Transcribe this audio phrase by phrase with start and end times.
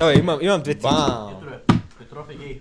[0.00, 0.82] Абе, имам, имам две теми.
[0.82, 1.34] Бам!
[1.98, 2.60] Петров е гей.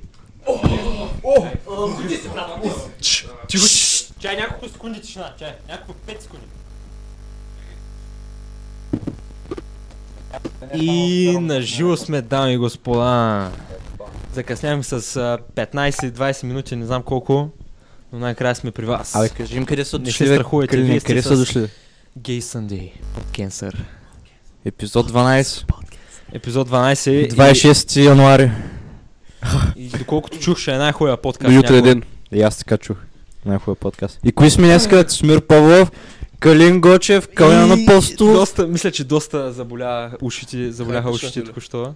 [3.48, 3.66] Тихо,
[4.20, 6.46] чай няколко секунди тишина, чай, няколко 5 секунди.
[10.74, 13.52] И на живо сме, дами и господа.
[14.34, 17.50] Закъсняваме с а, 15-20 минути, не знам колко,
[18.14, 19.16] но най-накрая сме при вас.
[19.16, 21.70] Абе, кажи им къде са Не дошли, се бе, страхувайте, вие къде са дошли?
[22.18, 23.86] Гей Съндей от Кенсър.
[24.66, 25.74] Епизод 12,
[26.34, 28.52] Епизод 12 и- 26 януари.
[29.76, 31.54] и, доколкото чух, ще е най-хубавия подкаст.
[31.54, 31.78] До jutro някога.
[31.80, 32.04] е ден.
[32.32, 32.98] И аз така чух.
[33.46, 34.20] Най-хубав подкаст.
[34.24, 35.06] И кои сме днеска?
[35.10, 35.92] Смир Павлов,
[36.40, 38.28] Калин Гочев, Калян И Апостол.
[38.28, 41.94] Доста, мисля, че доста заболя ушите, заболяха ушите току-що.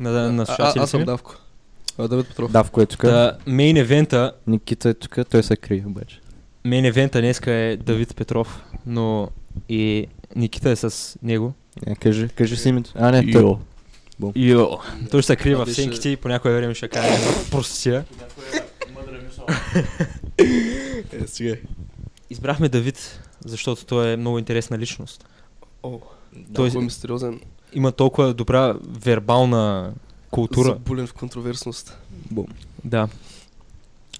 [0.00, 1.04] На, на А, слушателите а, аз съм.
[1.04, 1.34] Давко.
[1.98, 2.52] А, Давид Петров.
[2.52, 3.00] Да, в което тук.
[3.00, 6.20] Та, мейн евента, Никита е тук, той се крие обаче.
[6.64, 9.28] мейн евента днеска е Давид Петров, но
[9.68, 11.54] и Никита е с него.
[11.86, 12.92] Е, кажи, кажи си името.
[12.94, 13.56] А, не, той.
[14.36, 14.78] Йо.
[15.10, 17.18] Той ще се крие в сенките и по някое време ще каже
[17.50, 18.04] простия.
[19.28, 19.46] Мисъл.
[21.12, 21.54] Е, сега.
[22.30, 25.28] Избрахме Давид, защото той е много интересна личност.
[25.82, 26.00] О,
[26.54, 27.40] Той- той е мистериозен.
[27.72, 29.92] Има толкова добра вербална
[30.30, 30.68] култура.
[30.68, 31.98] Забулен в контроверсност.
[32.84, 33.08] Да.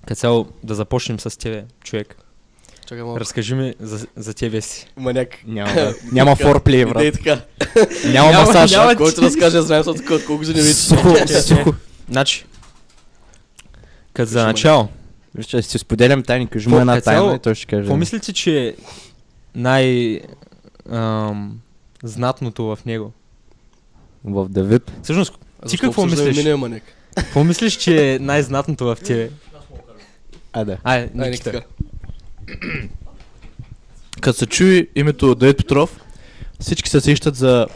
[0.06, 2.16] Като цяло да започнем с тебе, човек.
[2.88, 3.20] Чакай малко.
[3.20, 4.86] Разкажи ми за, за тебе си.
[4.96, 5.28] Маняк.
[5.46, 7.14] Няма, няма форплей, Не брат.
[7.14, 7.40] така.
[8.08, 8.72] Няма Няма- масаж.
[8.72, 10.74] няма- Който разкаже, знаем тук от колко години вече.
[10.74, 11.74] Сухо, сухо.
[12.10, 12.44] Значи,
[14.12, 14.88] като за начало,
[15.34, 17.82] Вижте, си споделям тайни, кажи му една тайна и той ще каже.
[17.82, 18.76] какво мислите, че
[19.54, 20.20] най...
[20.92, 21.58] Ам,
[22.02, 23.12] знатното в него?
[24.24, 24.92] В Давид.
[25.02, 25.32] Всъщност,
[25.68, 26.46] Ти какво мислиш?
[27.16, 29.30] Какво мислиш, че е най-знатното в тебе?
[30.52, 31.08] А, да.
[31.14, 31.62] Никита.
[34.20, 36.00] Като се чуи името Давид Петров,
[36.60, 37.66] всички се сещат за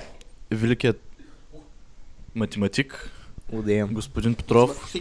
[0.50, 1.00] великият
[2.34, 3.10] математик,
[3.90, 4.94] господин Петров.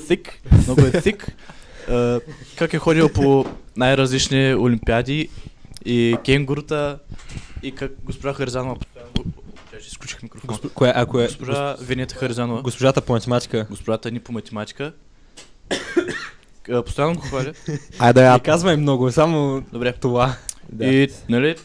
[0.00, 0.30] Thick,
[0.64, 1.28] много е thick.
[1.88, 2.20] А,
[2.56, 3.46] как е ходил по
[3.76, 5.28] най-различни олимпиади
[5.84, 6.98] и кенгурута
[7.62, 8.76] и как госпожа Харизанова
[9.86, 10.48] изключих микрофон.
[10.48, 10.74] Госп...
[10.74, 14.92] Кое, ако е Госпожа Венета Харизанова, госпожата по математика, госпожата ни по математика,
[16.68, 17.52] а, постоянно го хваля.
[17.98, 19.92] Айде, не а, казвай много, само Добре.
[19.92, 20.36] това.
[20.68, 20.86] да.
[20.86, 21.56] И, нали,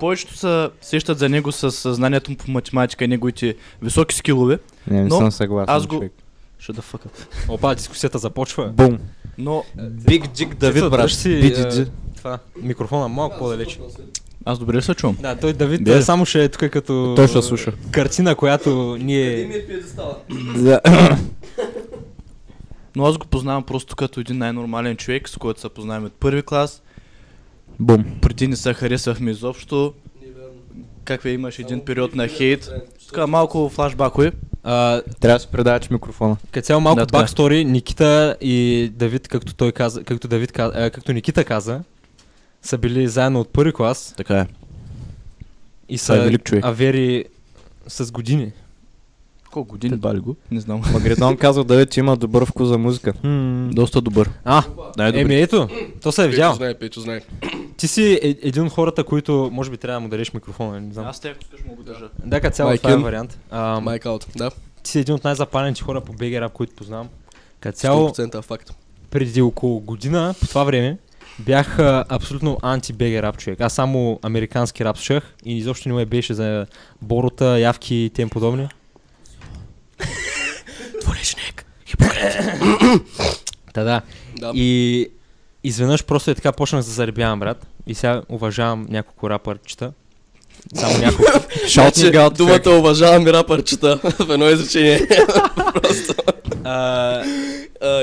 [0.00, 4.58] повечето се сещат за него с съзнанието му по математика и неговите високи скилове.
[4.86, 5.74] Не, не Но съм съгласен.
[5.74, 6.12] аз го- човек.
[6.58, 7.08] Ще да фъка.
[7.48, 8.66] Опа, дискусията започва.
[8.66, 8.98] Бум.
[9.38, 11.10] Но Биг Джик Давид, брат.
[11.10, 11.86] си, е.
[12.16, 13.78] Това, микрофона малко по-далеч.
[14.44, 15.16] аз добре ли се чувам?
[15.20, 15.96] Да, той Давид Да.
[15.96, 17.72] е, само ще е тук като Той ще слуша.
[17.90, 19.62] картина, която ние...
[20.56, 20.80] Да.
[22.96, 26.42] Но аз го познавам просто като един най-нормален човек, с който се познаваме от първи
[26.42, 26.82] клас.
[27.80, 28.04] Бум.
[28.20, 29.94] Преди не се харесвахме изобщо.
[31.04, 32.70] Как ви имаш един период на хейт.
[33.08, 34.32] Така малко флашбакови.
[34.62, 36.36] А, Трябва да си предаваш микрофона.
[36.52, 37.20] Като цяло малко Да, така е.
[37.20, 41.80] бакстори, Никита и Давид, както той каза, както Давид каза, а, както Никита каза,
[42.62, 44.46] са били заедно от първи клас Така е.
[45.88, 46.64] и Това е са велик човек.
[46.64, 47.24] авери
[47.88, 48.52] с години.
[49.54, 50.36] Колко години бали го?
[50.50, 50.82] Не знам.
[50.92, 53.12] Магритон казва Давид, че има добър вкус за музика.
[53.20, 53.70] Хм.
[53.70, 54.30] Доста добър.
[54.44, 54.62] А,
[54.96, 55.24] Най-добър.
[55.24, 55.68] еми ето,
[56.02, 56.54] то се е видял.
[56.54, 57.20] знае, Пейто знае.
[57.76, 60.92] Ти си е, един от хората, които може би трябва да му дариш микрофона, не
[60.92, 61.06] знам.
[61.06, 62.08] Аз те, ако искаш, мога да държа.
[62.24, 63.38] Да, като цяло това е вариант.
[63.82, 64.26] Майк аут.
[64.36, 64.50] Да,
[64.82, 67.08] ти си един от най-запалените хора по BG Rap, които познавам.
[67.60, 68.70] Като цяло, 100% факт.
[69.10, 70.98] преди около година, по това време,
[71.38, 73.60] бях а, абсолютно анти-BG рап човек.
[73.60, 76.66] Аз само американски рап слушах и изобщо не ме беше за
[77.02, 78.68] борота, явки и тем подобни.
[81.02, 81.64] Дворечник.
[83.74, 84.02] Та да.
[84.38, 84.52] Да.
[84.54, 85.08] И
[85.64, 87.66] изведнъж просто е така почнах да заребявам, брат.
[87.86, 89.92] И сега уважавам няколко рапърчета.
[90.74, 91.32] Само няколко.
[91.68, 95.08] Значи, думата уважавам и рапърчета в едно изречение.
[95.82, 96.14] Просто.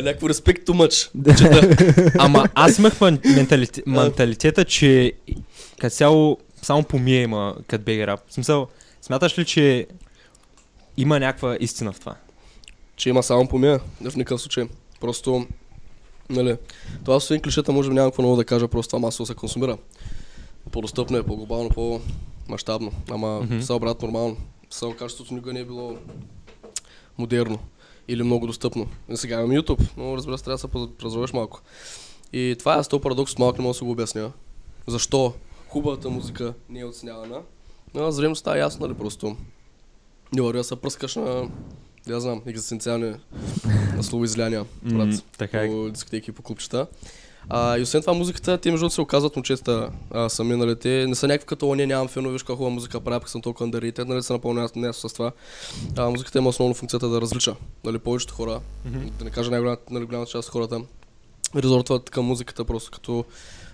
[0.04, 1.10] Някакво респект too much.
[2.20, 5.14] ама аз имах мен- менталите, менталитета, че
[5.80, 8.20] като цяло само помие има като BG рап.
[8.30, 8.68] В смисъл,
[9.02, 9.88] смяташ ли, че
[10.98, 12.16] има някаква истина в това?
[12.96, 14.68] Че има само помия, в никакъв случай.
[15.00, 15.48] Просто,
[16.30, 16.58] нали,
[17.04, 19.78] това освен клишета може би няма какво ново да кажа, просто това масово се консумира.
[20.72, 22.92] По-достъпно е, по-глобално, по-масштабно.
[23.10, 23.80] Ама mm-hmm.
[23.80, 24.38] брат, нормално.
[24.70, 25.98] Само качеството никога не е било
[27.18, 27.60] модерно
[28.08, 28.88] или много достъпно.
[29.10, 31.62] И сега имам YouTube, но разбира се, трябва да се разровеш малко.
[32.34, 34.32] И това е с този парадокс, малко не мога да се го обясня.
[34.88, 35.34] Защо
[35.68, 37.42] хубавата музика не е оценявана.
[37.94, 39.38] Но с времето става ясно, нали, просто.
[40.34, 41.50] Не върви да се пръскаш на,
[42.08, 43.14] да знам, екзистенциални
[44.02, 45.68] словоизляния, брат М, така е.
[45.68, 46.88] по дискотеки и по клубчета.
[47.50, 51.16] А, и освен това музиката, те между се оказват момчета а, сами, нали, те не
[51.16, 54.24] са някакви като оня, нямам фенове, виж хубава музика правя, пък съм толкова underrated, нали,
[54.24, 55.32] се напълня място с това.
[55.98, 58.62] А, музиката има основно функцията да развлича, нали, повечето хора,
[59.20, 60.82] да не кажа най-голямата нали, голямата част от хората,
[61.56, 63.26] резортват към музиката просто като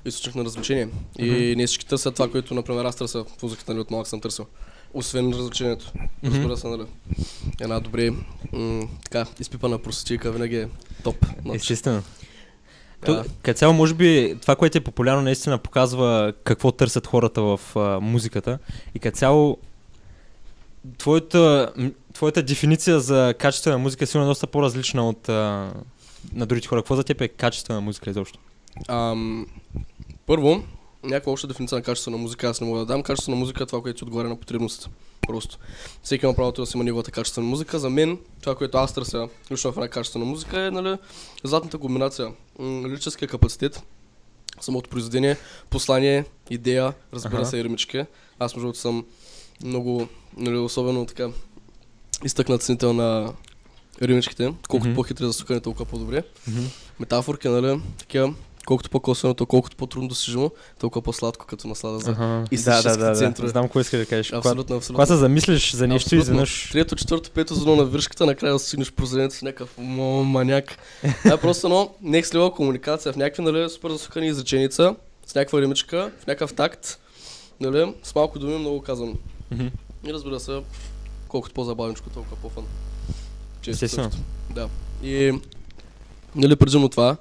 [0.05, 0.89] източник на развлечение.
[1.19, 4.21] И не всички търсят това, което, например, аз търся в музиката, нали, от малък съм
[4.21, 4.45] търсил.
[4.93, 5.91] Освен развлечението.
[6.23, 6.85] Разбира се, нали.
[7.61, 8.11] Една добре,
[8.53, 10.67] м- така, изпипана простичка винаги е
[11.03, 11.25] топ.
[11.25, 11.55] notch.
[11.55, 12.03] Естествено.
[13.05, 13.23] Да.
[13.23, 17.59] То, като цяло, може би, това, което е популярно, наистина показва какво търсят хората в
[17.75, 18.59] а, музиката.
[18.95, 19.57] И като цяло,
[20.97, 21.71] твоята,
[22.13, 25.73] твоята дефиниция за качествена музика е сигурно доста по-различна от а,
[26.33, 26.81] на другите хора.
[26.81, 28.39] Какво за теб е качествена музика изобщо?
[28.87, 29.47] Ам,
[30.25, 30.63] първо,
[31.03, 33.03] някаква обща дефиниция на качество на музика аз не мога да дам.
[33.03, 34.89] Качество на музика е това, което ти отговаря на потребностите.
[35.27, 35.57] Просто.
[36.03, 37.79] Всеки има правото да си има неговата качествена музика.
[37.79, 40.97] За мен, това, което аз търся лично в една качествена музика е нали,
[41.43, 42.33] златната комбинация.
[42.61, 43.83] Лирическия капацитет,
[44.61, 45.37] самото произведение,
[45.69, 47.45] послание, идея, разбира Аха.
[47.45, 48.05] се, и.
[48.39, 49.05] Аз между другото съм
[49.63, 50.07] много,
[50.37, 51.29] нали, особено така
[52.25, 53.33] изтъкнат ценител на
[54.01, 54.53] римичките.
[54.69, 54.95] Колкото Мгм.
[54.95, 56.23] по-хитри за сукане, толкова по-добре
[56.99, 57.81] метафорки, нали?
[57.97, 58.33] Такива,
[58.67, 62.45] колкото по-косвено, то колкото по-трудно достижимо, толкова по-сладко като наслада за Ага.
[62.51, 63.49] истинските центрове.
[63.49, 64.33] Знам какво искаш да кажеш.
[64.33, 64.95] Абсолютно, абсолютно.
[64.95, 66.21] когато се замислиш за нещо и Абсолютно.
[66.23, 66.69] изведнъж...
[66.71, 70.77] Трето, четвърто, пето звено на виршката, накрая да стигнеш прозрението с някакъв маняк.
[71.23, 75.61] Това е просто едно next level комуникация в някакви, нали, супер засухани изреченица, с някаква
[75.61, 76.99] римичка, в някакъв такт,
[77.59, 79.13] нали, с малко думи, много казано.
[79.51, 79.67] Мгм.
[80.07, 80.61] И разбира се,
[81.27, 82.63] колкото по-забавничко, толкова по-фан.
[83.61, 84.23] Често Естествено.
[84.55, 84.69] Да.
[85.03, 85.33] И,
[86.35, 87.17] нали, предимно това,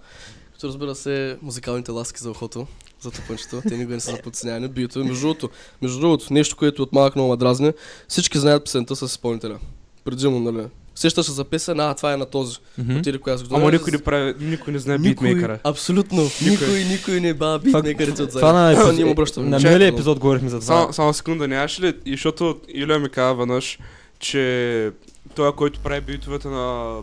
[0.57, 2.67] като разбира се, музикалните ласки за ухото,
[3.01, 5.05] за тъпънчето, те никога не са за подценяване, бито.
[5.05, 5.51] Между другото,
[5.83, 7.73] между другото, нещо, което от малък много ме дразни,
[8.09, 9.59] всички знаят песента с изпълнителя.
[10.05, 10.67] Предимно, нали.
[10.95, 12.57] Сещаш се за песен, а, това е на този.
[12.79, 12.99] Мгм.
[12.99, 15.59] Отиде коя с Ама никой не прави, никой не знае Никой, битмейкъра.
[15.65, 19.49] абсолютно, никой, никой не ба битмейкърите от Това на, епизод, Ние му обръщаме.
[19.49, 20.81] на миналия епизод говорихме за това.
[20.81, 21.95] Само, само секунда, нямаш ли?
[22.07, 23.79] И защото Илия ми каза веднъж,
[24.19, 24.91] че
[25.35, 26.97] той, който прави битовете на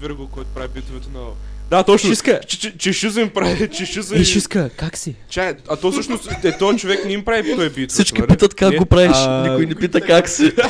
[0.00, 1.20] Вирго, който прави битовете на...
[1.70, 2.10] Да, точно.
[2.10, 2.40] Шиска.
[2.46, 4.24] Че, че, че Шизо им прави, че Шизо Е, им...
[4.24, 5.14] Шиска, как си?
[5.28, 7.94] Чай, а то всъщност, е, този човек не им прави той битвата.
[7.94, 8.28] Всички нали?
[8.28, 10.52] питат как Не, го правиш, А, никой не пита как си.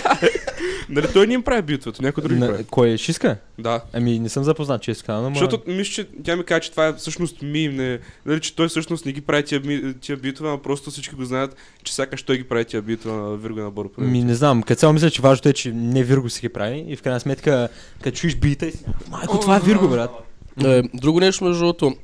[0.91, 2.65] Нали, той не им прави битвата, някой друг прави.
[2.65, 3.37] кой е Шиска?
[3.59, 3.81] Да.
[3.93, 5.29] Ами не съм запознат, че иска, но...
[5.29, 8.69] Защото мисля, че тя ми каза, че това е всъщност мим, не, нали, че той
[8.69, 9.63] всъщност не ги прави тия,
[10.01, 13.37] тия битове, а просто всички го знаят, че сякаш той ги прави тия битове на
[13.37, 13.91] Вирго на Боро.
[13.99, 16.85] Ми не знам, като цяло мисля, че важното е, че не Вирго си ги прави
[16.89, 17.69] и в крайна сметка,
[18.03, 20.11] като чуеш бита и си, майко, това е Вирго, брат.
[20.61, 21.95] Е, друго нещо, между другото,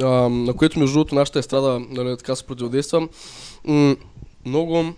[0.00, 3.08] а, на което между другото нашата естрада нали, така се противодейства,
[3.64, 3.96] м-
[4.46, 4.92] много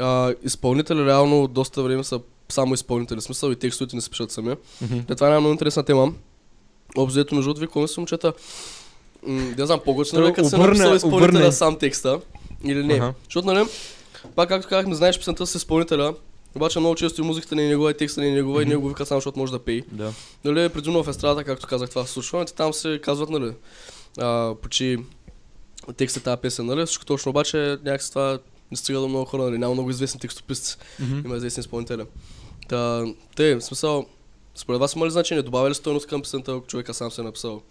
[0.00, 4.54] а, изпълнители реално доста време са само изпълнители, смисъл и текстовете не се пишат сами.
[4.82, 4.94] Мгм.
[5.00, 6.12] Е, това е една много интересна тема.
[6.96, 8.32] Обзето, между другото, ви какво мисля, момчета?
[9.22, 11.52] М, Не знам, по-гочно ли като се обърна- написал изпълнителя обърна.
[11.52, 12.20] сам текста
[12.64, 12.94] или не.
[12.94, 13.14] Аха.
[13.24, 13.66] Защото, нали,
[14.36, 16.14] пак както казахме, знаеш песента с изпълнителя,
[16.56, 18.82] обаче много често и музиката не е негова, и текста не е негова, и него
[18.82, 19.82] го викат само, защото може да пее.
[19.92, 20.12] Да.
[20.44, 23.52] Нали, предимно в естрадата, както казах, това се случва, и там се казват, нали,
[24.18, 24.98] а, почти
[25.96, 28.38] текста тази песен, нали, всичко точно, обаче някакси това
[28.70, 31.18] не стига до много хора, нали, няма много известни текстописци, Мгм.
[31.24, 32.04] има известни изпълнители.
[32.68, 33.04] Та,
[33.36, 34.06] те, в смисъл,
[34.54, 37.24] според вас има ли значение, добавя ли стойност към песента, ако човека сам се е
[37.24, 37.62] написал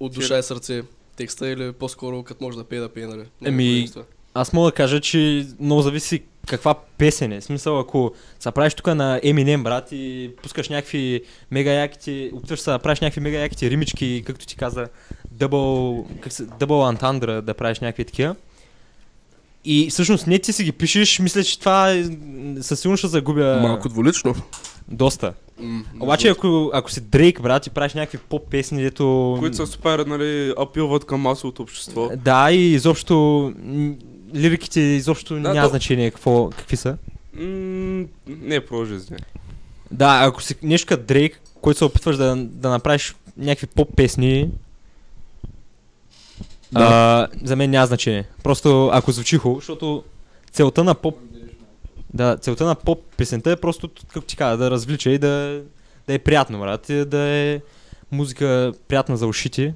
[0.00, 0.82] от душа и сърце
[1.16, 3.24] текста или по-скоро като може да пее, да пее, нали?
[3.44, 3.88] Еми.
[4.34, 7.40] Аз мога да кажа, че много зависи каква песен е.
[7.40, 12.60] В смисъл, ако се правиш тук на Eminem, брат, и пускаш някакви мега яките, опитваш
[12.60, 14.88] се да правиш някакви мега яките римички, както ти каза,
[15.30, 18.36] дъбъл, как се, дъбъл антандра, да правиш някакви такива.
[19.64, 22.04] И всъщност не ти си ги пишеш, мисля, че това е,
[22.60, 24.34] със сигурност ще загубя Малко дволично.
[24.88, 25.32] доста.
[25.60, 29.36] М, Обаче ако, ако си Дрейк, брат, и правиш някакви поп-песни, дето...
[29.40, 32.10] Които са супер, нали, апилват към масовото общество.
[32.16, 33.52] Да, и изобщо
[34.34, 36.96] лириките изобщо Да, няма то- значение какво, какви са.
[37.34, 39.12] М, не, продължи с
[39.90, 44.50] Да, ако си нещо като Дрейк, който се опитваш да, да направиш някакви поп-песни,
[46.74, 48.24] а, за мен няма значение.
[48.42, 50.04] Просто ако звучи хубаво, защото
[50.52, 51.18] целта на поп...
[52.14, 55.62] Да, целта на поп песента е просто, как ти кажа, да развлича и да,
[56.06, 57.60] да е приятно, брат, и да е
[58.12, 59.74] музика приятна за ушите.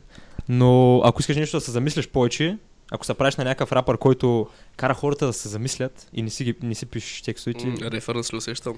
[0.48, 2.56] Но ако искаш нещо да се замислиш повече,
[2.90, 6.44] ако се правиш на някакъв рапър, който кара хората да се замислят и не си,
[6.44, 8.74] ги, не си пишеш текстовете, М, Референс ли усещам?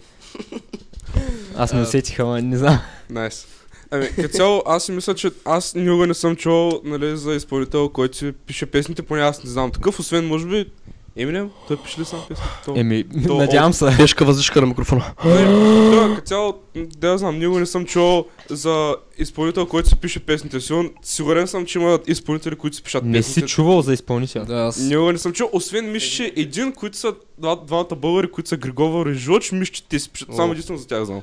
[1.57, 2.81] аз не усетих, ама не знам.
[3.11, 3.47] Найс.
[3.91, 7.89] Ами, като цяло, аз си мисля, че аз никога не съм чувал, нали, за изпълнител,
[7.89, 10.71] който си пише песните, поне аз не знам такъв, освен, може би,
[11.19, 11.51] Еминем?
[11.69, 12.21] Той пише ли сам?
[12.65, 13.97] То- Еми, То- надявам се.
[13.97, 15.05] Тежка въздишка на микрофона.
[15.25, 15.45] Не,
[15.91, 20.61] той като цяло, да знам, никога не съм чувал за изпълнител, който си пише песните.
[20.61, 23.41] Сигурен, сигурен съм, че има изпълнители, които си пишат Не песните.
[23.41, 24.45] си чувал за изпълнител.
[24.45, 24.79] Да, аз...
[24.79, 28.57] Никога не съм чул, освен мисля, че един, които са два, двамата българи, които са
[28.57, 30.29] Григова Режоч, мисля, че те си пишат.
[30.37, 31.21] Само единствено за тях знам.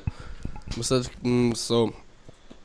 [0.76, 1.92] So,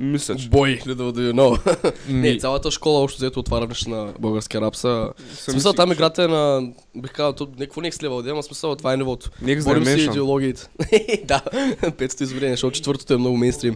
[0.01, 0.49] Мисля, че.
[0.49, 1.93] boy, little do you know.
[2.09, 5.09] Не, цялата школа общо взето отваря нещо на българския рап са...
[5.33, 6.71] Смисъл там играта е на...
[6.95, 9.29] Бих казал, то някакво next level, да, ама смисъл това е нивото.
[9.43, 10.09] Next Борим си Dimension.
[10.09, 10.67] идеологиите.
[11.25, 11.41] да,
[11.97, 13.75] петото измерение, защото четвъртото е много мейнстрим.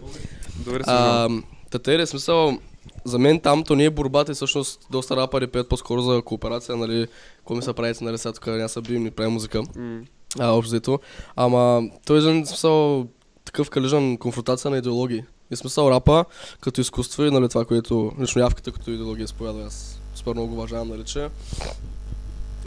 [0.65, 0.83] Добре, се.
[0.87, 1.29] А,
[1.69, 2.57] Татери, смисъл,
[3.05, 6.75] за мен там то не е борбата, и всъщност доста рапъри пеят по-скоро за кооперация,
[6.75, 10.01] нали, какво ми се правите, нали, сега тук няма се бием, ни правим музика, М.
[10.39, 10.99] а, общо взето.
[11.35, 13.05] Ама, той е смисъл,
[13.45, 15.23] такъв калижен конфронтация на идеологии.
[15.51, 16.25] И смисъл рапа,
[16.61, 20.53] като изкуство и нали, това, което лично явката като идеология изповядва, аз супер много го
[20.53, 21.29] уважавам, нали, че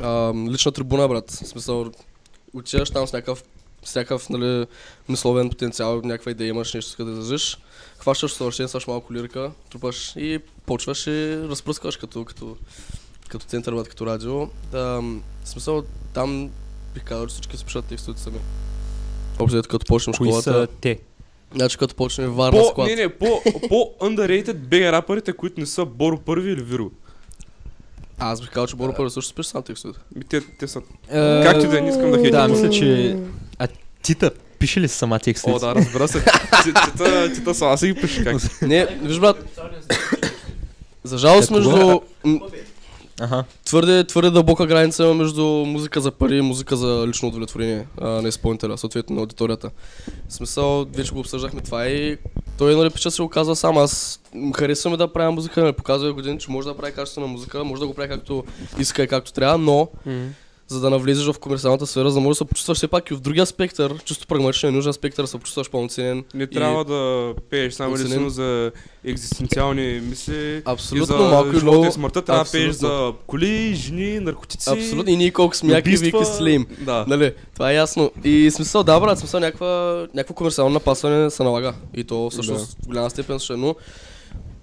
[0.03, 1.31] а, лична трибуна, брат.
[1.31, 1.91] В смисъл,
[2.55, 3.45] отиваш там с някакъв,
[3.85, 4.67] с някакъв нали,
[5.09, 7.59] мисловен потенциал, някаква идея имаш, нещо иска да изразиш.
[7.99, 12.57] Хващаш съвършенстваш малко лирика, трупаш и почваш и разпръскваш като, като,
[13.29, 14.47] като център, брат, като радио.
[14.71, 15.01] Да,
[15.45, 15.83] в смисъл,
[16.15, 16.51] там
[16.95, 18.39] бих казал, че всички си пишат текстовете сами.
[19.39, 20.99] Общо като почнем кои школата, са те?
[21.55, 22.89] Значи като почнем Варна По, склад.
[22.89, 23.27] не, не, по,
[23.69, 26.91] по underrated бега рапърите, които не са Боро първи или Виро.
[28.19, 30.01] Аз бих казал, че Боро първо също си пише сам текстовете.
[30.17, 30.79] Ми, Те, те са...
[31.11, 32.31] Е, Както и да е, не искам да хейтя.
[32.33, 33.17] Да, мисля, че...
[33.59, 33.69] А
[34.03, 35.65] Тита, пише ли сама текстовете?
[35.65, 36.25] О, да, разбира се.
[36.65, 38.63] Ти- Тита, тита сама си ги пише как.
[38.63, 39.61] Не, виж брат,
[41.05, 42.01] за жалост Е, между...
[43.21, 43.45] м, Аха.
[43.65, 48.09] Твърде, твърде дълбока граница има между музика за пари и музика за лично удовлетворение а,
[48.09, 49.71] на изпълнителя, съответно на аудиторията.
[50.29, 52.17] В смисъл, вече го обсъждахме това и
[52.59, 53.79] той нали пича се го казва сам.
[53.79, 54.21] Аз
[54.57, 57.87] харесвам да правя музика, ме показва години, че може да прави качествена музика, може да
[57.87, 58.45] го прави както
[58.79, 59.89] иска и както трябва, но
[60.69, 63.15] за да навлезеш в комерциалната сфера, за да можеш да се почувстваш все пак и
[63.15, 66.25] в другия спектър, чисто прагматичен, нужен спектър, да се почувстваш пълноценен.
[66.35, 68.73] Не И- трябва да пееш само единствено за
[69.05, 70.63] екзистенциални мисли.
[70.65, 71.87] Абсолютно, и за малко и много.
[71.87, 74.71] и смъртта трябва да пееш за коли, жени, наркотици.
[74.71, 75.13] Абсолютно.
[75.13, 76.07] И ние колко сме яки, убийства.
[76.21, 76.67] вики слим.
[76.81, 77.05] Да.
[77.09, 78.11] Нали, това е ясно.
[78.25, 81.75] И смисъл, да, брат, смисъл някаква, някакво комерциално напасване се налага.
[81.95, 83.75] И то всъщност в голяма степен ще, но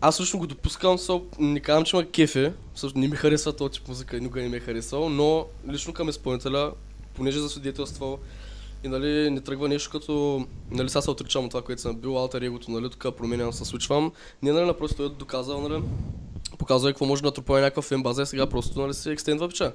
[0.08, 3.72] аз лично го допускам, со, не казвам, че има кефе, всъщност не ми харесва този
[3.72, 6.72] тип музика, никога не ми е харесал, но лично към изпълнителя,
[7.14, 8.20] понеже за свидетелство
[8.84, 12.18] и нали, не тръгва нещо като, нали сега се отричам от това, което съм бил,
[12.18, 14.12] алтер егото, нали, тук променям, се случвам.
[14.42, 15.84] Не, нали, напросто той е доказал, нали,
[16.58, 19.72] показва какво може да натрупа някаква фен база и сега просто, нали, се екстендва пича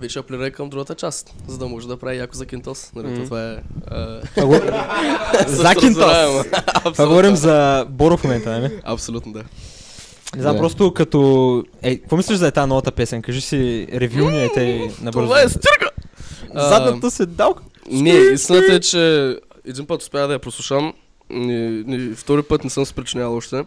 [0.00, 2.92] вече апелира към другата част, за да може да прави яко за Кинтос.
[2.94, 3.56] Нали, то това е...
[3.86, 4.20] а,
[5.46, 5.84] За Кинтос.
[5.84, 6.44] разбираемо.
[6.84, 8.80] Това говорим за Боро в момента, нали?
[8.84, 9.42] Абсолютно, да.
[10.36, 10.60] Не знам, Да.
[10.60, 11.64] просто като...
[11.82, 13.22] Ей, какво мислиш за тази новата песен?
[13.22, 15.26] Кажи си ревю ни е те набързо.
[15.26, 15.90] Това е стирка!
[16.54, 17.54] Задната се дал.
[17.90, 20.92] Не, истината е, че един път успях да я прослушам.
[22.16, 23.64] Втори път не съм се причинявал още.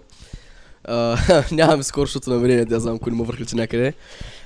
[0.84, 1.18] А,
[1.52, 3.94] нямаме скорошното намерение, да я знам, ако не ме върхлите някъде.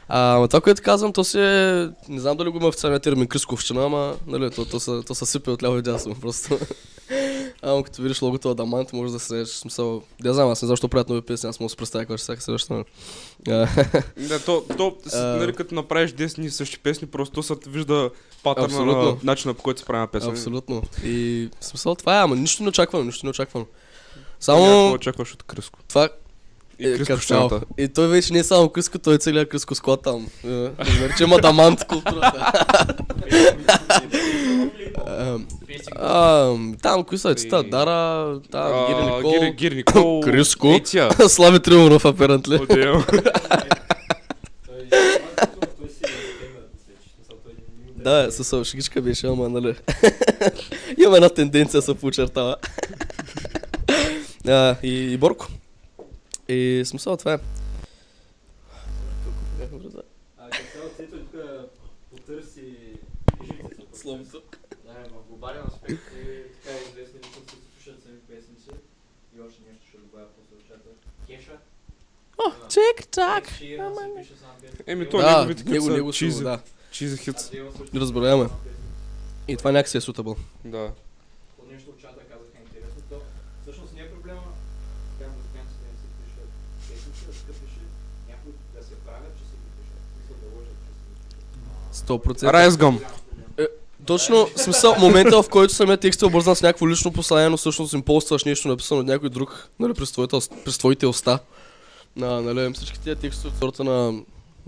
[0.09, 1.89] А, ама това, което казвам, то си е...
[2.09, 5.25] Не знам дали го има официалния термин кръсковщина, ама нали, то, то, са, то са
[5.25, 6.59] сипе от ляво и дясно, просто.
[7.61, 10.03] Ама като видиш логото Адамант, може да се срещаш смисъл.
[10.21, 12.17] Да знам, аз не знам защо правят нови песни, аз мога да се представя какво
[12.17, 12.73] ще всяка следваща.
[12.73, 12.85] нали.
[14.17, 18.09] Да, то, то нали, като направиш 10 дни същи песни, просто се вижда
[18.43, 20.29] патърна на начина по който се прави на песен.
[20.29, 20.83] Абсолютно.
[21.03, 23.65] И смисъл това е, ама нищо не очаквано, нищо не очаквано.
[24.39, 24.63] Само...
[24.65, 25.79] Какво очакваш от Кръско?
[25.87, 26.09] това
[26.79, 27.83] И е.
[27.83, 30.27] И той вече не е само Кръско, той е целият Кръско склад там.
[30.47, 32.51] Е, Разбира, че има дамант културата.
[35.07, 35.47] Ам,
[35.95, 37.63] ам, Там, кои са деца?
[37.63, 40.21] Дара, там, Гири А, Никол, Гири, Гири Никол.
[40.23, 40.67] Кръско.
[40.67, 41.09] Еция.
[41.29, 42.59] Слави Тримонов, апарентли.
[47.95, 49.75] Да, с шегичка беше, ама нали.
[50.97, 52.55] Имам една тенденция се поочертава.
[54.83, 55.47] и Борко.
[56.49, 57.39] И смисъл това е.
[63.93, 64.41] Словото.
[64.85, 68.69] Да, в глобален аспект е така известни личности се пишат сами песници
[69.37, 70.89] и още нещо ще добавя по случата.
[71.27, 71.57] Кеша.
[72.69, 73.07] Чек,
[74.17, 74.83] пише сам песен.
[74.87, 76.43] Еми, то Да, неговите него, него чизи.
[76.43, 76.59] да.
[76.91, 77.51] Чизи хитс.
[77.95, 78.49] Разбираеме.
[79.47, 80.35] И това някакси е сутабъл.
[80.65, 80.91] Да.
[81.57, 83.01] От нещо от чата казаха интересно.
[83.09, 83.21] То
[83.61, 84.41] всъщност не е проблема
[85.19, 86.49] така музикантите да не си пишат
[86.89, 87.81] песници, а така пише
[88.29, 89.99] някой да се правят, че си ги пишат.
[90.03, 91.96] В смисъл да лъжат, че си ги пишат.
[92.07, 92.53] 100%.
[92.53, 92.99] Райсгъм.
[94.05, 97.57] Точно, в смисъл, момента в който самият текст е обвързан с някакво лично послание, но
[97.57, 101.39] всъщност им полстваш нещо написано от някой друг, нали, през, твоята, през твоите уста.
[102.15, 104.13] На, нали, всички тия текстове от сорта на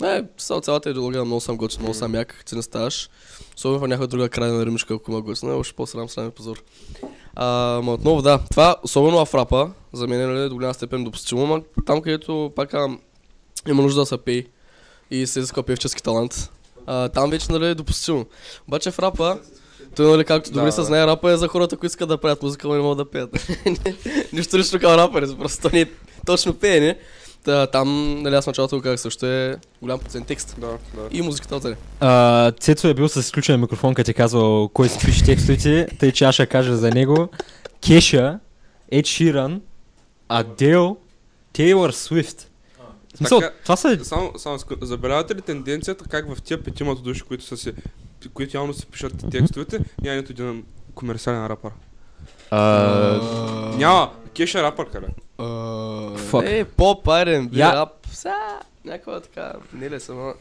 [0.01, 3.10] Не, цял, цялата идеология много сам готин, много сам як, ти не ставаш.
[3.58, 6.63] Особено в някоя друга крайна римишка, ако има готина, още по-срам, срам позор.
[7.36, 11.03] А, ма отново, да, това, особено в рапа, за мен е нали, до голяма степен
[11.03, 13.00] допустимо, ма там където пак ам,
[13.67, 14.43] има нужда да се пее
[15.12, 16.51] и се изисква певчески талант.
[16.86, 18.25] А, там вече нали, е допустимо.
[18.67, 19.38] Обаче в рапа,
[19.95, 22.43] той, нали, както добре Да, се знае, рапа е за хората, които искат да правят
[22.43, 23.50] музика, но не могат да пеят.
[24.33, 25.86] Нищо лично към рапъри, просто то не е
[26.25, 26.98] точно пеене.
[27.43, 30.55] Та, там, нали, аз началото го казах също е голям процент текст.
[30.57, 31.07] Да, да.
[31.12, 31.75] И музиката отзади.
[32.00, 36.12] А, Цецо е бил с изключен микрофон, като е казвал кой си пише текстовете, тъй
[36.12, 37.29] че аз ще кажа за него.
[37.88, 38.39] Кеша,
[38.91, 39.62] Ед Ширан,
[40.29, 40.98] Адел,
[41.53, 42.48] Тейлор Свифт.
[43.19, 44.05] Смисъл, Така- това са...
[44.05, 47.73] Само, само забелявате ли тенденцията как в тия петимата души, които са си,
[48.33, 50.63] които явно си пишат текстовете, няма нито един
[50.95, 51.71] комерциален рапър.
[52.51, 52.59] А,
[53.77, 55.07] Няма, Кеша е рапър, къде?
[55.39, 56.49] Fuck.
[56.51, 57.89] Е, поп, айрен, Я- рап.
[58.11, 58.33] Са,
[58.85, 60.33] някаква така, не ли сама.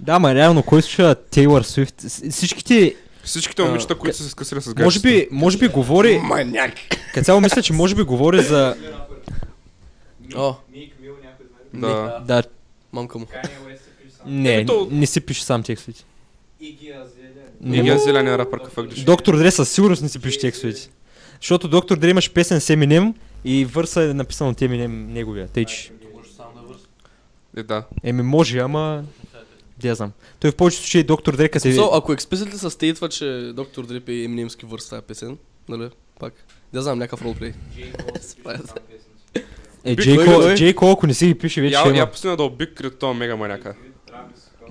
[0.00, 2.00] да, ма реално, кой слуша Тейлор Свифт?
[2.30, 2.94] Всичките,
[3.24, 4.84] Всичките момичета, които са се скъсали с гаджета.
[4.84, 6.18] може би, може би говори...
[6.18, 6.72] Маняк.
[7.14, 8.76] Като цяло мисля, че може би говори за...
[10.36, 11.90] О, Мик Мил някой знае.
[11.90, 11.94] ли?
[11.94, 12.20] Да.
[12.26, 12.42] Да,
[12.92, 13.26] мамка му.
[13.26, 16.04] Се не, то- не си пише сам текстовете.
[16.60, 17.32] Иги Азелия.
[17.60, 18.60] Не Не ги е рапър?
[19.04, 20.90] Доктор Дре със сигурност не си пише текстовете.
[21.40, 25.48] Защото Доктор Дре имаше песен с Eminem и върса е написан от Eminem неговия.
[25.48, 25.92] Тъй, че...
[27.56, 27.84] Е, да.
[28.02, 29.04] Еми може, ама...
[29.78, 30.12] Да знам.
[30.40, 31.72] Той в повечето случаи Доктор Дре като е...
[31.72, 36.34] So, ако експlicitly се стейтва, че доктор Дрип е еминемски върс тази песен, нали, пак.
[36.72, 37.52] Да знам, някакъв ролплей.
[39.84, 40.54] Е, Джей Кол, кой?
[40.54, 42.98] Джей Кол, ако не си ги пише, вече Я, ще я пусна да обик кред
[42.98, 43.74] този мега маняка.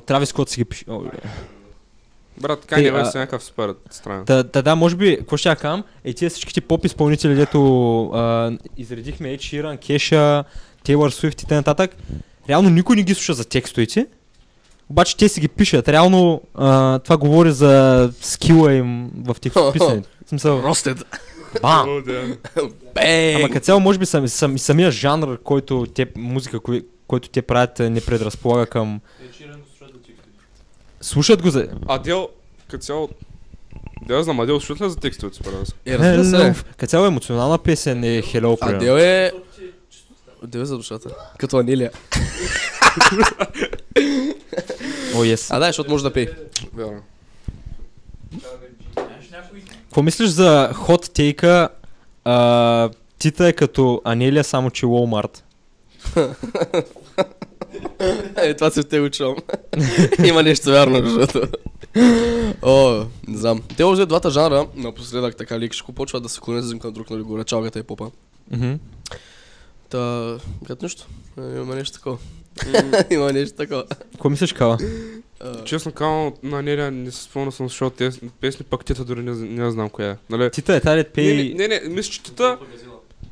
[0.06, 0.86] Травис Скот си ги пише.
[0.88, 1.02] О.
[2.38, 4.26] Брат, Те, не а- бъде някакъв супер странен.
[4.26, 8.04] Та, та да, може би, какво ще я кам, е тия всичките поп изпълнители, дето
[8.06, 10.44] а, изредихме Ed Sheeran, Кеша,
[10.84, 11.88] Тейлор Свифт и т.н.
[12.50, 14.08] Реално никой не ги слуша за текстовете,
[14.90, 15.88] обаче те си ги пишат.
[15.88, 20.10] Реално а, това говори за скила им в текстописането.
[20.46, 21.06] Ростед.
[21.62, 22.04] Бам!
[22.96, 23.36] Бей!
[23.36, 27.42] Ама като цяло, може би сам, сам, самия жанр, който те, музика, кой, който те
[27.42, 29.02] правят, е, не предразполага към...
[31.02, 31.68] Слушат го за...
[31.88, 32.30] Адел,
[32.68, 33.10] като цяло...
[34.08, 35.76] Да, знам, Адел слушат ли за текстовете според нас?
[35.86, 36.64] Е, разбира се.
[36.78, 38.78] Като цяло емоционална песен е Hello, примерно.
[38.78, 39.32] Адел е...
[40.44, 41.10] Адел е за душата.
[41.38, 41.92] Като Анилия.
[45.16, 45.48] О, yes.
[45.56, 46.28] А да, защото може да пее.
[46.74, 47.02] Вярно.
[49.92, 51.70] Какво мислиш за хот тейка
[53.20, 55.42] Тита е като Анелия, само че Walmart?
[58.38, 59.36] Е, това се те го чувам.
[60.26, 61.48] Има нещо вярно, защото...
[62.62, 63.62] О, не знам.
[63.78, 67.44] Те още двата жанра, напоследък така лекшко, почват да се клонят към друг, нали, горе
[67.44, 68.12] чалгата и попа.
[69.90, 71.08] Та, като нищо.
[71.38, 72.18] Е, Има нещо такова.
[73.10, 73.86] Има нещо такова.
[74.12, 74.78] Какво мислиш, Кала?
[75.44, 79.22] А, Честно казвам, на нея не се спомня съм слушал тези песни, пък тета дори
[79.22, 80.18] не, не знам коя е.
[80.30, 80.52] Нали?
[80.52, 81.54] Тита е тази пей...
[81.56, 82.58] не, не, не, мисля, че тета...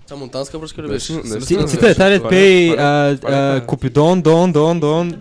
[0.08, 1.22] Та монтанска връзка ли беше?
[1.68, 2.76] Тита е тази пей...
[3.66, 5.14] Купидон, Дон, Дон, Дон.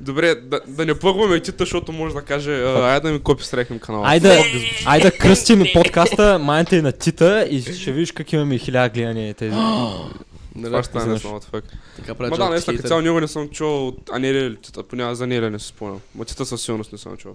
[0.00, 3.44] Добре, да, да не плъгваме тита, защото може да каже, а, айде да ми копи
[3.44, 4.08] стрехнем канала.
[4.08, 4.44] Айде,
[4.86, 9.34] айде да кръстим подкаста, майната е на Тита и ще видиш как имаме хиляда гледания
[9.34, 9.56] тези.
[10.58, 10.70] Нали?
[10.70, 11.24] Това ще стане Знаеш.
[11.24, 11.64] много фак.
[11.96, 14.82] Така прави Ма да, наистина, като цяло него не съм чул от Анелия или тита,
[14.82, 16.00] поне за Анелия не се спомням.
[16.14, 17.32] Ма тита със сигурност не съм чул.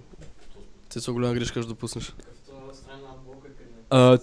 [0.88, 2.12] Ти са голяма грешка ще допуснеш.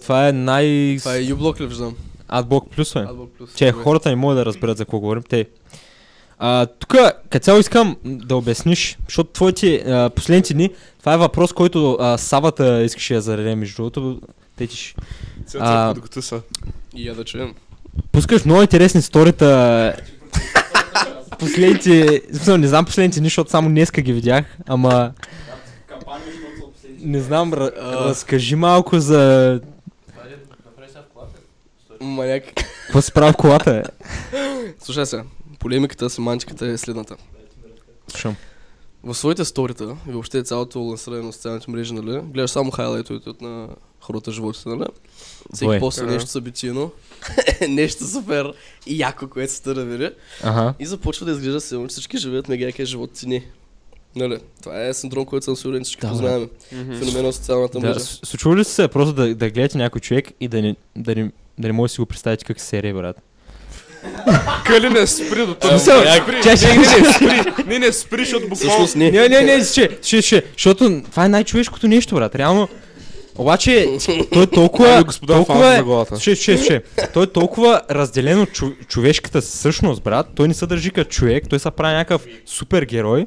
[0.02, 0.18] Това.
[0.18, 0.96] А, е най...
[0.98, 1.96] Това е юблок ли виждам?
[2.28, 3.00] Адблок плюс, бе.
[3.00, 3.56] Adblock Plus.
[3.56, 3.82] Че Добре.
[3.82, 5.22] хората не могат да разберат за какво говорим.
[5.22, 5.46] Те.
[6.38, 6.94] А, тук,
[7.30, 12.18] като цяло искам да обясниш, защото твоите а, последните дни, това е въпрос, който а,
[12.18, 14.20] Савата искаше да зададе между другото.
[14.56, 14.94] Те ти ще-
[15.46, 15.94] Цеца, А.
[15.94, 16.42] докато са.
[16.96, 17.54] И я да чуем.
[18.12, 19.94] Пускаш много интересни сторита.
[21.38, 25.12] последните, смисъл, не знам последните дни, защото само днеска ги видях, ама
[27.00, 27.70] не знам, А.
[28.08, 29.60] разкажи малко за
[32.00, 32.44] Маняк.
[32.86, 33.70] какво се прави в колата.
[33.76, 33.82] Е.
[34.84, 35.24] Слушай сега,
[35.58, 37.16] полемиката, семантиката е следната.
[38.08, 38.36] Слушам.
[39.04, 43.40] В своите сторита и въобще цялото лансиране на социалните мрежи, нали, гледаш само хайлайтовете от
[43.40, 43.68] на
[44.02, 44.84] хората животите, нали?
[45.54, 45.70] Всеки
[46.02, 46.12] Ага.
[46.12, 46.90] нещо събитийно,
[47.68, 48.52] нещо супер
[48.86, 50.10] и яко, което се търа, нали?
[50.42, 50.74] Ага.
[50.80, 53.42] И започва да изглежда силно, че всички живеят мега живот цени.
[54.16, 54.38] Нали?
[54.62, 56.48] Това е синдром, който съм сигурен, че всички Да, познаваме.
[56.70, 58.00] Феномена на социалната Да, мрежа.
[58.00, 61.30] с- случва ли се просто да, да гледате някой човек и да не, да не,
[61.58, 63.16] да не може да си го представите как се брат?
[64.66, 65.78] Кали не спри до това.
[65.78, 68.88] Спри, не, не, не, спри, не, не, спри, защото буквално...
[68.96, 72.34] Не, не, не, ще, ще, ще, защото това е най-човешкото нещо, брат.
[72.34, 72.68] Реално,
[73.38, 73.98] Обаче,
[74.32, 74.94] той е толкова...
[74.94, 75.82] Ами, господа, толкова е...
[75.82, 76.06] на.
[76.06, 76.80] Слушай, слушай, слушай.
[77.14, 80.26] Той е толкова разделен от чу, човешката същност, брат.
[80.34, 83.26] Той не се държи като човек, той се прави някакъв супер герой.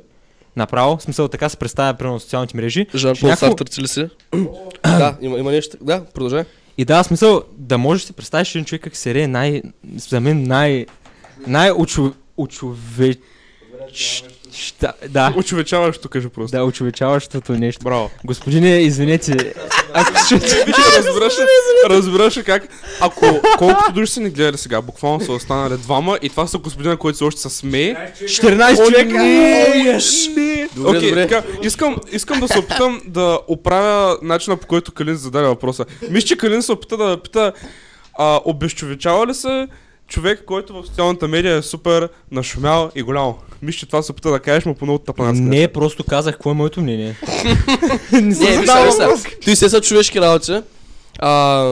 [0.55, 2.87] Направо, в смисъл така се представя примерно на социалните мрежи.
[2.95, 4.07] Жан Пол някакво- Сартър, ли си?
[4.83, 5.77] да, има, има нещо.
[5.81, 6.43] Да, продължай.
[6.77, 9.61] И да, в смисъл, да можеш да си представиш един човек как се рее най...
[9.95, 10.85] За мен най...
[11.47, 11.71] Най...
[14.55, 16.57] Ща, да, Очовечаващо кажи просто.
[16.57, 17.83] да, очовечаващото нещо.
[17.83, 18.09] Браво.
[18.25, 19.53] Господине, извинете,
[19.93, 20.63] ако чуете...
[20.65, 21.45] Виж, разбираш, ли-
[21.89, 22.67] разбираш ли как,
[23.01, 23.25] ако
[23.57, 27.17] колкото души са ни гледали сега, буквално са останали двама и това са господина, който
[27.17, 27.95] се още се смее.
[28.15, 29.13] 14 О, човека!
[29.13, 30.35] не, Yes!
[30.35, 30.69] не.
[30.75, 31.27] Добре, Окей, добре.
[31.27, 35.85] така, искам, искам да се опитам да оправя начина по който Калин зададе въпроса.
[36.09, 37.53] Мисля, че Калин се опита да пита,
[38.13, 39.67] а, обезчовечава ли се
[40.07, 43.33] човек, който в социалната медия е супер нашумял и голям?
[43.61, 45.41] Мисля, че това се опита да кажеш, му по много тъпанацка.
[45.41, 47.15] Не, просто казах какво е моето мнение.
[48.11, 48.95] не Не, въпрос.
[48.95, 49.35] сега.
[49.45, 50.61] Той се са човешки работи.
[51.19, 51.65] А,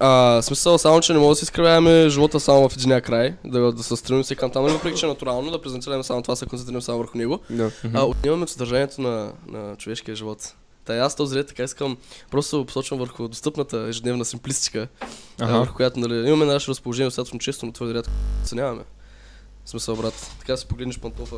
[0.00, 3.72] а, смисъл само, че не мога да си изкривяваме живота само в единия край, да,
[3.72, 6.46] да се стремим се към там, въпреки че е натурално да презентираме само това, се
[6.46, 7.38] концентрираме само върху него.
[7.50, 7.70] Да.
[7.94, 10.54] А, отнемаме от съдържанието на, на човешкия живот.
[10.84, 11.96] Та аз този ред така искам
[12.30, 14.88] просто посочвам върху достъпната ежедневна симплистика,
[15.40, 15.58] Ага.
[15.58, 18.82] върху която нали, имаме наше разположение достатъчно често, но твърде рядко оценяваме.
[19.64, 21.36] В смисъл, брат, така си погледнеш пантофа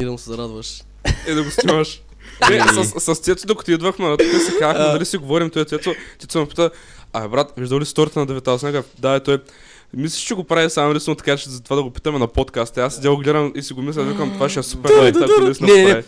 [0.00, 0.82] и да му се зарадваш.
[1.28, 2.02] И да го снимаш.
[2.50, 5.94] Не, с, с Цецо, докато идвахме на тук си казахме, дали си говорим, той Цецо,
[6.18, 6.70] Цецо ме пита,
[7.12, 8.52] а брат, виждал ли сторията на девета?
[8.52, 8.64] Аз
[8.98, 9.38] да, е той.
[9.96, 12.78] Мислиш, че го прави само единствено така, че за това да го питаме на подкаст.
[12.78, 15.40] Аз седя го гледам и си го мисля, викам, това ще е супер лайк, ако
[15.40, 16.04] наистина Не, не, прави.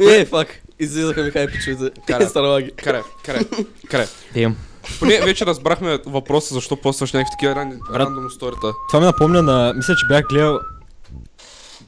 [0.20, 2.00] Е, фак, излизаха ми хайпичовете.
[2.06, 2.26] Кара.
[2.28, 2.70] Старалаги.
[2.70, 3.40] Каре, каре,
[3.88, 4.06] каре.
[4.34, 4.54] Damn.
[4.98, 8.00] Поне вече разбрахме въпроса, защо постваш някакви такива ран- Брат.
[8.00, 8.72] рандом сторита.
[8.88, 9.72] Това ми напомня на...
[9.76, 10.60] Мисля, че бях гледал...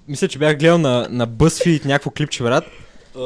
[0.09, 2.65] Мисля, че бях гледал на, на BuzzFeed някакво клипче, брат.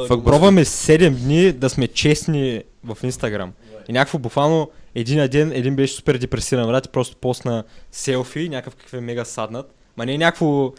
[0.07, 3.51] Пробваме 7 дни да сме честни в Инстаграм.
[3.89, 4.69] И някакво буквално
[4.99, 9.25] един ден, един беше супер депресиран, брат, и просто постна селфи, някакъв какъв е мега
[9.25, 9.73] саднат.
[9.97, 10.73] Ма не е някакво...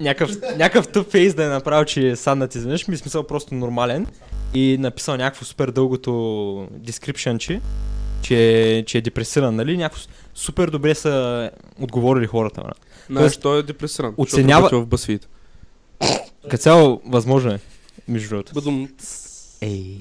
[0.00, 3.54] Някакъв, някакъв тъп фейс да е направил, че е саднат изведнъж, ми е смисъл просто
[3.54, 4.06] нормален.
[4.54, 6.10] И написал някакво супер дългото
[6.80, 7.60] description, че,
[8.22, 9.76] че, че е депресиран, нали?
[9.76, 10.02] Някакво
[10.34, 11.50] супер добре са
[11.80, 12.86] отговорили хората, брат.
[13.10, 14.14] Знаеш, той е депресиран.
[14.16, 15.24] оценява- в BuzzFeed.
[16.42, 17.60] Като цяло, възможно е,
[18.08, 18.52] между другото.
[19.60, 19.96] Ей.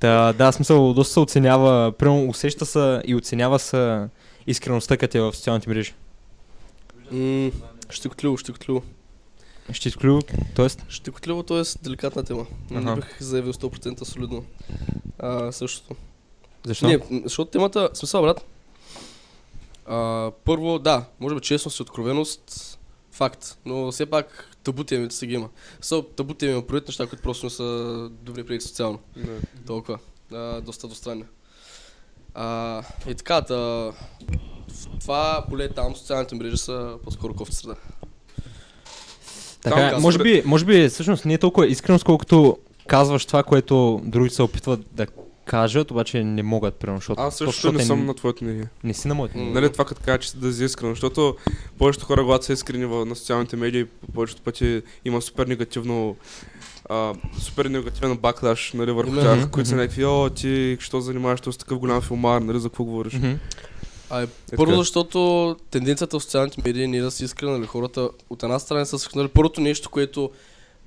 [0.00, 4.08] Та, да, смисъл, доста се оценява, прямо усеща се и оценява се
[4.46, 5.94] искреността, като е в социалните мрежи.
[7.10, 7.50] М,
[7.90, 8.82] Щекотливо, щекотливо.
[9.72, 10.20] Ще изклю,
[10.54, 10.68] т.е.
[10.88, 11.62] Щекотливо, т.е.
[11.82, 12.46] деликатна тема.
[12.70, 14.44] Не бих заявил 100% солидно.
[15.18, 15.94] А, същото.
[16.64, 16.86] Защо?
[16.86, 18.44] Не, защото темата, смисъл, брат.
[19.86, 22.78] А, първо, да, може би честност и откровеност,
[23.12, 25.48] факт, но все пак табу темите си ги има.
[25.80, 28.98] Са, табу теми има предвид неща, които просто не са добри приети социално.
[29.16, 29.40] Да.
[29.66, 29.98] Толкова.
[30.32, 31.24] А, доста достранни.
[32.34, 33.92] А, и така, та, в
[35.00, 37.74] това поле там социалните мрежи са по-скоро кофти среда.
[39.62, 40.02] Така, казвам.
[40.02, 44.42] може би, може би всъщност не е толкова искрено, колкото казваш това, което другите се
[44.42, 45.06] опитват да
[45.46, 47.22] кажат, обаче не могат, примерно, защото...
[47.22, 48.68] Аз също защото не е- съм на твоето мнение.
[48.84, 49.36] Не си на моето.
[49.36, 49.54] Мнение.
[49.54, 51.36] Нали това като кажа, че да си искрен, защото
[51.78, 56.16] повечето хора, когато са искрени на социалните медии, по повечето пъти има супер негативно
[56.90, 59.40] а, супер негативен баклаш, нали, върху Именно.
[59.40, 62.84] тях, които са някакви, о, ти, що занимаваш с такъв голям филмар, нали, за какво
[62.84, 63.12] говориш?
[63.12, 63.32] Мгм.
[64.10, 64.76] А, е, Е, първо, така.
[64.76, 68.84] защото тенденцията в социалните медии не е да си искрен, нали, хората от една страна
[68.84, 70.30] са нали, първото нещо, което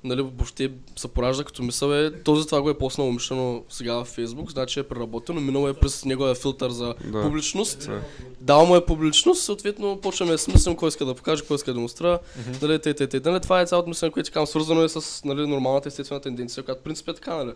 [0.04, 4.04] нали, въобще се поражда като мисъл е, този това го е поснал умишлено сега в
[4.04, 7.22] Фейсбук, значи е преработено, минало е през неговия филтър за Да.
[7.22, 8.00] публичност, Да.
[8.40, 11.70] дал му е публичност, съответно почваме да си мислим кой иска да покаже, кой иска
[11.70, 12.18] да демонстрира,
[12.62, 13.20] нали, тъй, тъй, тъй.
[13.24, 16.80] Нали, това е цялото мислене, което казвам, свързано е с нали, нормалната естествена тенденция, която
[16.80, 17.52] в принцип е така, нали.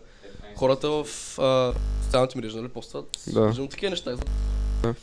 [0.55, 1.05] Хората в
[1.39, 3.47] а, социалните мрежи, нали, постват, Да.
[3.47, 4.15] виждам такива неща.
[4.83, 4.93] Да.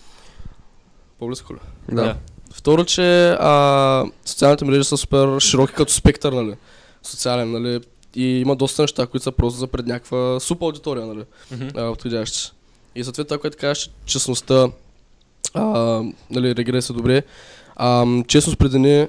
[1.18, 1.58] По-близко ли?
[1.92, 2.16] Да.
[2.54, 6.54] Второ, че а, социалните мрежи са супер широки като спектър, нали?
[7.02, 7.80] Социален, нали?
[8.14, 11.24] И има доста неща, които са просто за пред някаква супер аудитория, нали?
[11.74, 12.52] А, подходящи.
[12.94, 14.68] И съответно това, което казваш, че честността,
[15.54, 17.22] а, нали, регреса се добре.
[17.76, 19.08] А, честност преди не,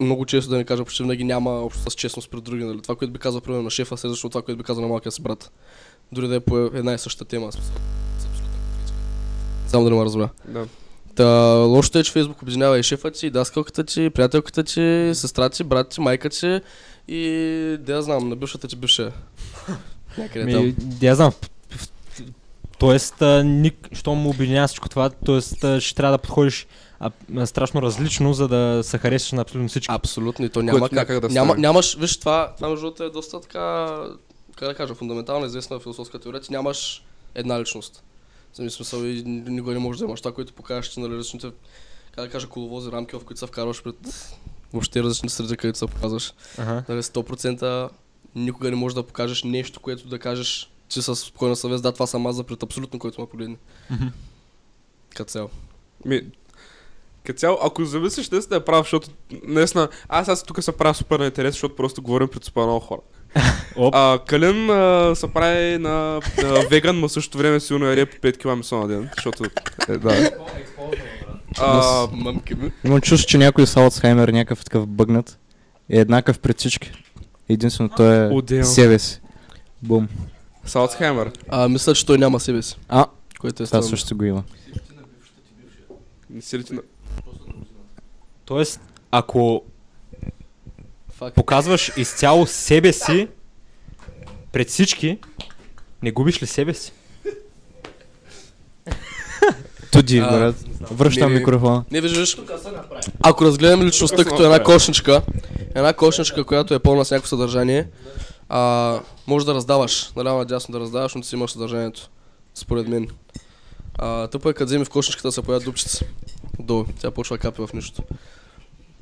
[0.00, 2.82] много често да не кажа, почти винаги няма общо с честност пред други, нали?
[2.82, 5.12] Това, което би казал, примерно, на шефа, се защото това, което би казал на малкия
[5.12, 5.50] си брат.
[6.12, 7.50] Дори да е по една и съща тема.
[9.66, 10.28] Само да не ме разбра.
[10.44, 10.66] Да.
[11.14, 15.10] Та, лошото е, че Фейсбук обединява и шефа ти, и даскалката ти, и приятелката ти,
[15.14, 16.60] сестра ти, брат ти, майка ти
[17.08, 19.12] и да я знам, на бившата ти бивша.
[20.18, 20.64] Някъде там.
[20.64, 21.32] Ми, я знам.
[22.78, 26.66] Тоест, а, ник, що му обединява всичко това, тоест а, ще трябва да подходиш
[27.00, 27.10] а,
[27.46, 29.94] страшно различно, за да се харесаш на абсолютно всички.
[29.94, 31.08] Абсолютно, и то няма Което как.
[31.08, 33.96] някак да няма, нямаш, виж, това, това между другото е доста така,
[34.56, 38.04] как да кажа, фундаментална известна философска теория, ти нямаш една личност.
[38.54, 41.50] За смисъл и никога не можеш да имаш това, което покажеш, че нали, различните,
[42.14, 43.96] как да кажа, коловози, рамки, в които се вкарваш пред
[44.72, 46.32] въобще различни среди, където се показваш.
[46.58, 46.84] Ага.
[46.88, 47.90] Нали, 100%
[48.34, 52.06] никога не можеш да покажеш нещо, което да кажеш, че със спокойна съвест, да, това
[52.06, 53.56] съм аз за пред абсолютно, който ме погледне.
[53.90, 54.06] Мгм.
[55.14, 55.50] Като цяло.
[56.04, 56.22] Ми,
[57.24, 59.08] като цяло, ако зависиш да е прав, защото
[59.44, 62.80] наистина, аз аз тук се правя супер на интерес, защото просто говорим пред супер много
[62.80, 63.00] хора.
[63.76, 63.94] Оп.
[63.94, 68.16] А, Калин а, се прави на, на веган, но в същото време силно яре по
[68.16, 69.44] 5 кг месо на ден, защото
[69.88, 70.30] е, да.
[71.60, 72.72] А, мамки ми.
[72.84, 75.38] Имам чувство, че някой с Алцхаймер, някакъв такъв бъгнат,
[75.88, 76.92] е еднакъв пред всички.
[77.48, 78.64] Единствено той е Отделно.
[78.64, 79.20] себе си.
[79.82, 80.08] Бум.
[80.64, 81.32] Салцхаймер.
[81.48, 82.76] А, мисля, че той няма себе си.
[82.88, 83.06] А,
[83.40, 83.82] Което е това странно.
[83.88, 84.44] също го има.
[86.30, 86.82] Не си ли ти на...
[88.44, 89.62] Тоест, ако
[91.10, 91.34] Факт.
[91.34, 93.28] показваш изцяло себе си
[94.52, 95.18] пред всички,
[96.02, 96.92] не губиш ли себе си?
[99.92, 100.56] Туди, А, брат.
[100.82, 101.84] Връщам не, микрофона.
[101.90, 102.36] Не виждаш.
[103.20, 105.22] Ако разгледаме личността се като една кошничка,
[105.74, 107.88] една кошничка, която е пълна с някакво съдържание,
[108.48, 108.94] а,
[109.26, 112.10] може да раздаваш, наляво надясно да раздаваш, но ти си имаш съдържанието.
[112.54, 113.08] Според мен.
[113.94, 116.04] А, тъпо е като вземе в кошничката се появят дупчици.
[116.58, 116.84] Долу.
[117.00, 118.02] Тя почва да капи в нищото.
[118.02, 118.14] И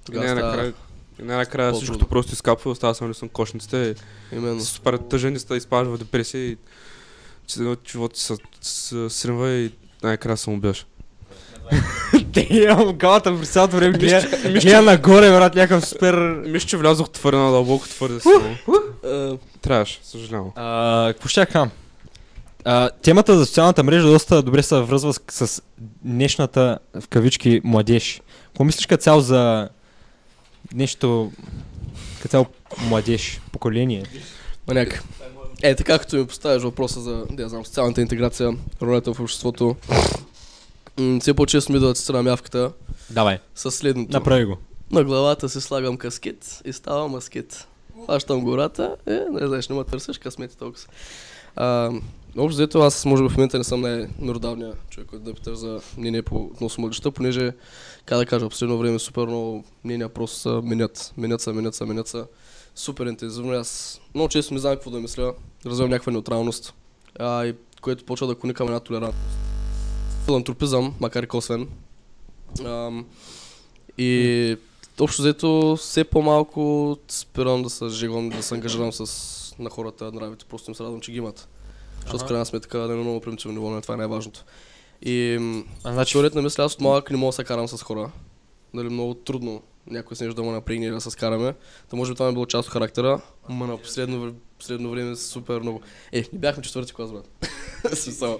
[0.04, 0.74] Тогава най-накрая,
[1.20, 1.80] и най-накрая по-трудно.
[1.80, 3.94] всичкото просто изкапва, остава само лисно кошниците.
[3.94, 3.94] става
[4.32, 4.60] именно.
[4.60, 6.56] Супер тъжен и ста изпадаш в депресия и
[7.46, 9.72] че- живота се с- сринва и
[10.06, 10.86] най-накрая се убиваш.
[12.50, 16.14] Имам галата през цялото време гледа, гледа нагоре, брат, някакъв супер...
[16.46, 18.56] Мисля, че влязох твърде надълбоко, твърде силно.
[19.04, 20.50] А, Трябваше, съжалявам.
[21.12, 21.70] Какво ще кам?
[23.02, 25.62] Темата за социалната мрежа доста добре се връзва с, с
[26.04, 28.22] днешната, в кавички, младеж.
[28.46, 29.68] Какво мислиш като цяло за
[30.74, 31.32] нещо,
[32.16, 32.46] като цяло
[32.88, 34.02] младеж, поколение?
[34.68, 35.02] Маняк.
[35.66, 39.76] Е, така като ми поставяш въпроса за, да я знам, социалната интеграция, ролята в обществото,
[40.98, 42.72] м, все по-често ми идват страна мявката
[43.10, 44.12] Давай, с следното.
[44.12, 44.56] направи го.
[44.90, 47.68] На главата си слагам каскет и ставам маскет.
[48.06, 50.84] Фащам гората, е, не знаеш, не ме търсиш, късмет и толкова.
[51.56, 51.90] А,
[52.36, 55.80] общо взето, аз може би в момента не съм най-меродавният човек, който да питаш за
[55.96, 57.52] мнение по относно младежта, понеже,
[58.04, 61.74] как да кажа, в последно време супер много мнения просто се менят, менят се, менят
[61.74, 62.24] се, менят се.
[62.76, 63.52] Супер интензивно.
[63.52, 65.34] Аз много често не знам какво да мисля,
[65.66, 66.74] развивам някаква неутралност,
[67.18, 69.38] а, и което почва да клони към една толерантност.
[70.24, 71.68] Филантропизъм, макар и косвен.
[72.64, 73.06] Ам,
[73.98, 74.56] и
[75.00, 80.44] общо взето все по-малко спирам да се жегвам, да се ангажирам с на хората нравите.
[80.44, 81.48] Просто им се радвам, че ги имат.
[82.02, 84.44] Защото в крайна сметка на много примитивно ниво, но това е най-важното.
[85.02, 85.38] И
[85.84, 88.10] А, значи, теорията на мисля, аз от малък не мога да се карам с хора.
[88.74, 91.54] Нали, много трудно някой с нещо да му напрегне да се скараме.
[91.90, 95.16] Та може би това ми е било част от характера, ама на последно, последно време
[95.16, 95.80] супер много.
[96.12, 97.28] Е, не бяхме четвърти клас, брат.
[97.94, 98.38] Смисъл.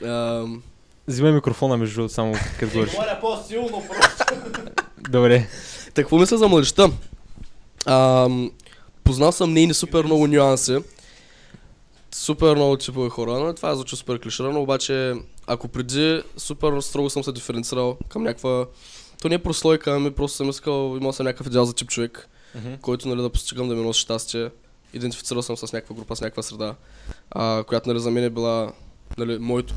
[0.04, 0.62] Ам,
[1.08, 2.92] взимай микрофона между другото, само като говориш.
[2.92, 4.24] Говоря по-силно просто.
[5.10, 5.48] Добре.
[5.94, 6.90] Та какво мисля за младежта?
[7.86, 8.50] Ам,
[9.04, 10.78] познал съм нейни супер много нюанси.
[12.22, 15.14] Супер много типове хора, но това звучи супер клиширано, обаче
[15.46, 18.66] ако преди супер строго съм се диференцирал към някаква...
[19.22, 22.28] То не е прослойка, ами просто съм искал, имал съм някакъв идеал за тип човек,
[22.80, 24.50] който нали, да постигам да ми носи щастие.
[24.94, 26.74] Идентифицирал съм с някаква група, с някаква среда,
[27.30, 28.72] а, която нали, за мен е била
[29.18, 29.74] нали, моето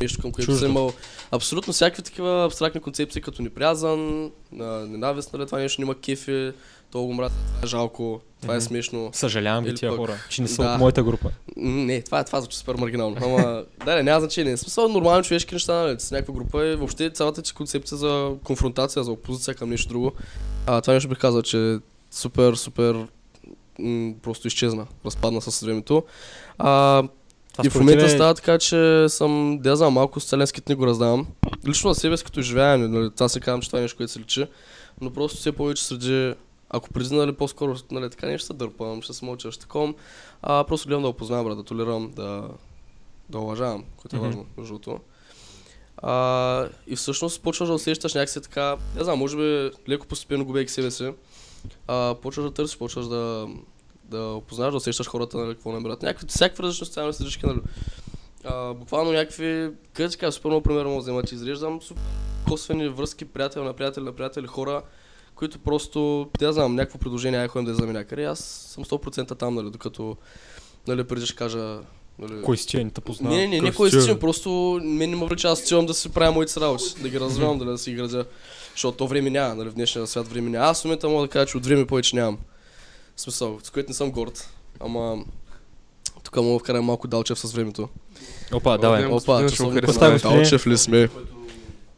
[0.00, 0.60] нещо, към което Чуждо.
[0.60, 0.92] съм имал
[1.30, 6.52] абсолютно всякакви такива абстрактни концепции, като неприязан, на ненавист, нали, това нещо няма кефи,
[6.90, 9.10] то го мразя, това е жалко, това е смешно.
[9.12, 10.72] Съжалявам ви тия пък- хора, че не са Да.
[10.72, 11.30] от моята група.
[11.56, 13.16] Не, това, това звучи супер маргинално.
[13.22, 14.56] Ама, да, не, няма значение.
[14.56, 18.32] В смисъл нормални човешки неща, нали, с някаква група и въобще цялата ти концепция за
[18.44, 20.12] конфронтация, за опозиция към нещо друго.
[20.66, 21.78] А, това нещо бих казал, че
[22.10, 23.06] супер, супер
[23.78, 26.02] м- просто изчезна, разпадна с времето.
[26.58, 27.02] А,
[27.64, 30.86] и в момента тебе- става така, че съм, да знам, малко социален скит не го
[30.86, 31.26] раздавам.
[31.66, 34.12] Лично на себе си като изживяване, нали, това се казвам, че това е нещо, което
[34.12, 34.46] се личи,
[35.00, 36.34] но просто все повече среди,
[36.70, 39.94] ако преди, нали, по-скоро, нали, така нещо се дърпам, ще се мълча, ще таком,
[40.42, 42.48] а просто гледам да опознавам, брат, да толерирам, да,
[43.28, 45.00] да уважавам, което е важно, между другото.
[46.02, 50.72] А, и всъщност почваш да усещаш някакси така, не знам, може би леко постепенно губейки
[50.72, 51.12] себе си,
[51.88, 53.48] а, почваш да търсиш, почваш да,
[54.08, 56.02] да опознаваш, да усещаш хората, нали, какво намират.
[56.02, 57.60] Някакви, всякакви различни социални средички, нали.
[58.44, 62.02] А, буквално някакви, къде ти кажа, супер много пример мога да взема, че изреждам супер
[62.48, 64.82] косвени връзки, приятел на приятели на приятели, хора,
[65.34, 68.24] които просто, да знам, някакво предложение, ай ходим да излезе някъде.
[68.24, 68.38] Аз
[68.74, 70.16] съм 100% там, нали, докато,
[70.86, 71.80] нали, преди ще кажа,
[72.18, 73.36] нали, Кой си че не те познава?
[73.36, 74.18] не, не, не, не кой бе?
[74.18, 77.58] просто мен не ме влича, аз отивам да си правя моите работи, да ги развивам,
[77.58, 78.24] да, да си ги градя.
[78.70, 80.66] Защото то време няма, нали, в днешния свят време няма.
[80.66, 82.38] Аз в момента мога да кажа, че от време повече нямам.
[83.18, 84.50] В смисъл, с което не съм горд.
[84.80, 85.24] Ама
[86.24, 87.88] тук мога да вкарам малко далчев с времето.
[88.52, 89.06] Опа, давай.
[89.06, 89.86] Опа, часовник.
[90.22, 91.08] Далчев ли сме?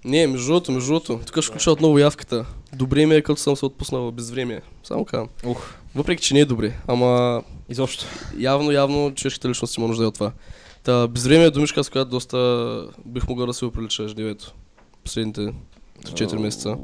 [0.05, 1.21] Не, между другото, между другото.
[1.27, 2.47] Тук ще включа отново явката.
[2.73, 4.63] Добре ми е, като съм се отпуснал без време.
[4.85, 5.29] Само казвам.
[5.45, 5.63] Ух.
[5.95, 6.77] Въпреки, че не е добре.
[6.87, 8.05] Ама Изобщо.
[8.39, 10.33] явно, явно човешката личност има нужда и от това.
[10.83, 14.55] Та, безвремие е думичка, с която доста бих могъл да се оприлича ежедневието.
[15.05, 15.53] Последните
[16.05, 16.77] 4 месеца.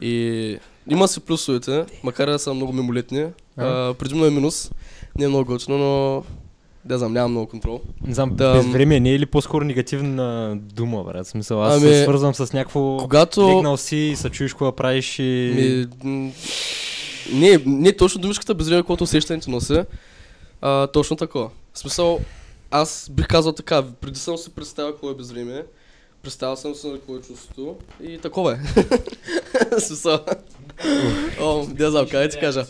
[0.00, 0.58] И
[0.90, 3.26] има си плюсовете, макар да са много мимолетни.
[3.56, 4.70] А, предимно е минус.
[5.18, 6.24] Не е много готино, но...
[6.90, 7.80] Не знам, нямам много контрол.
[8.06, 11.26] Не знам, Да, безвремие не е ли по-скоро негативна дума, брат?
[11.26, 12.96] Смисъл, аз Ами, се свързвам с някакво...
[12.96, 13.48] Когато...
[13.48, 15.86] Легнал си и се чуеш какво да правиш и...
[16.04, 16.32] Ми,
[17.32, 19.82] не, не точно думичката безвремие, което усещането носи.
[20.60, 21.50] А, точно такова.
[21.72, 22.20] В смисъл,
[22.70, 25.62] аз бих казал така, преди съм си представил какво е безвремие,
[26.22, 28.58] представил съм се на какво чувството и такова е.
[29.80, 30.20] Смисъл.
[31.40, 32.64] О, не знам, къде ти кажа.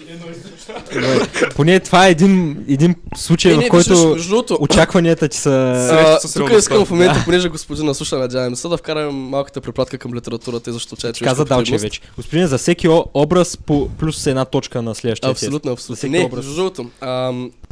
[1.54, 4.18] Поне това е един, един случай, Е, в който
[4.60, 6.18] очакванията ти са...
[6.34, 10.70] тук искам в момента, понеже господина слуша, надявам се, да вкарам малката препратка към литературата
[10.70, 12.00] и защото тя е Каза Далче вече.
[12.16, 15.30] Господин, за всеки образ по плюс една точка на следващия.
[15.30, 16.08] Абсолютно, абсолютно.
[16.08, 16.90] Не, между другото,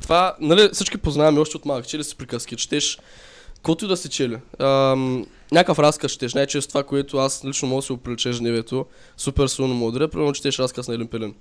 [0.03, 2.99] това, нали, всички познаваме още от малък, чели си приказки, четеш,
[3.61, 4.39] каквото и да си чели.
[4.59, 9.47] Ам, някакъв разказ четеш, най-често това, което аз лично мога да си оприлича ежедневието, супер
[9.47, 11.35] силно мудре, примерно четеш разказ на Елен Пелин.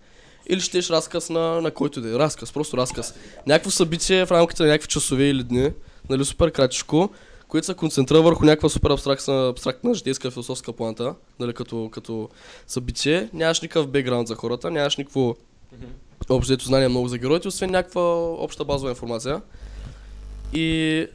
[0.49, 2.19] Или четеш разказ на, на който да е.
[2.19, 3.13] Разказ, просто разказ.
[3.47, 5.71] Някакво събитие в рамките на някакви часове или дни,
[6.10, 7.10] нали, супер кратичко,
[7.47, 12.29] което се концентрира върху някаква супер абстрактна, абстрактна житейска философска планта, нали, като, като
[12.67, 13.29] събитие.
[13.34, 15.36] Нямаш никакъв бекграунд за хората, нямаш никакво
[16.29, 19.41] общо взето знание много за героите, освен някаква обща базова информация.
[20.53, 21.08] И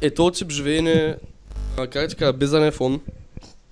[0.00, 1.16] е този тип живеене,
[1.76, 3.00] а, как ти кажа, без заден фон,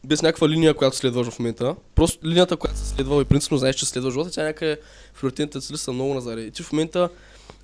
[0.05, 1.77] без някаква линия, която следваш в момента.
[1.95, 4.81] Просто линията, която се следва и принципно знаеш, че следва живота, тя някъде
[5.21, 6.41] приоритетните цели са много назаре.
[6.41, 7.09] И ти в момента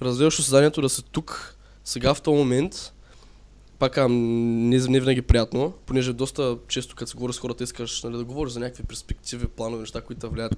[0.03, 2.92] развиваш осъзнанието да си тук, сега в този момент,
[3.83, 8.16] пак не, не винаги приятно, понеже доста често, като се говори с хората, искаш нали,
[8.16, 10.57] да говориш за някакви перспективи, планове, неща, които те влияят,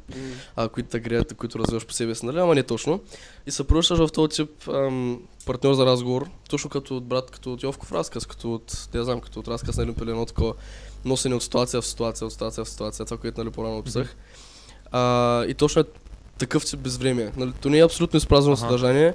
[0.56, 2.38] а, които те греят, които развиваш по себе си, нали?
[2.38, 3.00] Ама не точно.
[3.46, 7.52] И се превръщаш в този тип ам, партньор за разговор, точно като от брат, като
[7.52, 10.54] от Йовков разказ, като от, не знам, като от разказ на Елин Пелин, едно такова
[11.04, 14.16] носене от ситуация в ситуация, от ситуация в ситуация, това, което нали, по-рано описах.
[14.92, 15.84] А, и точно е
[16.38, 17.32] такъв тип безвремие.
[17.36, 18.60] Нали, то не е абсолютно изпразнено Аха.
[18.60, 19.14] съдържание.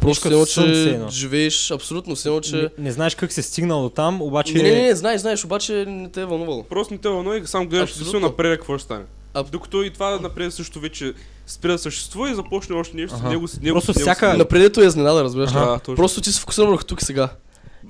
[0.00, 2.56] Просто едно, че живееш абсолютно, все че...
[2.56, 4.54] Не, не знаеш как се стигнал до там, обаче...
[4.54, 6.62] Не, не, не, знаеш, знаеш, обаче не те е вълнувало.
[6.62, 9.04] Просто не те вълнува и само гледаш си напред какво ще стане.
[9.34, 11.12] А- Докато и това напред също вече
[11.46, 13.28] спира да съществува и започне още нещо с Аха.
[13.28, 13.48] него.
[13.48, 14.36] С него Просто с него, всяка-.
[14.36, 15.54] Напредето е изненада, разбираш ли?
[15.54, 15.80] Да.
[15.86, 17.28] Просто ти се фокусирам върху тук и сега.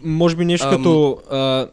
[0.02, 0.76] Може би нещо Ам.
[0.76, 1.18] като...
[1.30, 1.66] А,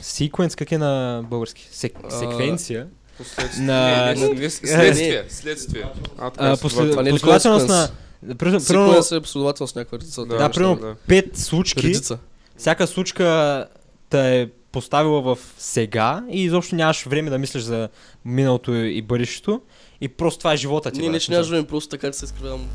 [0.00, 1.68] секвенс, как е на български?
[1.72, 2.86] Сек, А, секвенция?
[3.18, 3.66] Последствие.
[3.66, 5.24] на- Не, не, не, Следствие.
[5.28, 5.84] Следствие.
[6.18, 7.88] А, така, А, е ли последователност на...
[8.28, 10.26] Примерно, Всеки се е последовател с някаква редица.
[10.26, 10.94] Да, да, примерно да.
[11.08, 12.18] пет случки, Редица.
[12.56, 13.66] всяка случка
[14.10, 17.88] те е поставила в сега и изобщо нямаш време да мислиш за
[18.24, 19.60] миналото и бъдещето
[20.00, 20.98] и просто това е живота ти.
[21.00, 22.66] Ние не, брат, че нямаш време, просто така че се изкривявам.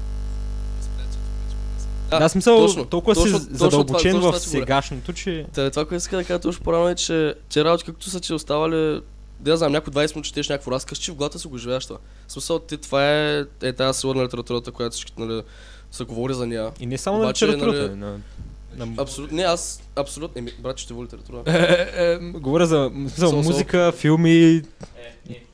[2.09, 5.45] Да, смисъл, точно, толкова си точно- точно задълбочен това- точно в сегашното, че...
[5.53, 8.33] Та, това, което иска да кажа точно по-рано е, че те работи, както са ти
[8.33, 9.01] оставали,
[9.39, 11.99] да знам, някой 20 минути четеш някакво разказ, в главата си го живееш това.
[12.27, 15.41] В смисъл, ти, това е, е тази сила на литературата, която всички, нали,
[15.91, 16.71] се говори за нея.
[16.79, 17.95] И не само на литературата.
[17.95, 18.19] нали, на,
[18.85, 18.93] на...
[18.97, 21.43] Абсолютно, не, аз, абсолютно, еми, брат, ще литература.
[21.45, 23.43] Е, е, е, Говоря за, за сол.
[23.43, 24.61] музика, филми,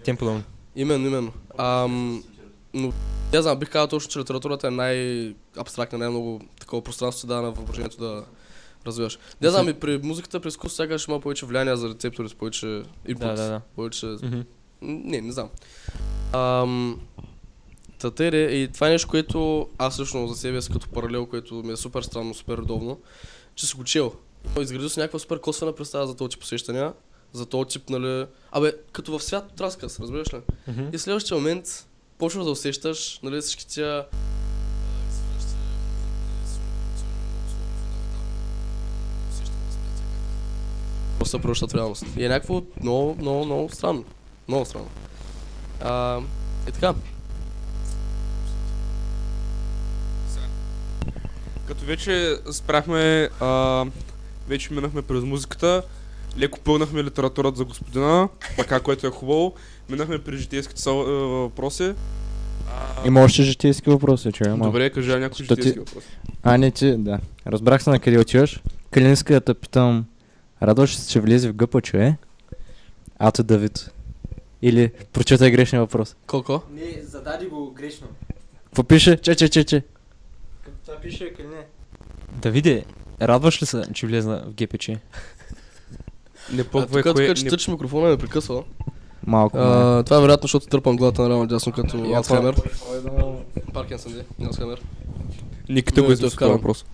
[0.03, 0.43] тем подобно.
[0.75, 1.31] Именно, именно.
[1.57, 2.23] Ам,
[2.73, 2.93] но,
[3.33, 7.51] не знам, бих казал точно, че литературата е най-абстрактна, най-много такова пространство се дава на
[7.51, 8.23] въображението да
[8.87, 9.19] развиваш.
[9.41, 12.65] Не знам, и при музиката, при изкуство сякаш има повече влияние за рецептори, с повече
[13.07, 13.61] input, Да, да, да.
[13.75, 14.05] повече.
[14.05, 14.43] М,
[14.81, 15.49] Не, не знам.
[16.33, 16.99] Ам,
[17.99, 21.25] та тъй де, и това е нещо, което аз лично за себе си като паралел,
[21.25, 22.99] което ми е супер странно, супер редовно,
[23.55, 24.13] че си го чел.
[24.59, 26.93] Изградил си някаква супер косвена представа за този тип посещания,
[27.33, 28.25] за този тип, нали...
[28.51, 30.37] Абе, като в свят от разказ, разбираш ли?
[30.67, 30.81] Мгм.
[30.93, 34.05] И в следващия момент почваш да усещаш, нали, всички тия...
[41.25, 42.05] Просто се превръщат в реалност.
[42.17, 44.03] И е някакво много, много, много странно.
[44.47, 44.87] Много странно.
[45.81, 46.19] А,
[46.67, 46.93] е така.
[51.67, 53.85] Като вече спряхме, а,
[54.47, 55.81] вече минахме през музиката,
[56.37, 59.53] леко пълнахме литературата за господина, така, което е хубаво.
[59.89, 61.93] Минахме през житейските въпроси.
[63.03, 64.65] А, Има още житейски въпроси, че ама.
[64.65, 66.07] Добре, кажи я някои Що ти- житейски въпроси.
[66.43, 67.19] А, не ти, да.
[67.47, 68.59] Разбрах се на къде отиваш.
[68.91, 70.05] Къде иска да питам,
[70.67, 72.17] радваш се, че влезе в гъпа, че е?
[73.19, 73.91] Ато Давид.
[74.61, 76.15] Или прочетай грешния въпрос.
[76.27, 76.61] Колко?
[76.71, 78.07] Не, задади го грешно.
[78.65, 79.17] Какво пише?
[79.17, 79.83] Че, че, че, че.
[80.85, 81.65] Това пише или не?
[82.41, 82.85] Давиде,
[83.21, 84.87] радваш ли се, че влезна в ГПЧ?
[84.87, 84.97] Не
[86.59, 87.27] А, пъквай тук, кое...
[87.27, 88.63] тук, че не- тъч микрофона ме прекъсва.
[89.27, 89.57] Малко.
[89.57, 92.55] А, това е вероятно, защото търпам главата на рамо дясно като Алцхаймер.
[93.73, 94.81] Паркинсън ди, не Алцхаймер.
[95.69, 96.53] Никите го този вкарам.
[96.53, 96.85] въпрос.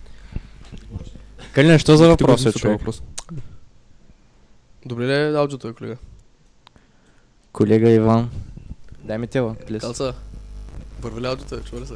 [1.52, 2.78] Калина, що за въпрос е, човек?
[2.78, 3.02] въпрос.
[4.86, 5.96] Добре ли е аудиото, е, колега?
[7.52, 8.30] Колега Иван.
[9.04, 9.80] Дай ми тела, плес.
[9.80, 10.14] Калца,
[11.00, 11.60] върви ли аудиото, е?
[11.60, 11.94] чува ли се?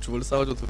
[0.00, 0.64] Чува ли се аудиото?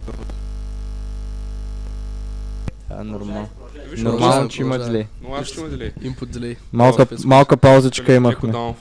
[2.90, 3.48] А, нормално.
[3.96, 5.06] Нормално, че има дилей.
[5.22, 5.92] Но аз ще има дилей.
[5.92, 6.56] Input delay.
[6.72, 8.74] Малка, в малка паузичка имахме.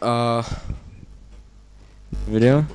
[0.00, 0.44] А,
[2.28, 2.66] Видим?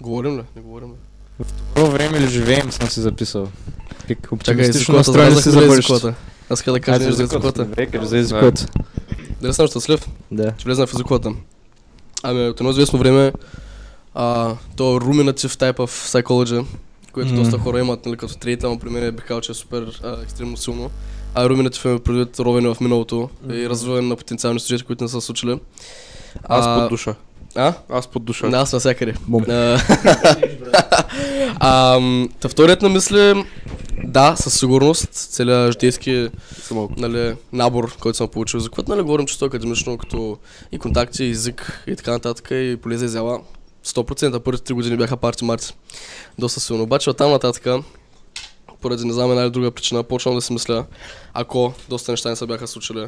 [0.00, 0.42] говорим ли?
[0.56, 0.94] Не говорим ли?
[1.38, 3.48] Какво време ли живеем, съм си записал.
[4.08, 6.14] Как оптимистично настроени си за бъдещето.
[6.52, 7.52] Аз искам да кажа нещо за.
[7.52, 8.66] Добре, кажи за езиковата.
[9.42, 10.08] Дали съм щастлив?
[10.30, 10.52] Да.
[10.58, 11.30] че влезна в езиковата.
[12.22, 13.32] Ами от едно известно време
[14.14, 16.64] а, то ruminative type of psychology,
[17.12, 17.42] което Мгм.
[17.42, 20.16] доста хора имат, нали, като трейта, но при мен бих казал, че е супер а,
[20.22, 20.90] екстремно силно.
[21.34, 25.20] А ruminative е предвид ровене в миналото и развиване на потенциални сюжети, които не са
[25.20, 25.60] случили.
[26.44, 27.14] Аз А, под душа.
[27.56, 27.74] А?
[27.90, 28.48] Аз под душа.
[28.48, 29.14] Да, аз навсякъде.
[29.28, 29.44] Бум.
[29.48, 29.78] А,
[31.94, 33.44] Ам, Та вторият на мисли,
[34.04, 36.28] да, със сигурност, целият житейски
[36.96, 40.38] нали, набор, който съм получил за което нали, говорим чисто академично, като
[40.72, 43.40] и контакти, и език и така нататък, и полеза изява.
[43.86, 45.74] 100% първите три години бяха парти марти.
[46.38, 46.82] Доста силно.
[46.82, 47.66] Обаче оттам нататък,
[48.80, 50.84] поради не знам една или друга причина, почвам да си мисля,
[51.34, 53.06] ако доста неща не се бяха случили,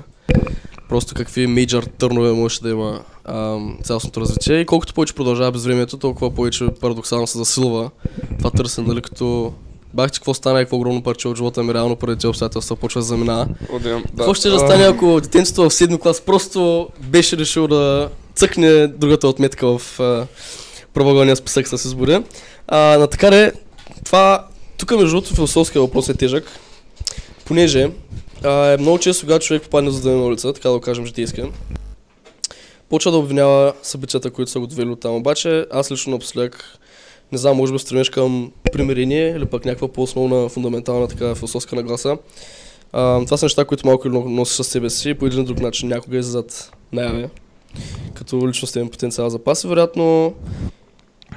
[0.88, 4.60] просто какви мейджор търнове може да има ам, цялостното развитие.
[4.60, 7.90] И колкото повече продължава без времето, толкова повече парадоксално се засилва
[8.38, 9.52] това търсене, нали, като
[9.94, 12.76] бах, че какво стана и какво огромно парче от живота ми реално поради тези обстоятелства
[12.76, 13.48] почва да заминава.
[14.16, 19.28] Какво ще да стане, ако детенцето в седми клас просто беше решил да цъкне другата
[19.28, 20.26] отметка в а,
[20.94, 22.22] правоъгълния списък с избори?
[22.68, 23.52] А, на така де,
[24.04, 24.46] това,
[24.78, 26.44] тук между другото философския въпрос е тежък,
[27.44, 27.90] понеже
[28.44, 31.42] а, е много често, когато човек попадне за на улица, така да го кажем житейски,
[32.88, 35.14] почва да обвинява събитията, които са го довели от там.
[35.14, 36.78] Обаче аз лично напоследък
[37.34, 42.18] не знам, може би стремеш към примирение или пък някаква по-основна, фундаментална така философска нагласа.
[42.92, 45.46] А, това са неща, които малко или носиш със себе си и по един или
[45.46, 47.30] друг начин някога излизат наяве.
[48.14, 50.34] Като личностен потенциал за пас вероятно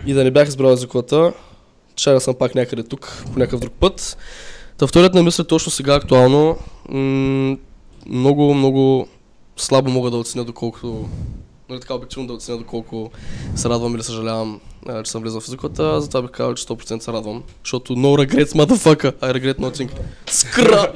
[0.06, 1.34] и да не бях избрал езиковата,
[1.96, 4.18] чая съм пак някъде тук, по някакъв друг път.
[4.78, 6.58] Та вторият на мисля точно сега актуално.
[6.90, 7.58] М-
[8.10, 9.08] много, много
[9.58, 11.10] слабо мога да оценя доколко
[11.70, 13.12] нали, така обективно да оценя доколко
[13.56, 14.60] се радвам или съжалявам,
[14.90, 17.44] а, че съм влезъл в езиковата, затова бих казал, че 100% се радвам.
[17.64, 19.90] Защото no regrets, motherfucker, I regret nothing.
[20.28, 20.94] Скра!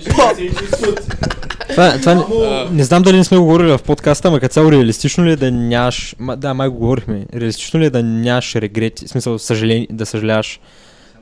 [1.70, 2.26] Това, това не,
[2.72, 5.36] не знам дали не сме го говорили в подкаста, ама като цяло реалистично ли е
[5.36, 6.16] да нямаш...
[6.20, 7.26] Ма, да, май го говорихме.
[7.36, 10.60] Реалистично ли е да нямаш регрети, в смисъл съжаление, да съжаляваш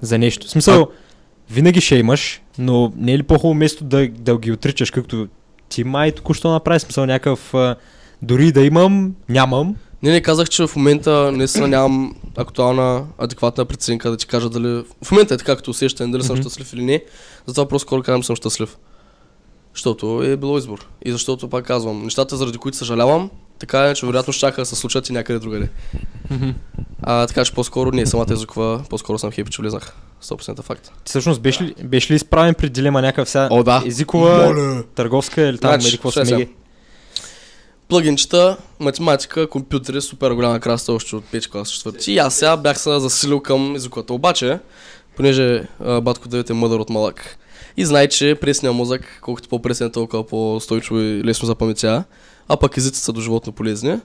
[0.02, 0.48] за нещо.
[0.48, 0.88] В смисъл,
[1.52, 5.28] винаги ще имаш, но не е ли по-хубаво место да, да ги отричаш, както
[5.70, 7.54] ти май току-що направи смисъл някакъв...
[7.54, 7.76] а,
[8.22, 9.76] Дори да имам, нямам.
[10.04, 14.84] Не, не казах, че в момента наистина нямам актуална, адекватна преценка да ти кажа дали...
[15.04, 17.04] В момента е така, като усещане, дали съм щастлив или не.
[17.46, 18.78] Затова просто скоро казвам, съм щастлив.
[19.74, 20.88] Защото е било избор.
[21.06, 23.30] И защото, пак казвам, нещата, заради които съжалявам,
[23.60, 25.70] така е, че вероятно щяха да се случат и някъде другаде.
[27.02, 29.96] А, така че по-скоро не, самата езикова, по-скоро съм хепи, че влезнах.
[30.24, 30.84] 100% факт.
[30.84, 33.84] Ти всъщност беше ли, беше ли изправен пред дилема някакъв сега О, да.
[33.86, 36.48] езикова, търговска или там, Значи, или какво сме
[37.90, 42.10] Плагинчета, математика, компютри, супер голяма краста още от 5 клас, 4.
[42.10, 44.14] И аз сега бях се засилил към езиковата.
[44.14, 44.60] Обаче,
[45.16, 47.38] понеже а, батко Давид е мъдър от малък
[47.78, 52.04] и знае, че пресният мозък, колкото по-пресен е, толкова по-стойчиво и лесно запаметя,
[52.48, 54.00] а пък езиците са до животно полезни.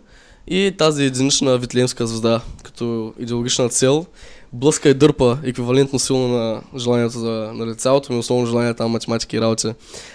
[0.47, 4.07] И тази единична витлеемска звезда, като идеологична цел,
[4.53, 9.37] блъска и дърпа еквивалентно силно на желанието за нали, цялото ми основно желание там математика
[9.37, 9.73] и работи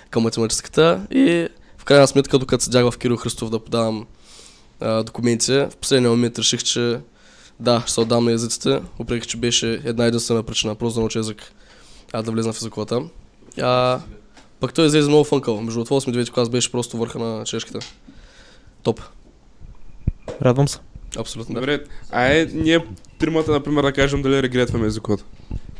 [0.09, 1.07] към математическата.
[1.11, 1.47] И
[1.89, 4.05] крайна сметка, докато седях в Кирил Христов да подавам
[4.79, 6.99] а, документи, в последния момент реших, че
[7.59, 11.19] да, ще се отдам на езиците, въпреки че беше една единствена причина, просто да науча
[11.19, 11.53] език,
[12.13, 13.01] а да влезна в езиковата.
[13.61, 13.99] А,
[14.59, 15.61] пък той излезе много фънкъл.
[15.61, 17.79] Между 8 и 9 клас беше просто върха на чешката.
[18.83, 19.01] Топ.
[20.41, 20.79] Радвам се.
[21.17, 21.55] Абсолютно.
[21.55, 22.85] Добре, ай, ние
[23.19, 25.23] тримата, например, да кажем дали регретваме езикот.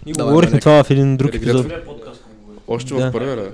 [0.06, 1.68] Ние говорихме това в един друг епизод.
[2.68, 3.10] Още Да.
[3.10, 3.52] в първия, да.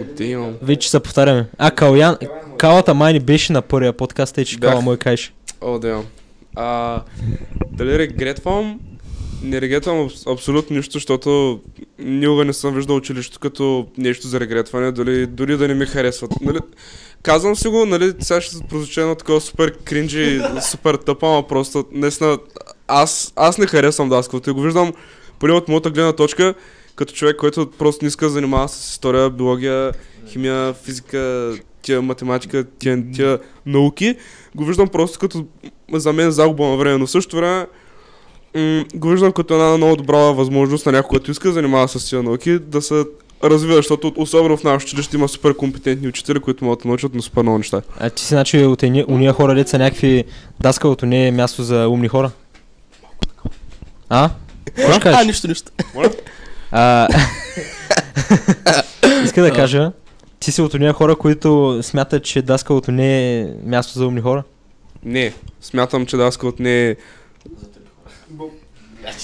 [0.00, 0.54] Отивам.
[0.62, 1.46] Вече се повтаряме.
[1.58, 2.16] А, Калян,
[2.58, 4.70] Калата май не беше на първия подкаст, тъй че Бях.
[4.70, 5.32] Кала мой кайше.
[5.60, 6.02] О, да.
[6.56, 7.02] А,
[7.72, 8.80] дали регретвам?
[9.42, 11.60] Не регретвам абс- абсолютно нищо, защото
[11.98, 16.30] никога не съм виждал училището като нещо за регретване, дори, дори да не ми харесват.
[16.40, 16.58] Нали?
[17.26, 20.40] казвам си го, нали, сега ще прозвуча едно такова супер кринджи,
[20.70, 22.38] супер тъпа, ама просто наистина
[22.88, 24.92] аз, аз не харесвам даскалото и го виждам
[25.38, 26.54] поне от моята гледна точка,
[26.96, 29.92] като човек, който просто не иска да занимава с история, биология,
[30.28, 34.16] химия, физика, тия математика, тия, тия науки,
[34.54, 35.44] го виждам просто като
[35.92, 37.66] за мен загуба на време, но в същото време
[38.54, 42.08] м- го виждам като една много добра възможност на някой, който иска да занимава с
[42.08, 43.04] тия науки, да се
[43.44, 47.22] развива, защото особено в нашето училище има супер компетентни учители, които могат да научат на
[47.22, 47.82] супер много неща.
[48.00, 50.24] А ти си значи от едни, уния хора, деца някакви
[50.60, 52.30] даскалото не е място за умни хора?
[54.08, 54.30] А?
[54.78, 55.72] Ще А, нищо, нищо.
[56.78, 57.08] А,
[59.24, 59.92] иска да кажа,
[60.40, 64.42] ти си от уния хора, които смятат, че даскалото не е място за умни хора?
[65.04, 66.96] Не, смятам, че даскалът не е...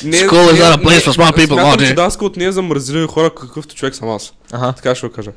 [0.04, 2.62] Не, School is not a place for smart people, Смятам, че даскалът не е за
[2.62, 4.32] мързливи хора, какъвто човек съм аз.
[4.52, 4.72] Ага.
[4.72, 5.32] Така ще го кажа.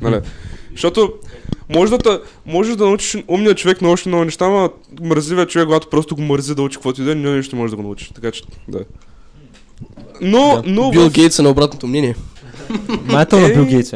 [0.00, 0.20] Нали?
[0.72, 1.12] Защото
[1.68, 4.70] може да, можеш да научиш умния човек на още много неща, ама
[5.02, 7.70] мързливия човек, когато просто го мързи да учи каквото и да е, нищо не може
[7.70, 8.14] да го научи.
[8.14, 8.84] Така че, да.
[10.24, 10.62] Но, Да.
[10.66, 12.16] но Бил в Гейтс е на обратното мнение.
[13.04, 13.90] Майто на Бил Гейтс.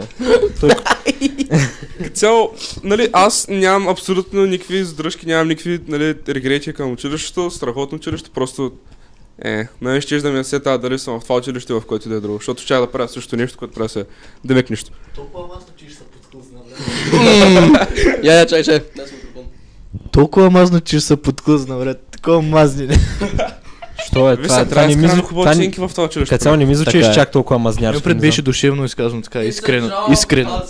[0.61, 0.71] Той
[2.15, 2.51] цяло,
[2.85, 8.73] нали, аз нямам абсолютно никакви задръжки, нямам никакви, нали, регрети към училището, страхотно училище, просто
[9.45, 12.15] е, нали, ще да ми се тази дали съм в това училище, в което да
[12.15, 14.05] е друго, защото ще да правя също нещо, което правя се
[14.45, 14.91] демек нищо.
[18.23, 18.81] Я, я, чай, чай.
[20.13, 22.09] Толкова мазно, че се подклъзна, брат.
[22.11, 22.89] Такова мазни.
[24.09, 24.37] Що е?
[24.37, 26.35] Виж Това, се, това трябва не да ми хубави оценки в това училище.
[26.35, 27.15] Като цяло не ми звучиш Така е.
[27.15, 28.03] чак толкова мазнярско.
[28.03, 28.45] пред не беше знам.
[28.45, 29.91] душевно изказано така, искрено.
[30.13, 30.63] Искрено.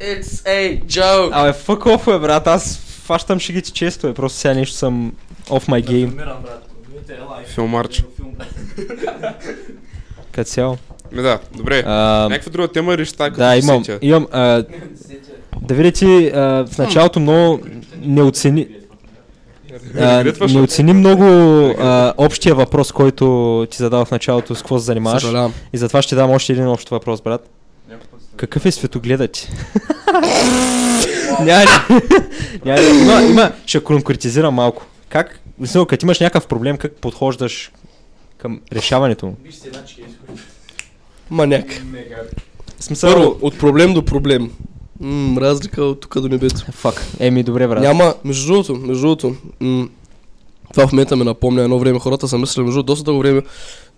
[0.00, 1.30] It's a joke.
[1.32, 5.12] Абе, fuck off, бе, брат, аз фащам шегите често, е, просто сега нещо съм
[5.48, 6.10] off my game,
[7.46, 8.04] Филмарч.
[10.32, 10.76] като цяло.
[11.12, 11.82] Ми да, добре.
[11.86, 14.64] А, Някаква друга тема или ще така да, имам, имам, а,
[15.62, 17.60] да видите, а, в началото много
[18.02, 18.68] не оцени,
[19.98, 21.24] а, не оцени много
[21.78, 25.22] а, общия въпрос, който ти задавах в началото, с какво се занимаваш.
[25.22, 25.54] Съжалявам.
[25.72, 27.50] И затова ще дам още един общ въпрос, брат.
[28.36, 29.48] Какъв е светогледът ти?
[31.40, 32.00] Няма, ли-
[32.64, 34.86] няма, има, има, ще конкретизирам малко.
[35.08, 37.72] Как, мисля, като имаш някакъв проблем, как подхождаш
[38.38, 39.36] към решаването му?
[41.30, 41.82] Маняк.
[42.78, 44.52] В смисъл, Първо, от проблем до проблем.
[45.00, 46.72] М, разлика от тук до небето.
[46.72, 47.82] Фак, еми добре, брат.
[47.82, 49.88] Няма, между другото, между другото, м-
[50.72, 51.98] това в момента ме напомня едно време.
[51.98, 53.42] Хората са мислили, между доста дълго време,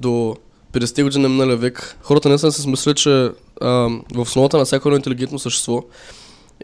[0.00, 0.36] до
[0.72, 3.30] 50 години на миналия век, хората не са си мислили, че
[3.60, 3.68] а,
[4.14, 5.82] в основата на всяко едно интелигентно същество,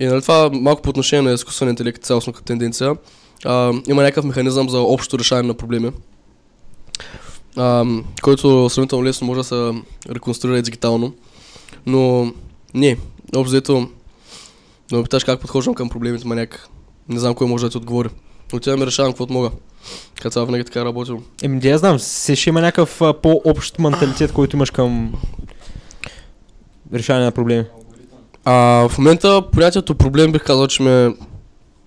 [0.01, 2.97] и нали, това малко по отношение на изкуствения интелект, цялостна тенденция,
[3.45, 5.91] а, има някакъв механизъм за общо решаване на проблеми,
[7.57, 7.85] а,
[8.23, 9.73] който сравнително лесно може да се
[10.11, 11.13] реконструира и дигитално.
[11.87, 12.33] Но
[12.75, 12.97] не,
[13.37, 13.89] общо
[14.97, 16.69] ме питаш как подхождам към проблемите, маняк.
[17.09, 18.09] Не знам кой може да ти отговори.
[18.53, 19.51] Отивам и решавам каквото мога.
[20.17, 21.23] Като цяло винаги така е работил.
[21.43, 25.13] Еми, да я знам, се ще има някакъв а, по-общ менталитет, който имаш към
[26.95, 27.65] решаване на проблеми.
[28.45, 31.15] А, в момента понятието проблем бих казал, че ме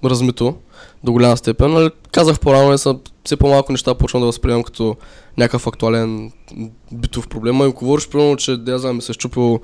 [0.06, 0.56] размито
[1.04, 1.74] до голяма степен.
[1.74, 4.96] Нали, казах по-рано, съм все по-малко неща почвам да възприемам като
[5.38, 6.32] някакъв актуален
[6.92, 7.62] битов проблем.
[7.62, 9.60] А ако говориш, примерно, че да я знам, се е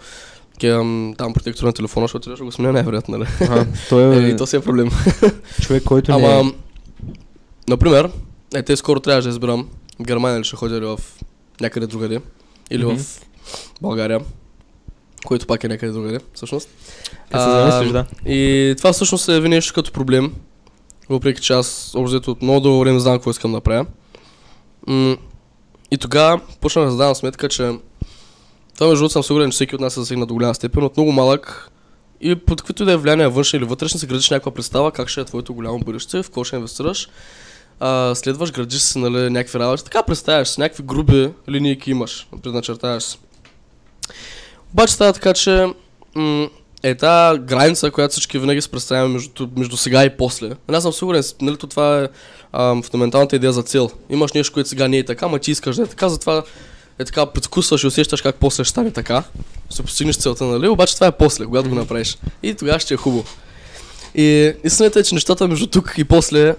[0.58, 3.30] щупил кем, там протектор на телефона, защото да го сменя най-вероятно, нали?
[3.42, 4.90] Ага, той Е, е и то си е проблем.
[5.62, 6.52] човек, който не Ама,
[7.70, 8.10] например,
[8.56, 11.00] е, те скоро трябваше да изберам в Германия ли ще ходя или в
[11.62, 12.22] някъде другаде.
[12.72, 12.98] Или Мгм.
[12.98, 13.22] в
[13.82, 14.20] България.
[15.26, 16.68] Което пак е някъде другаде, всъщност.
[16.68, 18.06] Се А, замислиш, да.
[18.32, 20.34] И това всъщност се яви нещо като проблем.
[21.10, 23.86] Въпреки че аз обзето от много дълго време знам какво искам да правя.
[24.88, 25.18] М-
[25.92, 27.72] и тогава почнах да задавам сметка, че
[28.78, 30.98] това между другото съм сигурен, че всеки от нас се засегна до голяма степен, от
[30.98, 31.72] много малък
[32.22, 35.22] и под каквито да е влияния външни или вътрешни, си градиш някаква представа как ще
[35.22, 37.10] е твоето голямо бъдеще, в какво ще инвестираш.
[37.80, 43.04] А, следваш, градиш си нали, някакви работи, така представяш си, някакви груби линейки имаш, предначертаваш
[43.04, 43.20] си.
[44.74, 45.66] Обаче става така, че
[46.16, 46.50] м-
[46.84, 50.52] е тази граница, която всички винаги се представяме между, между сега и после.
[50.68, 52.08] Аз съм сигурен, нали, то това е
[52.52, 53.90] а, фундаменталната идея за цел.
[54.10, 56.44] Имаш нещо, което сега не е така, ма ти искаш да е така, затова
[57.00, 59.24] е така, предвкусваш и усещаш как после ще стане така.
[59.70, 60.68] Ще постигнеш целта, нали?
[60.68, 62.18] Обаче това е после, когато го направиш.
[62.44, 63.24] И тогава ще е хубаво.
[64.16, 66.56] И истината е, че нещата между тук и после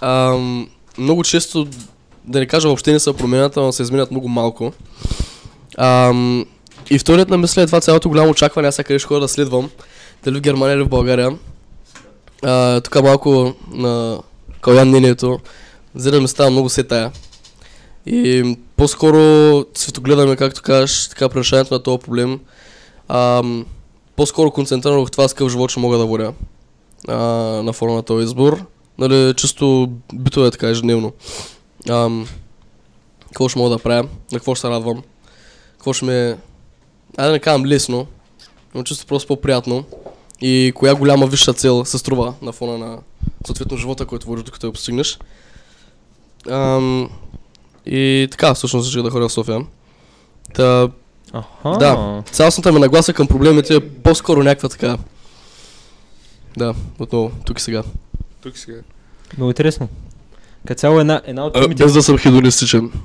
[0.00, 0.68] ам,
[0.98, 1.68] много често,
[2.24, 4.72] да не кажа въобще не са променят, но се изменят много малко.
[5.78, 6.46] Ам,
[6.90, 9.70] и вторият на мисля е това цялото голямо очакване, аз къде ще ходя да следвам,
[10.24, 11.38] дали в Германия или в България.
[12.42, 14.18] А, тук малко на
[14.60, 15.40] Калян мнението,
[15.94, 17.12] за да ми става много се тая.
[18.06, 19.18] И по-скоро
[19.74, 22.40] светогледаме, както кажеш, така решаването на този проблем.
[23.08, 23.66] Ам,
[24.16, 26.32] по-скоро концентрирано в това с какъв живот ще мога да водя.
[27.08, 27.16] а,
[27.62, 28.64] на фона на този избор.
[28.98, 31.12] Нали, чисто битове така ежедневно.
[31.90, 32.28] Ам,
[33.26, 34.02] какво ще мога да правя,
[34.32, 35.02] на какво ще се радвам,
[35.72, 36.38] какво ще ме...
[37.16, 38.06] Айде да не казвам лесно,
[38.74, 39.84] но чисто просто по-приятно.
[40.40, 42.98] И коя голяма висша цел се струва на фона на
[43.46, 45.18] съответно живота, който водиш докато я постигнеш.
[46.50, 47.10] Ам,
[47.86, 49.60] и така, всъщност реших да ходя в София.
[50.54, 50.88] Та,
[51.32, 51.78] Аха.
[51.78, 52.22] Да.
[52.32, 54.98] цялостната ми нагласа към проблемите е по-скоро някаква така.
[56.56, 57.82] Да, отново, тук и сега.
[58.40, 58.78] Тук сега.
[59.36, 59.88] Много интересно.
[60.66, 61.84] Като цяло една, една от темите...
[61.84, 62.92] без да съм хедонистичен.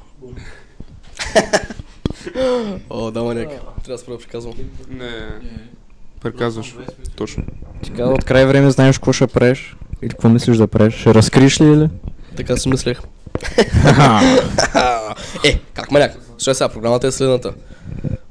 [2.90, 3.50] О, да, маняк.
[3.50, 4.54] Трябва да спра да приказвам.
[4.90, 5.28] Не.
[6.22, 6.76] Приказваш.
[7.16, 7.44] Точно.
[7.84, 9.76] Ти каза от край време знаеш какво ще правиш?
[10.02, 10.94] Или какво мислиш да правиш?
[10.94, 11.90] Ще разкриеш ли или?
[12.36, 13.02] Така си мислех.
[15.44, 16.18] е, как маняк?
[16.38, 17.54] Слушай сега, програмата е следната.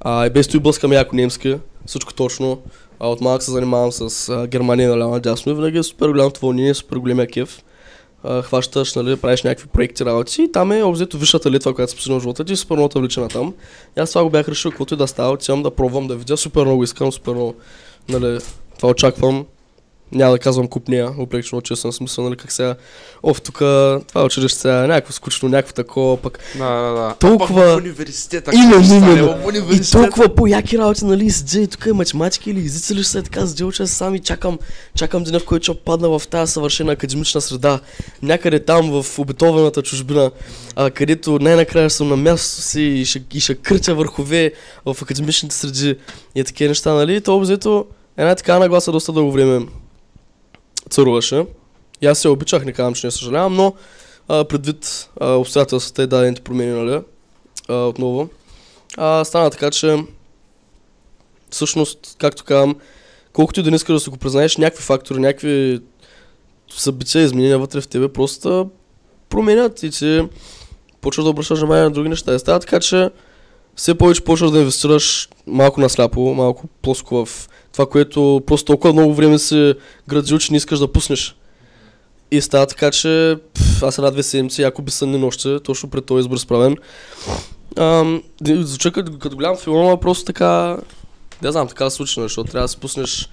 [0.00, 2.60] А, и без той блъскам яко немски, всичко точно.
[3.00, 6.40] А, от малък се занимавам с а, Германия наляво надясно и винаги е супер голямото
[6.40, 7.62] вълнение, супер големия кеф.
[8.24, 11.96] А, хващаш, нали, правиш някакви проекти, работи и там е обзето висшата литва, която си
[11.96, 13.54] постигнал в живота ти, супер много те влича на там.
[13.96, 16.36] И аз това го бях решил, каквото и да става, отивам да пробвам да видя,
[16.36, 17.54] супер много искам, супер много,
[18.08, 18.38] нали,
[18.76, 19.46] това очаквам.
[20.12, 22.74] Няма да казвам купния, въпреки че много често съм смисъл, нали, как сега,
[23.22, 23.54] оф, тук
[24.08, 27.14] това училище сега е някакво скучно, някакво такова, пък Да, да, да.
[27.14, 28.50] Толкова- А пък в университета.
[28.54, 29.36] Именно, ще именно.
[29.72, 33.46] И толкова по-яки работи, нали, седя и тук е математика или езици ли са, така
[33.46, 34.58] седя уча сам и чакам,
[34.94, 37.80] чакам деня, в който ще падна в тази съвършена академична среда.
[38.22, 40.30] Някъде там в обетованата чужбина,
[40.76, 44.52] а, където най-накрая съм на мястото си и ще, и ще кръча върхове
[44.86, 45.96] в академичните среди
[46.34, 47.20] и такива неща, нали?
[47.20, 47.86] То обзето
[48.16, 49.66] една така нагласа доста дълго време
[50.88, 51.46] царуваше.
[52.00, 53.74] И аз се обичах, не казвам, че не съжалявам, но
[54.28, 57.00] а, предвид а, обстоятелствата и дадените промени, нали,
[57.68, 58.28] а, отново,
[58.96, 59.96] а, стана така, че
[61.50, 62.76] всъщност, както казвам,
[63.32, 65.80] колкото и да не искаш да си го признаеш, някакви фактори, някакви
[66.70, 68.70] събития, изменения вътре в тебе просто
[69.28, 70.28] променят и че
[71.00, 72.34] почваш да обръщаш внимание на други неща.
[72.34, 73.10] И става така, че
[73.76, 77.48] все повече почваш да инвестираш малко насляпо, малко плоско в
[77.78, 79.74] това, което просто толкова много време се
[80.08, 81.36] градил, че не искаш да пуснеш.
[82.30, 86.20] И става така, че пф, аз една две седмици, яко безсънни нощи, точно пред този
[86.20, 86.76] избор справен.
[88.44, 90.78] Звуча като, като голям филм, просто така,
[91.42, 93.28] не знам, така се случи, защото трябва да се пуснеш.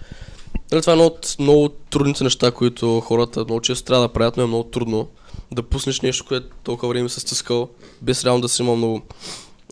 [0.71, 4.37] Нали, това е едно от много трудните неща, които хората много често трябва да правят,
[4.37, 5.07] но е много трудно
[5.51, 7.69] да пуснеш нещо, което толкова време се стискал,
[8.01, 9.01] без реално да си има много,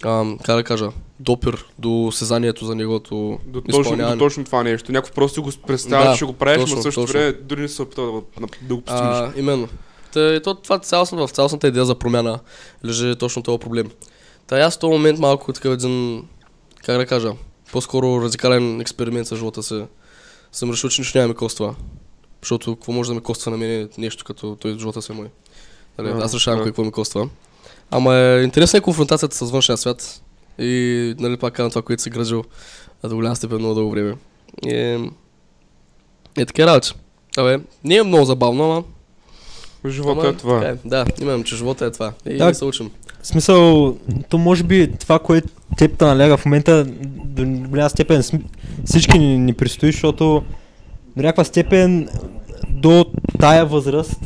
[0.05, 0.89] ам, как да кажа,
[1.19, 4.91] допир до сезанието за неговото До точно, до точно това нещо.
[4.91, 7.19] Някой просто го представя, Да, че го правиш, но в същото точно.
[7.19, 9.17] време дори не се опитва да, да го постигнеш.
[9.17, 9.67] А, именно.
[10.13, 12.39] Та, и то, това цялостно, в цялостната идея за промяна
[12.85, 13.91] лежи точно този проблем.
[14.47, 16.25] Та аз в този момент малко такъв един,
[16.85, 17.31] как да кажа,
[17.71, 19.85] по-скоро радикален експеримент с живота си.
[20.51, 21.75] Съм решил, че нищо няма ми коства.
[22.41, 25.29] Защото какво може да ми коства на мен нещо като той живота си е мой.
[25.97, 27.29] А, аз решавам какво ми коства.
[27.91, 30.21] Ама е интересна е конфронтацията с външния свят.
[30.59, 32.43] И нали пак казвам това, което си градил
[33.03, 34.15] а, до голяма степен много дълго време.
[34.65, 35.09] И, е,
[36.37, 36.93] е така работи.
[37.37, 38.83] Абе, не е много забавно, ама
[39.91, 40.59] Живота Ама, е това.
[40.59, 40.75] така е.
[40.85, 42.13] Да, имам, че живота е това.
[42.29, 42.53] И Да.
[42.53, 42.91] се учим.
[43.21, 43.97] В смисъл,
[44.29, 46.85] то може би това, което теб те наляга в момента,
[47.25, 48.23] до голяма степен
[48.85, 50.43] всички ни, ни предстои, защото
[51.17, 52.09] до някаква степен
[52.69, 53.05] до
[53.39, 54.19] тая възраст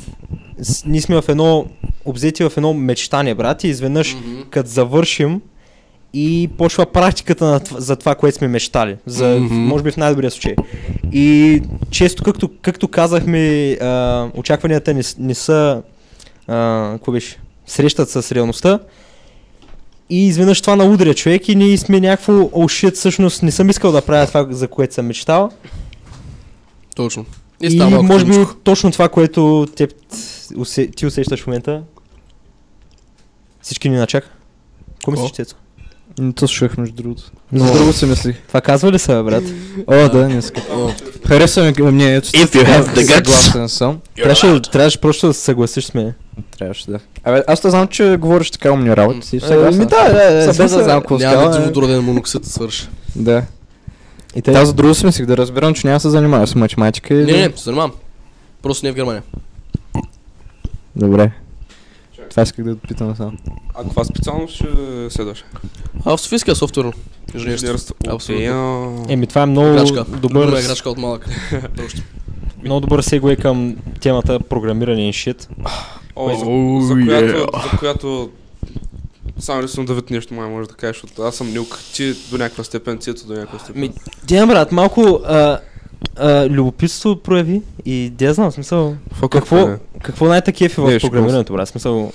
[0.86, 1.66] ние сме в едно,
[2.06, 4.16] обзети в едно мечтание, брат, и изведнъж
[4.50, 5.42] като завършим
[6.14, 8.96] и почва практиката на, това- за това, което сме мечтали.
[9.06, 9.56] За, Мгм.
[9.56, 10.56] Може би в най-добрия случай.
[11.12, 13.88] И често, както, както казахме, а,
[14.36, 15.82] очакванията не, не са
[16.48, 18.80] а, какво беше, срещат с реалността.
[20.10, 23.92] И изведнъж това наудря човек и ние сме някакво, о, shit, всъщност не съм искал
[23.92, 25.50] да правя това, за което съм мечтал.
[26.96, 27.26] Точно.
[27.62, 28.34] И, И, може би
[28.64, 29.94] точно това, което теб,
[30.58, 31.82] усе, ти усещаш в момента.
[33.62, 34.28] Всички ни начака.
[34.94, 35.56] Какво мислиш, Цецо?
[36.20, 37.24] Не то слушах между другото.
[37.52, 38.36] Но- За друго си мислих.
[38.48, 39.44] Това казва ли се, брат?
[39.88, 40.62] О, да, не иска.
[41.28, 42.28] Хареса ми мнението.
[42.28, 43.28] If you have the guts.
[43.28, 44.00] Съгласен съм.
[44.16, 46.14] Трябваше, трябваше просто да се съгласиш с мен.
[46.58, 47.00] Трябваше да.
[47.24, 49.18] Абе, аз те знам, че говориш така умни работи.
[49.34, 49.38] М.
[49.38, 49.80] и Съгласен.
[49.80, 50.48] Ми да, да, да.
[50.48, 51.50] Без да знам какво Няма става.
[51.50, 51.66] да е.
[51.66, 52.88] водороден моноксид да свърши.
[53.16, 53.44] Да.
[54.36, 57.14] И те, Та за друго си мислих да разбирам, че няма се занимаваш с математика.
[57.14, 57.92] Не, или- не, се занимавам.
[58.62, 59.24] Просто не е в Германия.
[60.96, 61.32] Добре.
[62.30, 63.32] Това исках да питам само.
[63.76, 64.68] А каква специалност ще
[65.10, 65.46] следваш?
[66.06, 66.94] А в Софийския софтуерно.
[67.36, 67.96] Инженерство.
[68.08, 69.06] Абсолютно.
[69.10, 70.04] Еми, това е много Играчка.
[70.04, 71.30] добър, Любима играчка от малък.
[72.64, 75.50] Много добър сегуей към темата програмиране и шит.
[76.16, 77.72] О, за, Oh, за, която, yeah.
[77.72, 78.30] за която
[79.40, 82.38] само ли съм Давид нещо май може да кажеш, защото аз съм Нюк, ти до
[82.38, 83.82] някаква степен, Цето до някаква степен.
[83.82, 83.92] Ми,
[84.24, 85.60] Ден, брат, малко а,
[86.16, 89.80] а, любопитство прояви и да я знам, смисъл, Fuck какво, off, бе.
[90.04, 91.70] какво най-таки е Не, в програмирането, брат?
[91.70, 92.12] Смисъл,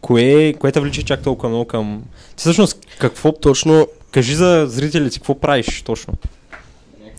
[0.00, 2.02] кое, кое те влича чак толкова много към...
[2.36, 6.14] Ти всъщност, какво, Точно, кажи за зрителите, какво правиш точно?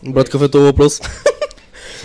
[0.04, 1.00] брат, какъв е този въпрос?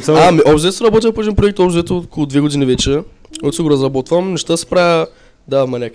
[0.07, 3.01] А, ми, общо взето работя по един проект, общо взето около две години вече.
[3.43, 5.07] От си го разработвам, неща се правя...
[5.47, 5.93] Да, маняк.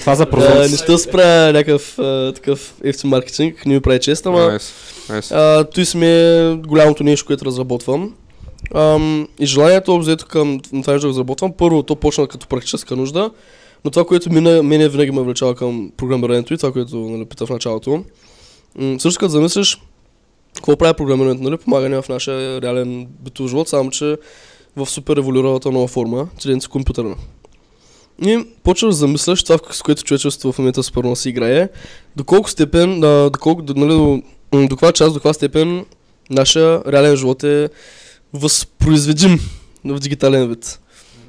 [0.00, 0.70] това за прозорци.
[0.70, 4.38] неща се правя някакъв а, такъв ефти маркетинг, не ми прави чест, ама...
[4.38, 4.72] Nice,
[5.08, 5.34] nice.
[5.34, 8.14] А, той сме голямото нещо, което разработвам.
[8.74, 12.96] Ам, и желанието общо взето към това нещо да разработвам, първо то почна като практическа
[12.96, 13.30] нужда,
[13.84, 17.46] но това, което мене, мене винаги ме влечава към програмирането и това, което нали, пита
[17.46, 18.04] в началото.
[18.78, 19.78] М- също като замислиш,
[20.54, 24.16] какво прави програмирането, нали, помагане в нашия реален битов живот, само че
[24.76, 27.16] в супер еволюиралата нова форма, чрез компютърна.
[28.22, 31.68] И почваш да замисляш това, с което човечеството в момента супер много си играе,
[32.16, 35.84] до колко степен, а, доколко, до, нали, до, до каква част, до каква степен
[36.30, 37.68] нашия реален живот е
[38.32, 39.38] възпроизведим
[39.84, 40.80] в дигитален вид.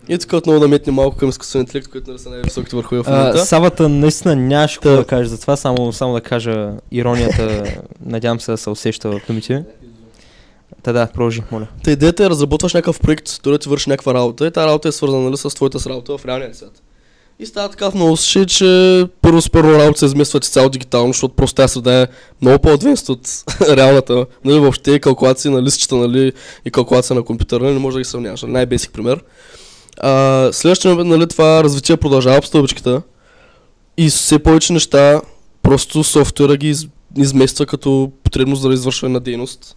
[0.10, 3.08] И тук отново да метне малко към изкуствен интелект, който нали са най-високите върхове в
[3.08, 3.46] момента.
[3.46, 4.96] Савата наистина нямаш какво Та.
[4.96, 7.64] да кажеш за това, само, само да кажа иронията,
[8.06, 9.64] надявам се да се усеща в думите.
[10.84, 11.68] Та да, продължи, моля.
[11.84, 14.88] Та идеята е разработваш някакъв проект, той да ти върши някаква работа и тази работа
[14.88, 16.82] е свързана нали, с твоята с работа в реалния свят.
[17.40, 21.36] И става така в случаи, че първо с първо работа се изместват цяло дигитално, защото
[21.36, 22.08] просто тази среда е
[22.42, 24.26] много по-адвенст от реалната.
[24.46, 26.34] Нали, въобще калкулации на листчета нали,
[26.66, 28.42] и калкулация на компютъра, нали, не може да ги сравняваш.
[28.42, 29.24] Нали, Най-бесик пример.
[29.98, 33.02] А, следващия момент, нали, това развитие продължава по стълбичката
[33.98, 35.22] и все повече неща
[35.64, 39.76] просто софтуера ги из, измества като потребност за извършване на дейност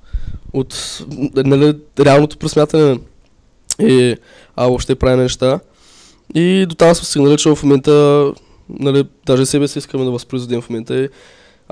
[0.53, 1.03] от
[1.37, 2.99] нали, реалното пресмятане
[3.81, 4.17] и
[4.57, 5.61] а въобще правим неща.
[6.35, 8.27] И до там сме стигнали, че в момента,
[8.69, 10.95] нали, даже себе си искаме да възпроизведем в момента.
[10.95, 11.09] И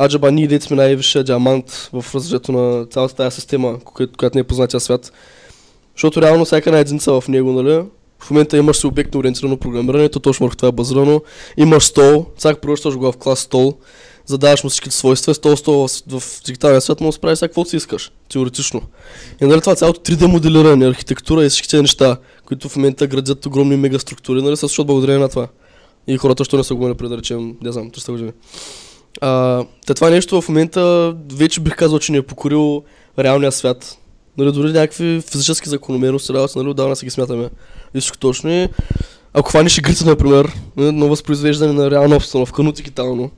[0.00, 4.44] аджаба ние дете сме най-висшия диамант в развитието на цялата тази система, която, не е
[4.44, 5.12] познатия свят.
[5.96, 7.84] Защото реално всяка една единица в него, нали,
[8.18, 11.22] в момента имаш си обектно ориентирано програмиране, то точно върху това е базирано.
[11.56, 13.74] Имаш стол, всяка превръщаш го в клас стол,
[14.30, 17.76] задаваш му всичките свойства, стол, стол в, в дигиталния свят може да справиш всяко, си
[17.76, 18.82] искаш, теоретично.
[19.42, 23.46] И нали това цялото 3D моделиране, архитектура и всички тези неща, които в момента градят
[23.46, 25.48] огромни мегаструктури, нали, са защото благодарение на това.
[26.06, 28.32] И хората, що не са го имали да речем, не знам, 300 години.
[29.20, 32.82] А, та това нещо в момента вече бих казал, че ни е покорил
[33.18, 33.98] реалния свят.
[34.38, 37.50] Нали, дори някакви физически закономерности, работи, нали, отдавна си ги смятаме.
[37.94, 38.68] И точно
[39.34, 43.30] ако хванеш игрите, например, нали, на възпроизвеждане на реална обстановка, но дигитално.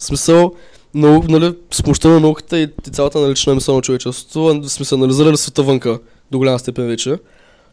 [0.00, 0.52] В смисъл,
[0.94, 4.94] много, нали, с помощта на науката и, и цялата налична мисъл на човечеството, сме се
[4.94, 5.98] анализирали света вънка
[6.30, 7.16] до голяма степен вече.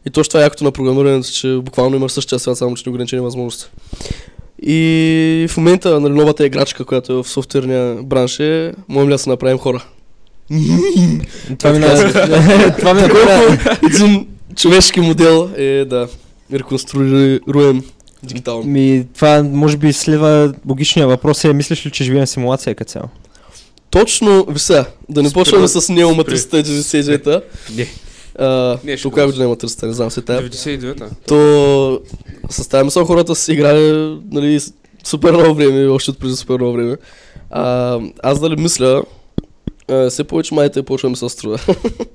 [0.06, 3.22] И точно това е якото на програмирането, че буквално имаш същия свят, само че неограничени
[3.22, 3.70] възможности.
[4.62, 9.18] И в момента нали, новата играчка, която е в софтуерния бранш е, можем ли да
[9.18, 9.84] се направим хора?
[11.58, 11.80] Това ми
[12.78, 14.26] това ми напомня Един
[14.56, 16.08] човешки модел е да
[16.52, 17.82] реконструируем
[18.22, 18.64] дигитално.
[18.64, 22.90] Ми, това може би следва логичния въпрос е, мислиш ли, че живеем в симулация като
[22.90, 23.08] цяло?
[23.90, 26.34] Точно, ви сега, да не Спри, почваме с Неома спри.
[26.34, 27.40] 399-та.
[27.74, 27.86] Не.
[28.38, 30.42] А, Не, ще то коя го- 300, не знам се тая.
[30.42, 31.08] 99-та.
[31.26, 32.00] То
[32.50, 34.72] с тази мисъл хората са играли нали, с-
[35.04, 36.96] супер много време, още от преди супер много време.
[37.50, 39.02] А, аз дали мисля,
[39.88, 41.58] а, все повече майта и почваме се струва.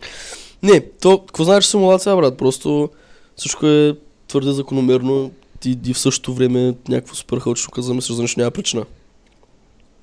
[0.63, 2.37] Не, то, какво знаеш симулация, брат?
[2.37, 2.89] Просто
[3.35, 3.95] всичко е
[4.27, 5.31] твърде закономерно
[5.65, 8.85] и, и в същото време някакво супер хаотично, замислиш за нещо няма причина.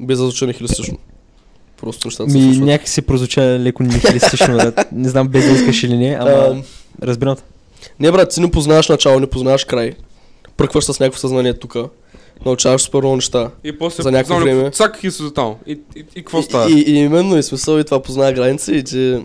[0.01, 0.99] Без да звуча нехилистично.
[1.81, 2.67] Просто нещата се Ми, случват.
[2.67, 4.73] някак си прозвуча леко нихилистично, да.
[4.93, 6.63] не знам без да искаш или не, ама А,
[7.03, 7.37] разбирам.
[8.01, 9.95] Не, брат, ти не познаваш начало, не познаваш край.
[10.57, 11.77] Пръкваш с някакво съзнание тук.
[12.47, 13.51] Научаваш супер много неща.
[13.65, 14.71] И после За някакво време.
[14.71, 15.55] Цак и се там.
[15.67, 16.71] И, и, и какво става?
[16.71, 19.23] И, и, и именно и смисъл и това познава граници и че...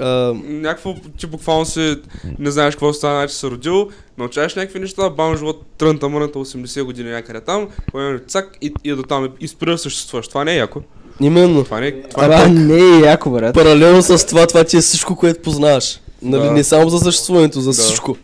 [0.00, 0.06] А,
[0.44, 1.96] Някакво, че буквално си
[2.38, 3.88] не знаеш какво става, значи се родил,
[4.18, 8.92] научаваш някакви неща, бам живот трънта мърната 80 години някъде там, поемаш цак и, и
[8.92, 10.28] до там и спира да съществуваш.
[10.28, 10.80] Това не е яко.
[11.20, 11.64] именно.
[11.64, 13.54] Това не е, това е Това не е яко, брат.
[13.54, 16.00] Паралелно с това, това ти е всичко, което познаваш.
[16.22, 16.50] Нали, Да.
[16.52, 17.82] не само за съществуването, за Да.
[17.82, 18.16] всичко.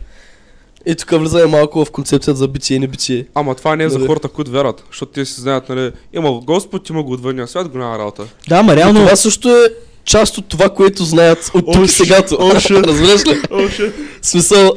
[0.85, 3.25] И тук влизаме малко в концепцията за битие и небитие.
[3.35, 4.07] Ама това не е за Нали?
[4.07, 7.67] хората, които вярват, защото те си знаят, нали, има го Господ, има го отвъдния свят,
[7.69, 8.23] голяма работа.
[8.49, 9.67] Да, Но реално, това също е
[10.09, 12.35] част от това, което знаят от тук и О, сегато.
[12.35, 12.87] shit.
[12.87, 13.41] Разбираш ли?
[13.51, 13.93] Shit.
[14.21, 14.73] Смисъл...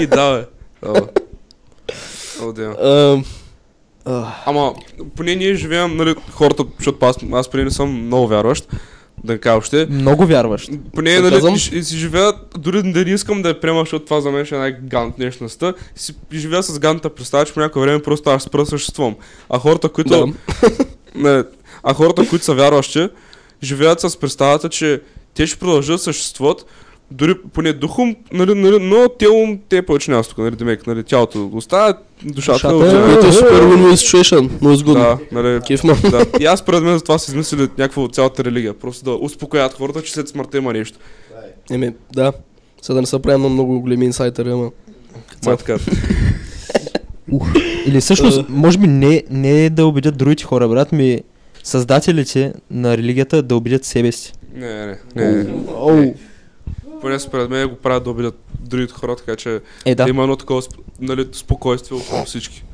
[0.00, 0.46] И да, бе.
[2.82, 3.24] Ам,
[4.46, 4.74] Ама,
[5.16, 8.68] поне ние живеем, нали, хората, защото аз, аз поне не съм много вярващ,
[9.24, 9.86] да кажа още.
[9.90, 10.68] много вярваш.
[10.94, 11.54] Поне, нали, казвам?
[11.54, 14.54] и, си живеят, дори да не искам да я приема, защото това за мен ще
[14.54, 18.66] е най-гант нещността, си живея с ганта представа, че по някое време просто аз спра
[18.66, 19.14] съществувам.
[19.50, 20.26] А хората, които...
[20.26, 20.32] да.
[21.14, 21.44] Не,
[21.82, 23.08] а хората, които са вярващи,
[23.62, 25.00] живеят с представата, че
[25.34, 26.66] те ще продължат да съществуват,
[27.10, 31.50] дори поне духом, нали, нали, но телом те повече няма тук, нали, демек, нали, тялото
[31.52, 31.94] остава,
[32.24, 33.18] душата, отива.
[33.24, 34.50] е- е супер win-win situation.
[34.60, 35.00] Много изгодно.
[35.02, 35.96] Да, нали, Кеф ма.
[36.10, 36.26] да.
[36.40, 38.74] И аз според мен за това са измислили някаква от цялата религия.
[38.74, 40.98] Просто да успокоят хората, че след смъртта има нещо.
[41.70, 42.32] Еми, да.
[42.82, 44.70] Сега да не се правим на много големи инсайтери, ама...
[45.46, 45.76] Ма е така.
[47.86, 51.20] Или всъщност, може би не, не да убедят другите хора, брат ми,
[51.64, 54.32] създателите на религията да убедят себе си.
[54.54, 55.30] Не, не, не.
[55.32, 55.50] не.
[55.76, 56.14] Оу.
[57.00, 60.10] Поне според мен го правят да обидят другите хора, така че Е, да, да.
[60.10, 60.62] има едно такова
[61.00, 62.64] нали, спокойствие около всички.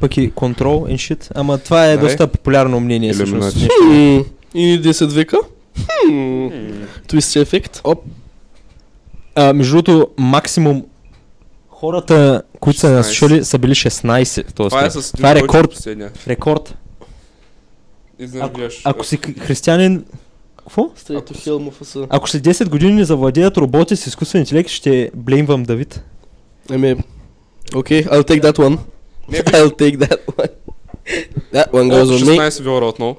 [0.00, 1.30] пък и контрол and shit.
[1.34, 1.98] Ама това е Ай.
[1.98, 3.56] доста популярно мнение, всъщност.
[3.56, 4.18] Хм,
[4.54, 5.36] И 10 века.
[6.06, 6.48] Хм.
[7.08, 7.80] Твист ефект.
[7.84, 8.04] Оп.
[9.34, 10.84] А, между другото, максимум
[11.68, 12.90] хората, които са 16.
[12.90, 15.86] нас слушали, са били 16 в този Това е с Това е рекорд.
[16.28, 16.74] Рекорд.
[18.20, 18.82] Изненадваш.
[18.84, 20.04] Ако си християнин...
[20.56, 20.90] Какво?
[21.58, 22.06] Муфаса.
[22.10, 26.02] Ако след 10 години не завладеят роботи с изкуствен интелект, ще блеймвам Давид.
[26.72, 26.96] Еми,
[27.74, 28.78] окей, I'll take that one.
[29.30, 30.50] I'll take that one.
[31.52, 32.50] That one goes on me.
[32.50, 33.16] 16 вилора отново.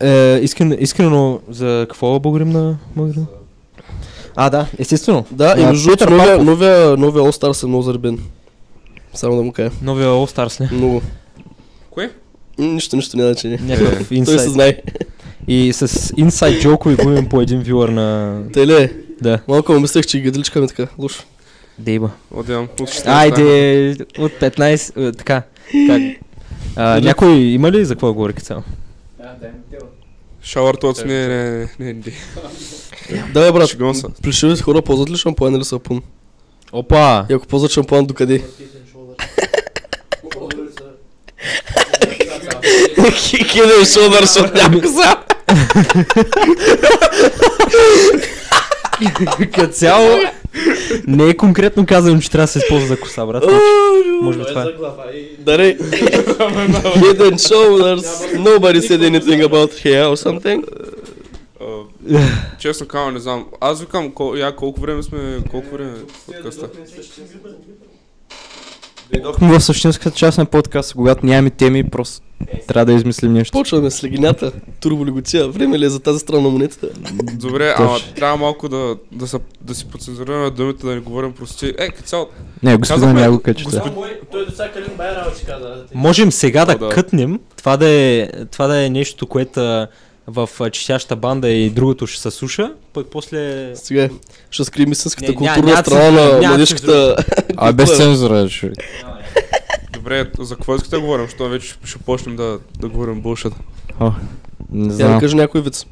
[0.00, 3.26] Е, искрено, искрено за какво благодарим на Магрина?
[4.36, 5.24] А, да, естествено.
[5.30, 8.18] Да, и между другото, новия, новия, новия All Stars е много заребен.
[9.14, 9.70] Само да му кажа.
[9.82, 10.78] Новия All Stars, не?
[10.78, 11.02] Много.
[11.90, 12.10] Кое?
[12.62, 13.58] Нищо, нищо няма значение.
[13.62, 14.50] Някакъв Той се инсайд.
[14.50, 14.76] знае.
[15.48, 18.38] И с инсайд джокове губим по един вюър на...
[18.52, 18.92] Те ли е?
[19.20, 19.40] Да.
[19.48, 20.86] Малко му мислех, че гадиличка ми така.
[20.98, 21.22] Лошо.
[21.78, 22.10] Дейба.
[22.30, 22.68] Отивам.
[22.80, 23.06] От 16.
[23.06, 25.42] Айде, от 15, е, така.
[25.86, 26.02] Как?
[26.76, 28.62] А, някой има ли за какво да говори цяло?
[30.42, 32.02] Шауър тоц, не, не, не, не, не.
[33.34, 33.76] Да, бе, брат.
[34.22, 36.02] Плешивите хора ползват ли шампуан или сапун?
[36.72, 37.26] Опа!
[37.30, 38.42] И ако ползват шампуан, докъде?
[43.12, 45.16] Хикиден шодър, защото някой са.
[49.54, 50.20] Като цяло,
[51.06, 53.44] не е конкретно казано, че трябва да се използва за коса, брат.
[54.22, 54.66] Може би това е.
[55.38, 55.76] Даре.
[55.76, 58.06] Head and shoulders.
[58.36, 60.64] Nobody said anything about hair or something.
[62.58, 63.46] Честно казвам, не знам.
[63.60, 64.12] Аз викам,
[64.56, 66.68] колко време сме, колко време е подкаста?
[69.12, 72.22] Дойдохме в същинската част на подкаста, когато нямаме теми, просто
[72.68, 73.52] трябва да измислим нещо.
[73.52, 74.52] Почваме с легенята.
[74.80, 75.48] Турболигоция.
[75.48, 76.88] Време ли е за тази страна на монетата?
[77.34, 81.74] Добре, ама трябва малко да, да, са, да си подцензурираме думите, да не говорим прости.
[81.78, 82.26] Е, цяло,
[82.62, 83.80] Не, господа Казахме, няма го качите.
[84.30, 85.84] Той до сега Калин Байрава си каза.
[85.94, 86.88] Можем сега да да.
[86.88, 89.86] кътнем, това да е, това да е нещо, което
[90.26, 93.70] в а, четяща банда и другото ще се слуша, пък после...
[93.74, 94.08] Сега
[94.50, 97.16] ще скрием истинската културна страна на младежката...
[97.56, 98.74] А без цензура, човек.
[99.92, 103.52] добре, за какво искате да говорим, защото вече ще почнем да, да говорим булшит.
[104.70, 105.20] Не Я да знам.
[105.20, 105.86] кажа някой вид.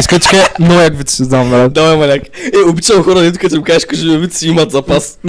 [0.00, 1.72] Иска, че кажа много як вид си знам, брат.
[1.72, 2.22] Давай, маляк.
[2.54, 5.18] Е, обичам хора, дето като им кажеш, кажи ми вид си имат запас.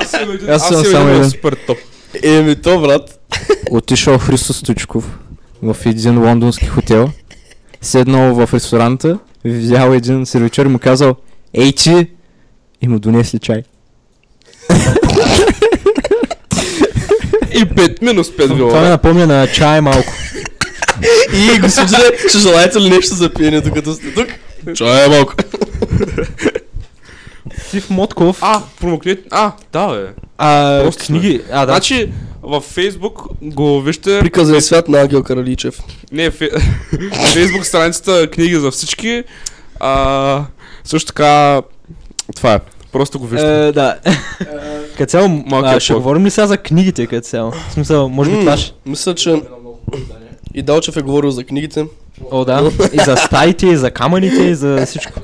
[0.00, 1.30] Аз съм един, Аз аз съм съм само един.
[1.30, 1.78] супер топ.
[2.22, 3.20] Еми, то, брат.
[3.70, 5.18] Отишъл Христо Стучков
[5.62, 7.10] в един лондонски хотел,
[7.80, 11.16] седнал в ресторанта, видял един сервичер и му казал
[11.54, 12.06] Ей ти!
[12.82, 13.62] И му донесли чай.
[17.54, 20.12] И 5 минус 5 Това ме напомня на чай малко.
[21.32, 21.98] И, господине,
[22.28, 24.28] ще желаете ли нещо за пиене, докато сте тук?
[24.74, 25.34] Чая малко.
[27.70, 28.38] Сив Мотков.
[28.40, 29.22] А, промокнете.
[29.30, 30.06] А, да, бе.
[30.38, 31.40] А, просто книги.
[31.52, 31.72] А, да.
[31.72, 32.12] Значи,
[32.42, 34.20] във Фейсбук го вижте.
[34.20, 35.80] Приказен свят на Ангел Караличев.
[36.12, 36.50] Не, фе...
[37.32, 39.24] Фейсбук страницата книги за всички.
[39.80, 40.44] А,
[40.84, 41.62] също така,
[42.36, 42.60] това е.
[42.92, 43.66] Просто го вижте.
[43.68, 43.96] Е, да.
[44.96, 47.50] Като цяло, а, ще говорим ли сега за книгите като цяло?
[47.50, 48.74] В смисъл, може би това ще...
[48.86, 49.42] Мисля, че
[50.54, 51.86] и Далчев е говорил за книгите.
[52.30, 52.70] О, да.
[52.92, 55.20] И за стаите, и за камъните, и за всичко.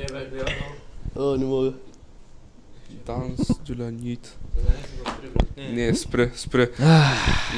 [1.18, 1.72] А, не мога.
[3.07, 4.38] Данс, Дюлянит.
[5.72, 6.70] Не, спре, спре.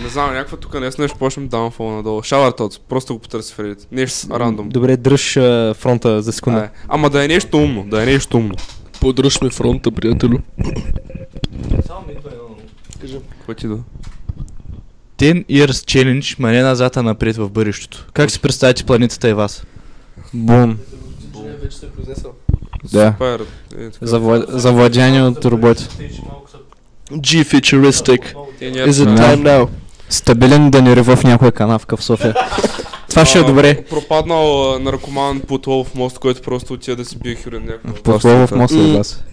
[0.02, 2.20] Не знам, някаква тук днес нещо почнем downfall надолу.
[2.20, 3.86] Tots, просто го потърси в Reddit.
[3.92, 4.68] Нещо рандом.
[4.68, 5.32] Добре, дръж
[5.74, 6.60] фронта за секунда.
[6.64, 8.54] Е, Ама да е нещо умно, да е нещо умно.
[9.00, 10.38] Подръж ми фронта, приятелю.
[13.46, 13.78] Кой ти да?
[15.18, 18.06] 10 Years Challenge, ма не назад, а напред в бъдещето.
[18.12, 19.64] Как си представяте планетата и вас?
[20.34, 20.78] Бум.
[21.62, 22.32] Вече се произнесъл.
[22.92, 23.12] Да.
[23.12, 23.40] Супер.
[23.78, 24.06] Е.
[24.06, 25.88] Завла- Завладяние от роботи.
[27.12, 28.34] G-futuristic.
[28.58, 29.68] Те няма Is it time now?
[30.08, 32.34] Стабилен да не рива в някоя канавка в София.
[33.08, 33.82] Това ще е добре.
[33.82, 38.02] Пропаднал наркоман под Лов мост, който просто отида да си бие хирурен някакво.
[38.02, 38.84] Подплава в моста М.
[38.84, 39.24] от вас.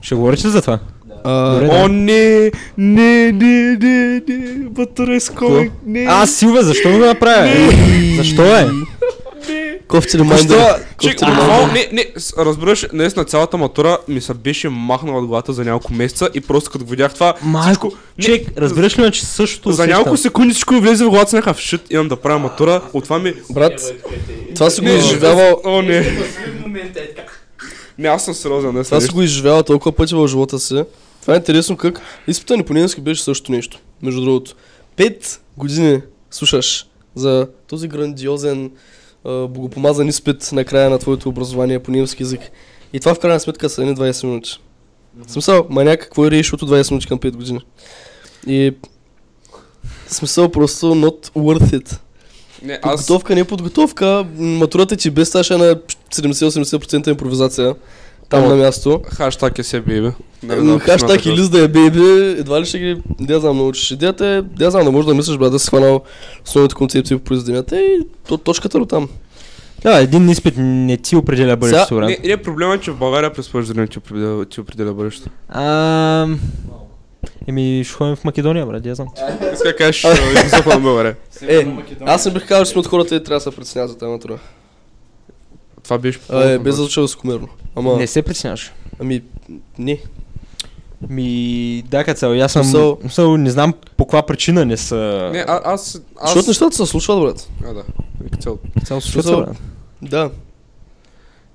[0.00, 0.78] Ще говорите ли за това?
[1.24, 6.06] О, не, не, не, не, не, Батърес кой, не.
[6.08, 7.70] А, Силве, защо го направя?
[8.16, 8.66] Защо е?
[9.76, 9.86] Не.
[9.88, 10.84] Кофти ремайндър.
[11.00, 12.06] Кофти буквално, не, не,
[12.38, 16.40] разбираш, днес на цялата матура ми се беше махнала от главата за няколко месеца и
[16.40, 17.92] просто като видях това, Малко.
[18.18, 21.60] не, Чек, разбираш ли че същото за няколко секунди всичко ми влезе в главата, някакъв
[21.60, 23.34] шит, имам да правя матура, от това ми...
[23.50, 23.92] Брат,
[24.54, 26.18] това си го Не, изживявал, О, не.
[27.98, 28.86] Не, аз съм сериозен, днес.
[28.86, 30.84] това си го изживявал толкова пъти в живота си.
[31.20, 33.78] Това е интересно как изпита ни по немски беше също нещо.
[34.02, 34.54] Между другото.
[34.96, 36.00] Пет години
[36.30, 38.70] слушаш за този грандиозен
[39.26, 42.40] богопомазан изпит на края на твоето образование по немски язик.
[42.92, 44.50] И това в крайна сметка са едни 20 минути.
[45.26, 47.60] В смисъл, маняк, какво е решилото 20 минути към 5 години?
[48.46, 48.74] И
[50.08, 51.98] смисъл просто not worth it.
[52.62, 53.06] Не, аз...
[53.06, 54.26] Подготовка не е подготовка.
[54.36, 55.76] Матурата ти без ставаше на
[56.14, 57.74] 70-80% импровизация.
[58.28, 59.00] Там на място.
[59.04, 60.10] Хаштаг е се бейби.
[60.42, 63.90] М, Хаштаг или да е бейби, едва ли ще ги, да знам, научиш.
[63.90, 66.00] Идеята е, да знам, да можеш да мислиш, брат, да си хванал
[66.46, 67.98] основните концепции по произведенията и
[68.28, 69.08] то, точката до там.
[69.82, 72.08] Да, един изпит не ти определя бъдещето, брат.
[72.08, 75.30] Не, не, проблемът е, че в България през време ти определя, ти определя бъдещето.
[75.48, 76.40] Ам...
[77.48, 79.08] Еми, ще ходим в Македония, брат, я знам.
[79.54, 81.16] Иска кажеш, е, на България.
[81.48, 81.66] Е,
[82.00, 84.38] аз не бих казал, че сме от хората и трябва да се притесняват за тази.
[85.86, 86.20] Това беше...
[86.30, 87.48] А, е, без да звуча високомерно.
[87.76, 88.72] Ама, Не се притесняваш.
[89.00, 89.22] ами,
[89.78, 89.98] не.
[91.08, 91.28] Ми,
[91.82, 92.64] да, Кацел, аз съм...
[92.64, 95.30] Смисъл- Смисъл, не знам по каква причина не са...
[95.32, 96.00] Не, а, аз...
[96.20, 96.28] аз...
[96.28, 97.48] Защото нещата се случват, брат.
[97.64, 97.82] А, да.
[98.40, 99.56] Цяло Смисъл- случва, брат.
[100.02, 100.30] Да.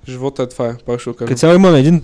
[0.08, 1.28] Живота е това е, пак ще го кажа.
[1.28, 2.02] Като цяло имам един,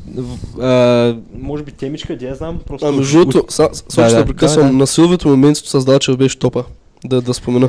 [0.61, 2.87] а, може би темичка, де я знам, просто...
[2.87, 4.79] А между другото, са- с- слушай, да, да прекъсвам, да, да.
[4.79, 6.65] на Силвито моментито създавача беше топа.
[7.05, 7.69] Да, да спомена.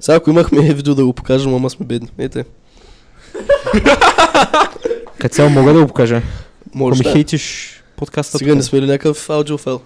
[0.00, 2.08] Сега ако имахме видео да го покажем, ама сме бедни.
[2.18, 2.44] Ете,
[5.18, 6.16] Като цяло мога да го покажа.
[6.16, 7.12] Ако може ми да.
[7.12, 8.38] хейтиш подкаста...
[8.38, 9.80] Сега не сме ли някакъв аудиофайл?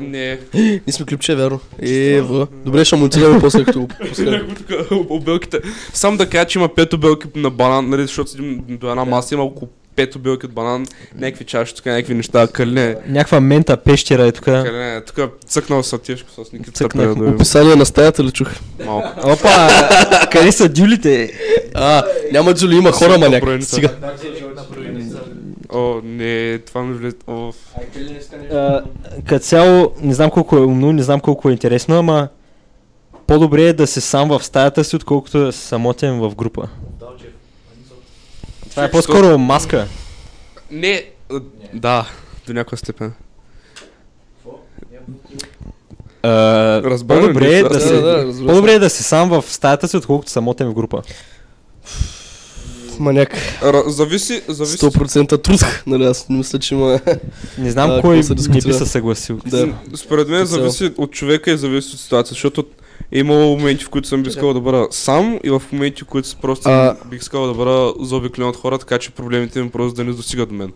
[0.00, 0.40] Не.
[0.54, 1.60] Ние сме клипче, вярно.
[1.82, 2.46] Ева.
[2.64, 4.44] Добре, ще монтираме после, като го пускаме.
[4.90, 5.60] Обелките.
[5.92, 9.34] Сам да кажа, че има пет обелки на банан, нали, защото седим до една маса,
[9.34, 12.96] има около пет обелки от банан, някакви чаши, тук някакви неща, калине.
[13.08, 14.44] Някаква мента пещера е тук.
[14.44, 17.08] Калине, тук цъкнал са тежко с Никита Цъкнах.
[17.08, 17.30] Цъкнал.
[17.34, 18.50] Описание на стаята ли чух?
[18.86, 19.30] Малко.
[19.30, 19.68] Опа,
[20.32, 21.32] къде са дюлите?
[21.74, 23.44] А, няма Джули, има хора, маняк.
[23.44, 23.72] броеница.
[23.72, 23.90] Стига.
[25.72, 27.12] О, не, това ми
[28.52, 28.82] А,
[29.26, 32.28] Като цяло, не знам колко е умно, не знам колко е интересно, ама
[33.26, 36.68] по-добре е да се сам в стаята си, отколкото да си самотен в група.
[38.76, 39.86] Това е Чак, по-скоро маска.
[40.70, 41.04] Не,
[41.74, 42.08] да,
[42.46, 43.12] до някаква степен.
[46.24, 48.00] Разбрано по-добре е да Да, се...
[48.00, 48.46] да, да.
[48.46, 51.02] По-добре е да си сам в стаята си, отколкото самотен в група.
[52.98, 53.34] Маняк.
[53.62, 54.78] Ра- зависи, зависи.
[54.78, 57.00] 100% труск, нали аз не мисля, че има...
[57.58, 58.16] Не знам А, кой
[58.48, 59.40] не би се съгласил.
[59.46, 59.68] Да.
[59.94, 64.08] Според мен зависи от човека и зависи от ситуацията, защото е имало моменти, в които
[64.08, 67.46] съм би искал да бъда сам и в моменти, в които просто А- бих искал
[67.46, 70.72] да бъда заобиколен от хора, така че проблемите ми просто да не достигат до мен.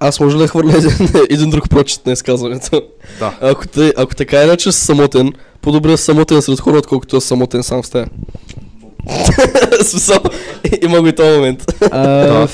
[0.00, 2.82] Аз може ли да хвърля един, един друг прочит на изказването?
[3.18, 3.38] Да.
[3.40, 7.62] Ако, те, ако така иначе си самотен, по-добре си самотен сред хора, отколкото си самотен
[7.62, 8.06] сам в стая.
[9.84, 10.18] Смисъл,
[10.82, 11.64] има го и този момент.
[11.90, 12.48] А,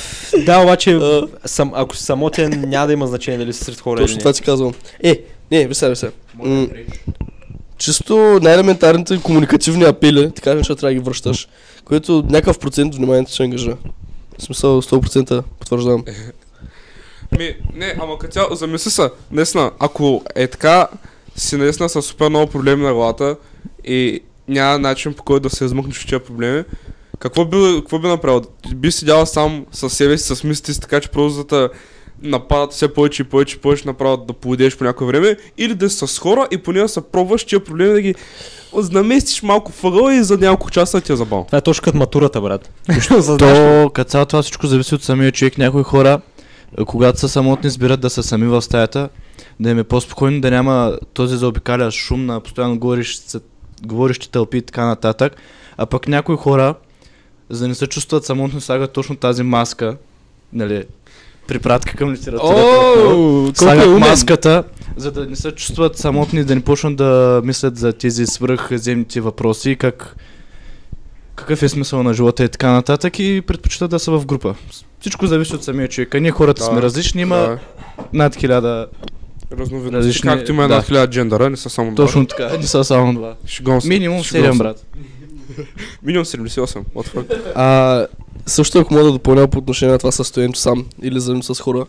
[0.47, 1.01] да, обаче,
[1.47, 4.33] сам, ако си самотен, няма да има значение дали си сред хора Точно или това
[4.33, 4.73] ти казвам.
[5.03, 5.21] Е,
[5.51, 6.13] не, ви сега, ви сега.
[6.45, 6.67] М,
[7.79, 11.49] Чисто най-елементарните комуникативни апели, така неща трябва да ги връщаш,
[11.85, 13.77] което някакъв процент вниманието ще ангажира.
[14.39, 16.05] В смисъл 100% потвърждавам.
[17.39, 20.89] Ми, не, ама като цяло, замисли се, наистина, ако е така,
[21.37, 23.37] си наистина с супер много проблеми на главата
[23.85, 26.65] и няма начин по който да се измъкнеш от тези проблеми,
[27.19, 28.43] какво би, какво би направил?
[28.75, 31.71] Би седял сам със себе си, с мислите си, така че просто
[32.23, 35.91] нападат все повече и повече и повече направо да поведеш по някое време, или да
[35.91, 38.15] си с хора и поне да се пробваш тия проблеми да ги
[38.93, 41.45] наместиш малко в ъгъла и за няколко часа ти е забавно.
[41.45, 42.71] Това е точно като матурата, брат.
[43.39, 45.59] То, като цяло това всичко зависи от самия човек.
[45.59, 46.21] Някои хора,
[46.87, 49.09] когато са самотни, избират да са сами в стаята,
[49.61, 53.39] да им е по-спокойно, да няма този заобикаля шум на постоянно говорещи,
[53.83, 55.37] говорещи тълпи и така нататък.
[55.77, 56.75] А пък някои хора,
[57.51, 59.97] за да не се чувстват самотно, слагат точно тази маска,
[60.53, 60.85] нали,
[61.49, 62.63] припратка към литературата.
[63.07, 64.65] О, Слагат е маската,
[64.97, 69.77] за да не се чувстват самотни, да не почнат да мислят за тези свръхземните въпроси,
[69.77, 70.17] как
[71.37, 74.55] какъв е смисъл на живота и така нататък и предпочитат да са в група.
[75.01, 76.15] Всичко зависи от самия човек.
[76.15, 77.59] А ние хората Да, сме различни, има Да,
[78.13, 78.87] над хиляда.
[79.53, 79.97] разновидности.
[79.99, 80.65] различни- Както има да.
[80.67, 82.05] една хиляда джендъра, не са само два.
[82.05, 83.35] Точно така, не са само два.
[83.85, 84.59] Минимум Шегувам 7, се.
[84.59, 84.87] брат.
[86.03, 86.85] Минимум 78.
[86.95, 87.53] What the fuck?
[87.55, 88.07] А,
[88.47, 91.87] също ако мога да допълня по отношение на това състоянието сам или заедно с хора.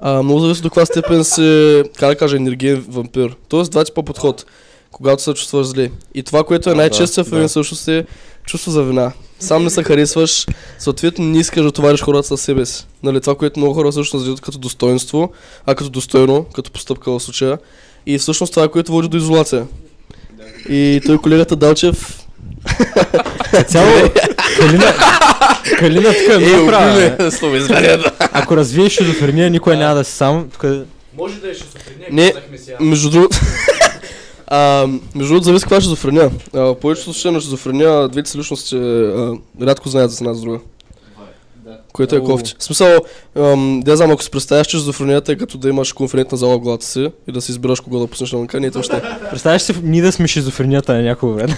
[0.00, 3.36] А, много зависи до каква степен си, как да кажа, енергиен вампир.
[3.48, 4.46] Тоест два типа подход.
[4.90, 5.90] Когато се чувстваш зле.
[6.14, 7.48] И това, което е най-често в да.
[7.48, 8.06] всъщност е
[8.46, 9.12] чувство за вина.
[9.40, 10.46] сам не се харесваш,
[10.78, 12.86] съответно не искаш да товариш хората със себе си.
[13.02, 15.32] Нали, това, което много хора всъщност разглеждат като достоинство,
[15.66, 17.58] а като достойно, като постъпка в случая.
[18.06, 19.66] И всъщност това е което води до изолация.
[20.68, 22.27] И той колегата Далчев
[23.66, 23.92] Цяло,
[24.58, 24.92] Калина,
[25.78, 27.30] Калина тук е много права.
[27.32, 28.10] словоизмерението.
[28.20, 30.48] Ако развиеш шизофрения, никой няма да си сам.
[30.52, 30.80] Тук е-
[31.16, 32.76] Може да е шизофрения, Не, казахме сега.
[32.80, 33.36] Между другото,
[34.46, 36.30] а, между другото, зависи каква е шизофрения.
[36.54, 40.58] А, повечето случаи на шизофрения, двете личности а, рядко знаят за една за друга.
[41.98, 42.54] Което е кофти.
[42.58, 42.98] В смисъл,
[43.36, 46.60] ам, да знам, ако си представяш, че шизофренията е като да имаш конферентна зала в
[46.60, 49.00] главата си и да си избираш кого да пуснеш на лънка, не е точно.
[49.30, 51.56] Представяш си, ние да сме шизофренията на някого време.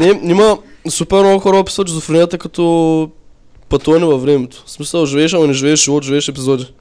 [0.00, 0.58] Не, има
[0.90, 3.10] супер много хора описват шизофренията като
[3.68, 4.62] пътуване във времето.
[4.66, 6.72] В смисъл, живееш, ама не живееш живот, живееш епизоди.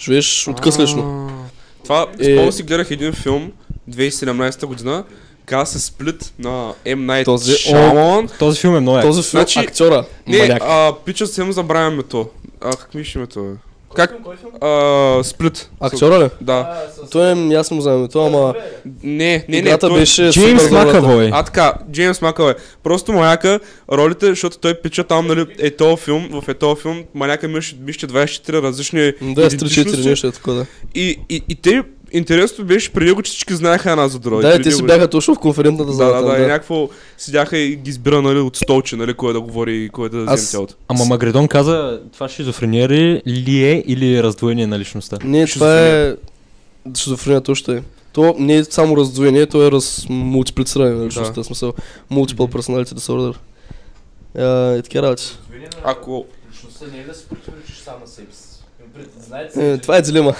[0.00, 1.28] Живееш откъслечно.
[1.30, 2.24] А, Това, Е.
[2.24, 3.52] спомням си, гледах един филм
[3.90, 5.04] 2017 година,
[5.48, 6.98] каза се Сплит на M.
[7.06, 8.38] Night Този- Shyamalan.
[8.38, 9.00] Този филм е много.
[9.02, 10.04] Този филм, Значи- актьора.
[10.26, 10.62] Не, Маляк.
[10.66, 12.28] а, пича съвсем забравям името.
[12.60, 13.46] А, как ми ще името?
[13.96, 14.14] Как?
[14.60, 15.70] А, Сплит.
[15.80, 16.28] Актьора ли?
[16.40, 16.82] Да.
[17.10, 18.54] Той е, аз му знам това, ама
[19.02, 19.56] Не, не, не.
[19.58, 20.70] играта той- беше Джеймс.
[20.70, 21.30] Макавой.
[21.32, 22.54] А така, Джеймс е.
[22.82, 23.60] Просто маняка,
[23.92, 27.76] ролите, защото той пича там, нали, е този филм, в е този филм, маняка мише,
[27.80, 30.08] мише 24 различни Да, с 3-4 идентичности.
[30.08, 30.66] нещо е такова, да.
[30.94, 31.82] И, и, и те,
[32.12, 34.42] интересното беше при него, че всички знаеха една за друга.
[34.42, 36.12] Да, преди те си бяха точно в конферентната Да, зала.
[36.12, 36.88] да, там, да, и някакво
[37.18, 40.36] седяха и ги избира, нали, от столче, нали, кой да говори и кой да вземе
[40.38, 40.74] цялото.
[40.88, 45.18] Ама Магредон каза, това шизофрения ли ли е или е раздвоение на личността?
[45.24, 46.14] Не, това е...
[46.96, 47.82] Шизофрения точно е.
[48.12, 51.72] То не е само раздвоение, то е раз мултиплициране на личността, в смисъл
[52.12, 53.36] multiple personality disorder.
[54.38, 55.38] А, и така работи.
[55.84, 56.26] Ако...
[56.52, 58.47] Личността не е да се противоречиш сам на себе си.
[59.26, 60.34] Знаете Е, това е дилема.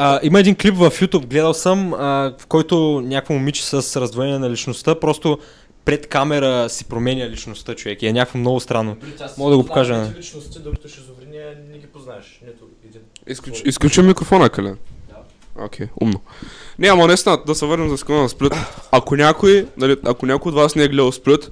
[0.00, 4.38] А, има един клип в YouTube, гледал съм, а, в който някакво момиче с раздвоение
[4.38, 5.38] на личността, просто
[5.84, 8.96] пред камера си променя личността човек и е някакво много странно.
[9.38, 10.12] Мога да го покажа.
[10.18, 12.40] личности, докато шизофрения не ги познаеш.
[12.46, 13.00] Нито един.
[13.26, 13.62] Изключ...
[13.64, 14.76] Изключи микрофона, Кален.
[15.60, 16.20] Окей, умно.
[16.78, 18.52] Не, ама наистина, да се върнем за секунда на Сплит.
[18.92, 21.50] Ако някой, нали, ако някой от вас не е гледал Сплит,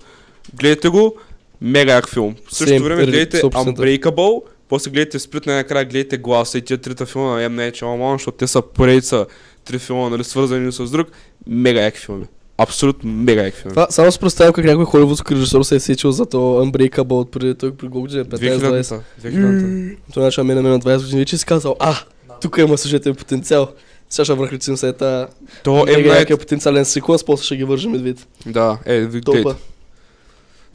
[0.54, 1.16] гледайте го,
[1.60, 2.34] мега як филм.
[2.46, 3.50] В същото време гледайте 100%.
[3.52, 7.54] Unbreakable, после гледайте Сплит, най-накрая гледайте Гласа и тия трите филма на M.
[7.54, 9.26] Night Shyamalan, защото те са поредица
[9.64, 11.08] три филма, нали, свързани с друг.
[11.46, 12.24] Мега яки филми.
[12.58, 13.70] Абсолютно мега яки филми.
[13.74, 17.30] Това, само си представям как някой холивудски режисьор се е сечил за то Unbreakable от
[17.30, 18.24] преди той при години?
[18.24, 18.82] 15-20.
[18.82, 19.28] 2000-та.
[19.28, 19.96] 2000-та.
[20.12, 21.96] Това значи мен на 20 години вече си казал, а,
[22.40, 23.68] тук има сюжетен потенциал.
[24.10, 25.26] Сега ще връхлицим се тази
[25.62, 26.36] То мега Night...
[26.36, 28.26] потенциален секвенс, после ще ги вържим медвид.
[28.46, 29.20] Да, е.
[29.20, 29.56] Топа.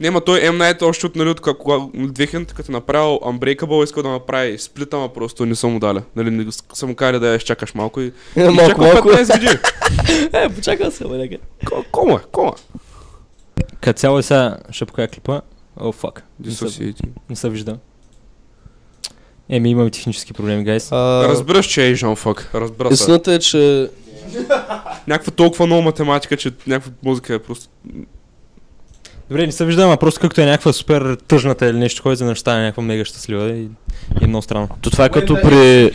[0.00, 0.56] Не, ма той M.
[0.56, 4.58] Night още от, нали, от кога- кога 2000 като е направил Unbreakable, искал да направи
[4.58, 6.00] сплит, ама просто не съм му дали.
[6.16, 8.12] Нали, не, са му казали да я изчакаш малко и...
[8.36, 9.08] Е, малко, Изчакал малко.
[9.08, 9.58] 15 години.
[10.32, 11.38] Е, почакай се, бе,
[11.92, 12.52] Кома, кома.
[13.80, 15.40] Като цяло е сега, ще покажа клипа.
[15.80, 16.24] О, фак.
[16.44, 17.08] Не се, Dissociating.
[17.30, 17.78] не се вижда.
[19.48, 20.92] Еми, имаме технически проблеми, гайс.
[20.92, 22.54] А, Разбираш, че е Asian fuck.
[22.54, 22.94] Разбира се.
[22.94, 23.90] Истината е, че
[25.06, 27.68] Някаква толкова много математика, че някаква музика е просто...
[29.32, 32.34] Добре, не се вижда, ама просто както е някаква супер тъжната или нещо, което за
[32.36, 33.62] стане някаква мега щастлива и,
[34.20, 34.68] и е много странно.
[34.82, 35.90] То това е като при...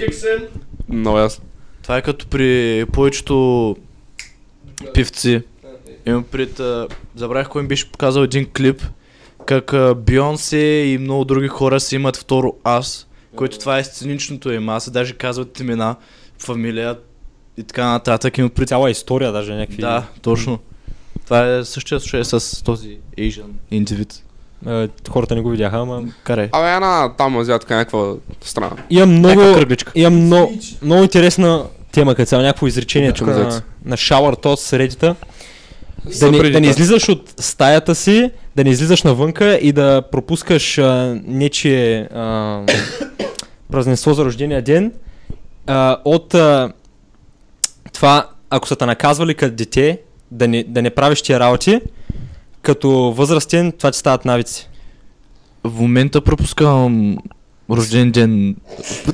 [0.89, 1.43] Много ясно.
[1.83, 3.75] Това е като при повечето
[4.93, 5.41] певци.
[6.05, 6.59] Имам пред...
[6.59, 8.81] а, Забравих кой ми беше показал един клип,
[9.45, 14.51] как а, Бионсе и много други хора си имат второ аз, което това е сценичното
[14.51, 14.69] им.
[14.69, 15.95] Аз даже казват имена,
[16.39, 16.97] фамилия
[17.57, 18.37] и така нататък.
[18.37, 18.67] Имам пред...
[18.67, 19.81] Цяла история даже някакви.
[19.81, 20.59] Да, точно.
[21.27, 24.23] Това е същия случай с този Asian индивид.
[24.67, 26.03] Е, хората не го видяха, ама...
[26.23, 26.49] Карай.
[26.51, 28.71] Абе, една там азиатка, някаква страна.
[28.89, 29.41] Имам много,
[29.95, 35.15] имам много, много интересна тема, като цяло някакво изречение тук на, на Shower Toast средита.
[36.19, 40.77] Да не, да не излизаш от стаята си, да не излизаш навънка и да пропускаш
[40.77, 42.61] а, нечие а,
[43.71, 44.93] празненство за рождения ден
[45.67, 46.71] а, от а,
[47.93, 49.99] това, ако са те наказвали като дете,
[50.31, 51.81] да не, да не правиш тия работи,
[52.61, 54.69] като възрастен това ти стават навици.
[55.63, 57.17] В момента пропускам
[57.69, 58.55] рожден ден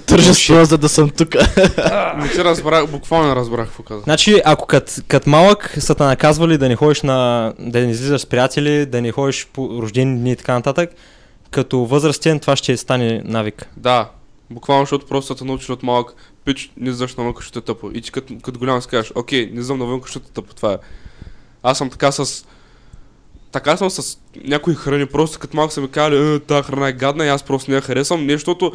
[0.06, 1.36] тържество, за да съм тук.
[2.18, 4.02] Не ти разбрах, буквално разбрах какво каза.
[4.02, 7.54] Значи, ако кът, кът малък са те наказвали да не ходиш на...
[7.60, 10.90] да не излизаш с приятели, да не ходиш по рождени дни и така нататък,
[11.52, 13.70] като възрастен това ще стане навик.
[13.78, 14.10] Да,
[14.50, 16.16] буквално, защото просто те научили от малък,
[16.46, 17.92] пич, не излизаш навън, защото е тъпо.
[17.94, 20.74] И ти като, като голям си кажеш, окей, не излизам навън, защото е тъпо, това
[20.74, 20.78] е.
[21.64, 22.46] Аз съм така с...
[23.52, 26.94] Така съм с някои храни, просто като малко са ми казали, е, тази храна е
[26.94, 28.72] гадна и аз просто не я харесвам, не защото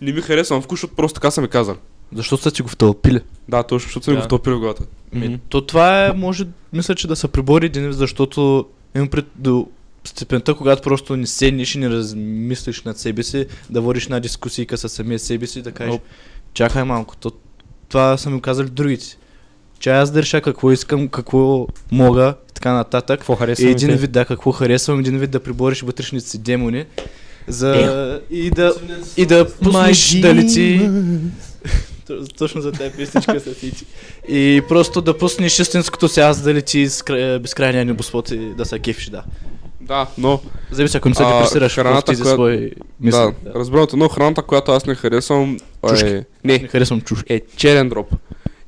[0.00, 1.76] не ми харесвам вкус, защото просто така са ми казали.
[2.14, 3.20] Защото са ти го втълпили.
[3.48, 4.20] Да, точно, защото са ми Да.
[4.20, 4.82] го втопили в главата.
[5.12, 9.68] Ми, то това е, може, мисля, че да се прибори един, защото Имам пред до
[10.04, 14.78] степента, когато просто не седнеш и не размислиш над себе си, да водиш една дискусийка
[14.78, 16.02] със самия себе си, да кажеш, Оп.
[16.54, 17.32] чакай малко, то,
[17.88, 19.18] това са ми казали другите.
[19.82, 23.20] Че аз да реша какво искам, какво мога, и така нататък.
[23.20, 23.70] Какво И харесва?
[23.70, 26.84] един вид, да, какво харесвам, един вид да прибориш вътрешните си демони,
[27.48, 28.74] за и да,
[29.16, 30.90] и да пуснеш да лети.
[32.38, 33.84] Точно за тази песничка са фити.
[34.28, 38.64] И просто да пуснеш истинското си аз да лети с кра- безкрайния небосвод и да
[38.64, 39.22] се кефиш, да.
[39.80, 40.40] Да, но
[40.70, 43.18] Зависи ако не се депресираш в храната, тези която- свои мисли.
[43.18, 46.06] да, разбирам но храната, която аз не харесвам Чушки.
[46.06, 46.24] е...
[46.44, 47.32] Не, Не харесвам чушки.
[47.32, 48.14] е черен дроб.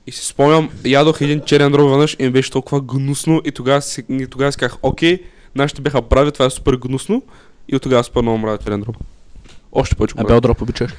[0.07, 3.83] И си спомням, ядох един черен дроб веднъж и ми беше толкова гнусно и тогава
[3.83, 5.23] си, и тогава си казах, окей,
[5.55, 7.23] нашите бяха прави, това е супер гнусно
[7.69, 8.97] и от тогава супер много мразя черен дроб.
[9.73, 10.91] Още повече А бел дроп обичаш?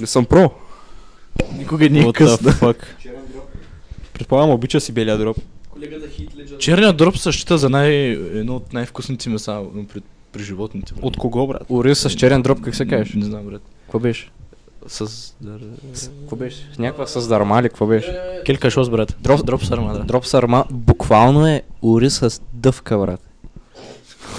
[0.00, 0.50] Не съм про.
[1.58, 2.74] Никога не е късно.
[4.12, 5.36] Предполагам, обича си белия дроб.
[6.58, 9.62] Черният дроп се счита за най- едно от най-вкусните меса
[9.94, 10.00] при,
[10.32, 10.94] при животните.
[10.94, 11.04] брат.
[11.04, 11.62] От кого, брат?
[11.70, 13.14] Ориз с черен дроп, как се кажеш?
[13.14, 13.62] Не знам, брат.
[13.82, 14.30] Какво беше?
[14.88, 15.06] С...
[15.94, 16.68] С- Какво беше?
[16.74, 18.20] С някаква с дарма ли, какво беше?
[18.46, 19.16] Келка шос, брат.
[19.20, 19.98] Дроп, дроп сарма, да.
[20.00, 23.20] Дроп сарма буквално е ориз с дъвка, брат.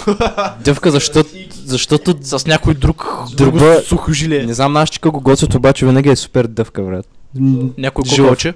[0.63, 4.45] дъвка, защото, защото С някой друг, Друга- друго сухо жиле.
[4.45, 7.07] не знам нашите го готвят, обаче винаги е супер дъвка, брат.
[7.77, 8.23] Някой Жив.
[8.23, 8.53] кокоче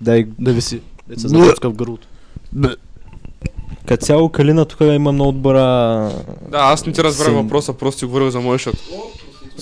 [0.00, 0.80] Дай да виси.
[1.08, 2.06] Деца запуска в гърлото.
[3.86, 5.62] Като цяло Калина тук има много добра...
[6.48, 8.74] Да, аз не ти разбрах въпроса, просто си говорил за моя шат.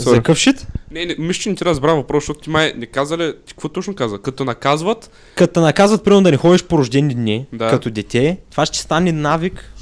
[0.00, 0.66] За какъв шит?
[0.90, 3.52] Не, не, мисля, че не ти разбрах въпрос, защото ти май не каза ли, ти
[3.52, 4.18] какво точно каза?
[4.18, 7.70] Като наказват, Като наказват, примерно да не ходиш по рождени дни, Да.
[7.70, 9.72] като дете, това ще стане навик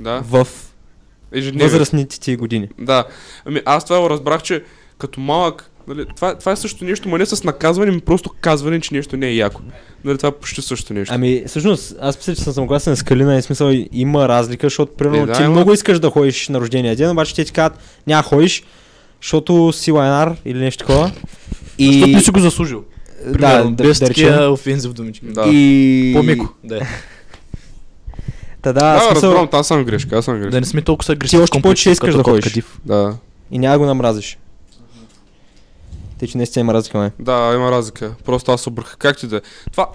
[0.00, 0.48] да, в
[1.32, 1.68] ежедневие.
[1.68, 2.68] възрастните ти години.
[2.78, 3.04] Да.
[3.44, 4.62] Ами аз това го разбрах, че
[4.98, 8.80] като малък, нали, това, това е също нещо, ма не с наказване, ми просто казване,
[8.80, 9.60] че нещо не е яко.
[10.04, 11.14] Нали, това е почти също нещо.
[11.14, 15.22] Ами, всъщност, аз мисля, че съм съгласен с Калина и смисъл има разлика, защото примерно
[15.22, 15.50] Е, да, ти има.
[15.50, 18.62] много искаш да ходиш на рождения ден, обаче те ти казват, няма ходиш,
[19.22, 21.12] защото си лайнар или нещо такова.
[21.78, 21.92] И...
[21.92, 22.84] Защото не си го заслужил.
[23.26, 25.26] да, Примерно, да, без да такива офензив думички.
[25.26, 25.44] Да.
[25.48, 26.12] И...
[26.16, 26.48] По-меко.
[26.64, 26.80] Да.
[28.62, 30.50] Та да, Да, смисъл, разбирам, аз съм грешка, аз съм грешка.
[30.50, 31.42] Да не сме толкова са агресивни.
[31.42, 32.62] още повече искаш да ходиш.
[32.84, 33.16] Да.
[33.50, 34.38] и няма го намразиш.
[36.18, 37.12] Те, че наистина има разлика, ме.
[37.18, 38.14] Да, има разлика.
[38.24, 38.96] Просто аз обърках.
[38.96, 39.40] Как ти да е?
[39.72, 39.88] Това,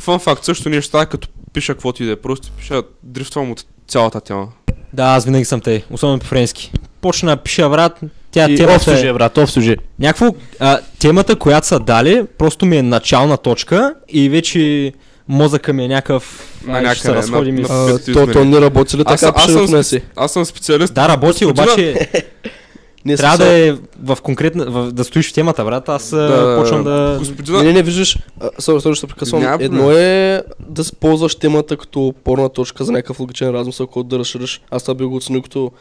[0.00, 2.16] фан факт, също става, като пиша каквото и да е.
[2.16, 4.48] Просто пиша, дрифтвам от цялата тема.
[4.92, 6.72] Да, аз винаги съм тъй, особено по френски.
[7.04, 8.00] Почна да пиша, брат,
[8.30, 9.12] тя И темата е...
[9.12, 9.76] брат, оф суже.
[9.98, 14.92] Някакво, а, темата, която са дали, просто ми е начална точка и вече
[15.28, 16.54] мозъка ми е някакъв...
[16.66, 17.62] На ще се някъде, разходим на- и...
[17.62, 20.32] на- с- А, петте то, то не работи ли Аз, така аз, пише съм, аз
[20.32, 20.94] съм специалист.
[20.94, 22.08] Да, работи, обаче
[23.04, 23.72] Не, трябва да е
[24.02, 24.64] в конкретна...
[24.64, 25.88] В, да стоиш в темата, брат.
[25.88, 27.16] Аз Да, да, почвам да...
[27.18, 28.18] Господина, Не, не, не, виждаш,
[28.58, 29.42] само, само ще се прекъсвам.
[29.42, 29.64] Няма.
[29.64, 34.60] Едно е да ползваш темата като порна точка за някакъв логичен размисъл, който да разшириш.
[34.70, 35.72] Аз това би го оценил като,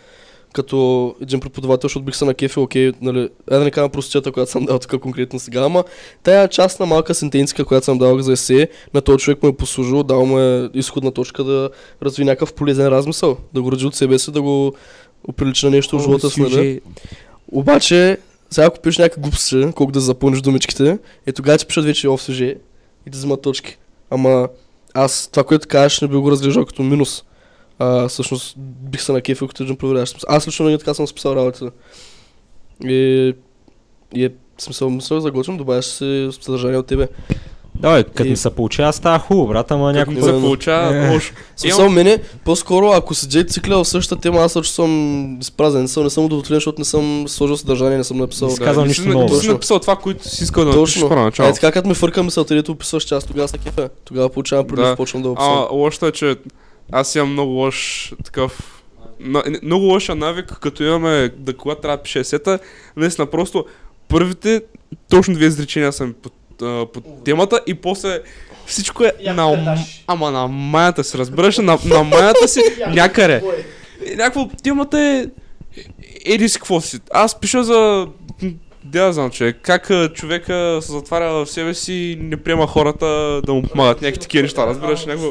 [0.54, 4.52] като един преподавател, защото бих се накефил, окей, нали, айде да не казвам простията, която
[4.52, 5.84] съм дал тук конкретно сега, ама
[6.24, 9.58] тая част на малка сентенцика, която съм дал за есе, на този човек му е
[9.58, 11.70] послужил, дал му е изходна точка да
[12.04, 14.74] разви някакъв полезен размисъл, да го роди от себе си, да го
[15.28, 16.82] оприлича на нещо в живота си, нали?
[17.52, 18.18] Обаче,
[18.50, 22.22] сега ако пишеш някаква глупост, колко да запълниш думичките, е тогава ти пишат вече оф
[22.22, 22.56] сюже
[23.08, 23.78] и да вземат точки.
[24.10, 24.48] Ама
[24.94, 27.24] аз това, което кажеш, не би го разглеждал като минус.
[27.80, 30.26] А, всъщност бих се накефил като един проверящ.
[30.28, 31.72] Аз лично винаги така съм списал работата.
[32.84, 33.34] И,
[34.16, 37.08] и е смисъл, мисля, заготвим, добавяш си съдържание от тебе.
[37.76, 41.14] Давай, като И- ми се получава, става хубаво, брат, ама Някой някой се получава Е.
[41.14, 41.34] лошо.
[41.56, 44.92] Смисъл, мене, по-скоро, ако седя цикля в същата тема, аз също съм
[45.42, 45.82] изпразен.
[45.82, 48.50] Не съм, не съм удовлетворен, защото не съм сложил съдържание, не съм написал.
[48.60, 49.34] Не Не нищо си, ново.
[49.34, 51.52] не си написал това, което си искал да напишеш първоначално.
[51.52, 53.90] Е, така като ми фърка мисълта, дето описваш част, тогава са кефа.
[54.06, 54.96] Тогава получавам прилив, Да.
[54.96, 55.58] почвам да описвам.
[55.58, 56.36] А, лошото е, че
[56.92, 58.84] аз имам много лош такъв...
[59.20, 62.60] на- Много лоша навик, като имаме да когато трябва да пише есета,
[62.98, 63.66] наистина просто
[64.08, 64.62] първите
[65.10, 68.20] точно две изречения са ми под, а, под темата и после
[68.66, 69.66] всичко е на, ум-
[70.08, 73.44] ама на маята си, разбираш, на, на маята си някъде.
[74.06, 75.26] И някакво темата е
[76.26, 77.00] еди си какво си.
[77.12, 78.08] Аз пиша за
[78.84, 83.06] да я знам, че как човека се затваря в себе си и не приема хората
[83.46, 84.02] да му помагат.
[84.02, 85.28] Някакви такива неща, разбираш, някакво...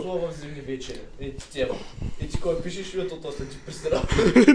[1.22, 4.00] Е, ти кой пишеш, ето то след ти пристрел.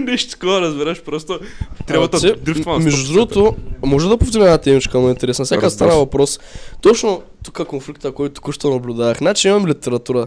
[0.00, 1.40] Нещо такова, разбираш, просто
[1.86, 2.36] трябва да
[2.66, 5.44] м- Между другото, може да повдигна една темичка, много интересна.
[5.44, 6.40] Всяка стана въпрос.
[6.80, 9.18] Точно тук конфликта, който току-що наблюдавах.
[9.18, 10.26] Значи имам литература.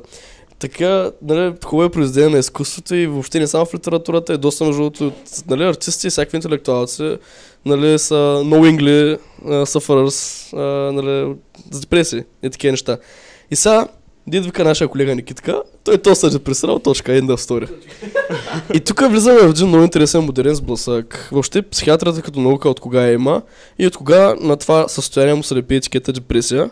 [0.59, 4.65] Така, нали, хубаво е произведение на изкуството и въобще не само в литературата, е доста
[4.65, 5.11] между другото,
[5.47, 7.17] нали, артисти и всякакви интелектуалци,
[7.65, 8.13] нали, са
[8.45, 11.35] knowingly uh, sufferers, uh, нали,
[11.71, 12.97] с депресии и такива неща.
[13.51, 13.87] И сега,
[14.31, 17.69] дед вика нашия колега Никитка, той то се депресирал, точка, end of story.
[18.73, 21.29] И тук влизаме в един много интересен модерен сблъсък.
[21.31, 23.41] Въобще психиатрата като наука от кога я има
[23.79, 26.69] и от кога на това състояние му се лепи етикета депресия.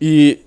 [0.00, 0.38] И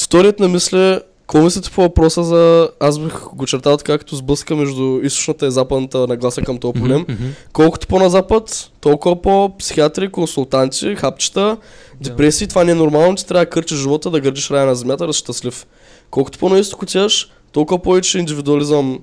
[0.00, 2.70] историята на мисля, какво мислите по въпроса за...
[2.80, 7.06] Аз бих го чертал така, като сблъска между източната и западната нагласа към този проблем.
[7.52, 11.56] Колкото по-на-запад, толкова по-психиатри, консултанти, хапчета,
[12.00, 12.46] депресии.
[12.46, 15.12] Това не е нормално, че трябва да кърчиш живота, да гърдиш рая на земята, да
[15.12, 15.66] си щастлив.
[16.12, 18.98] Колкото по-наисток отиваш, толкова повече индивидуализъм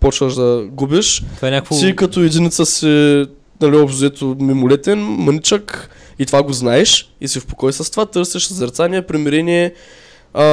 [0.00, 1.22] почваш да губиш.
[1.36, 1.80] Това е някакво...
[1.80, 2.86] Ти като единица си,
[3.60, 8.06] нали, общо взето мимолетен, мъничък и това го знаеш и си в покой с това,
[8.06, 9.74] търсиш съзерцание, примирение,
[10.34, 10.44] а,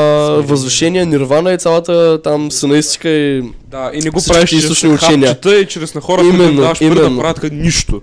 [0.41, 5.37] възвишение, нирвана и цялата там синаистика и Да, и не го правиш чрез източни учения.
[5.61, 8.01] и чрез на хора, които Именно, пари да правят нищо.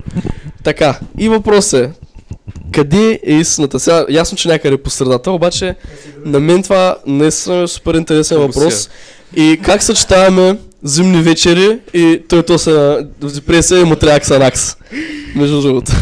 [0.65, 1.91] Така, и въпрос е,
[2.73, 3.81] къде е истината?
[3.81, 5.75] Сега, ясно, че някъде по средата, обаче
[6.25, 8.91] на мен това наистина е супер интересен въпрос.
[9.37, 12.73] И как съчетаваме зимни вечери и той то се
[13.21, 14.77] в депресия и му трябва ксанакс.
[15.37, 15.93] Между другото.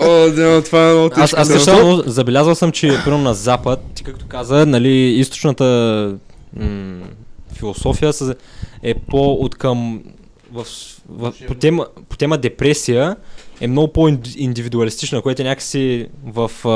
[0.00, 1.40] О, да, това е много Аз, тежко.
[1.40, 5.64] аз специално забелязал съм, че примерно на Запад, ти както каза, нали, източната
[6.56, 6.66] м-
[7.58, 8.34] философия са-
[8.82, 10.02] е по от към
[10.52, 10.66] в,
[11.08, 13.16] в, по, тема, по тема депресия
[13.60, 16.68] е много по-индивидуалистична, което е някакси в, а,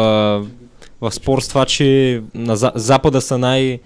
[1.01, 3.79] в спор с това, че на За- Запада са най-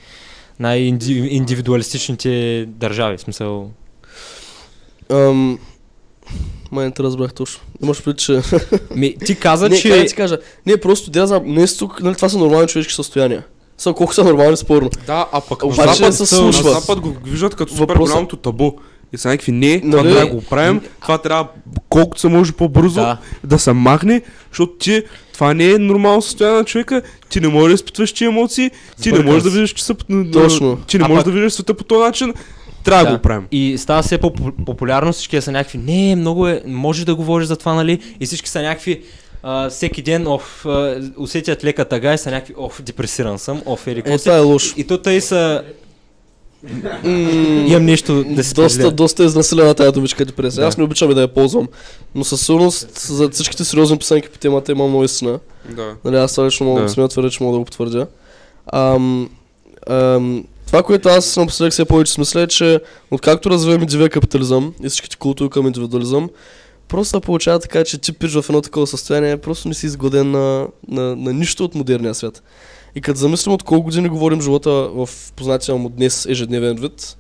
[0.61, 3.17] най-индивидуалистичните държави.
[3.17, 3.71] В смисъл,
[5.11, 5.59] Ам,
[6.71, 7.61] Май не те разбрах точно.
[7.83, 8.41] Имаш предвид, че...
[8.95, 9.89] ми, ти каза, не, че...
[9.91, 13.45] да ти кажа, не, просто да знам, не тук, нали, това са нормални човешки състояния.
[13.79, 14.91] Са, колко са нормални, спорно.
[15.07, 16.53] Да, а пък на Обаче Запад, се на.
[16.53, 18.73] Запад го виждат като супер Въпросът- голямото табу.
[19.13, 20.09] И са някакви, не, това Нали?
[20.09, 21.49] трябва да го правим, това трябва
[21.89, 23.19] колкото се може по-бързо Да.
[23.45, 25.03] да се махне, защото ти,
[25.33, 28.71] това не е нормално състояние на човека, ти не можеш да изпитваш тия емоции,
[29.03, 29.95] ти не Сбъркан можеш да видиш, че са,
[30.33, 30.77] Точно.
[30.79, 32.35] ти не А можеш пък- да видиш света по този начин,
[32.85, 33.47] трябва да, го правим.
[33.51, 37.75] И става все по-популярно, всички са някакви, не, много е, можеш да говориш за това,
[37.75, 37.99] нали?
[38.21, 39.03] И всички са някакви,
[39.43, 43.87] а, всеки ден, оф, а, усетят лека тъга и са някакви, оф, депресиран съм, оф,
[43.87, 44.75] ери, Е, това е лошо.
[44.77, 45.63] И то тъй са,
[47.67, 50.67] Имам нещо да се доста, доста изнасилена тази думичка депресия.
[50.67, 51.69] Аз не обичам и да я ползвам.
[52.15, 55.39] Но със сигурност за всичките сериозни писанки по темата има много истина.
[55.77, 55.95] Да.
[56.05, 56.87] Нали, аз това лично мога Да.
[56.87, 58.07] да смея твърдя, че мога да го потвърдя.
[58.73, 59.31] Ам,
[59.91, 62.81] ам, това, което аз напоследък все повече смисля е, че
[63.11, 66.31] откакто развиваме дивия капитализъм и всичките култури към индивидуализъм,
[66.89, 70.31] просто се получава така, че ти пиш в едно такова състояние, просто не си изгоден
[70.31, 72.43] на, на, на нищо от модерния свят.
[72.99, 77.17] И като замислим от колко години говорим живота в познатия му днес ежедневен вид,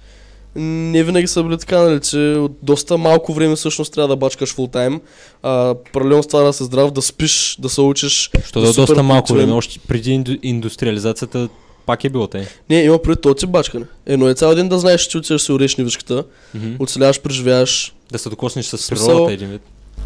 [0.56, 4.55] не винаги са били така, нали, че от доста малко време всъщност трябва да бачкаш
[4.55, 5.00] фул тайм.
[5.42, 8.72] А, паралелно с това да се здрав, да спиш, да се учиш, Що да е
[8.72, 11.48] супер доста малко време, още преди инду, индустриализацията
[11.86, 12.44] пак е било тъй.
[12.70, 13.84] Не, има пред този тип бачкане.
[14.06, 16.24] Едно е цял ден да знаеш, че отиваш да си уреш нивичката,
[16.55, 16.72] Мгм.
[16.78, 17.94] оцеляваш, преживяваш.
[18.12, 19.62] Да се докоснеш с природата един вид.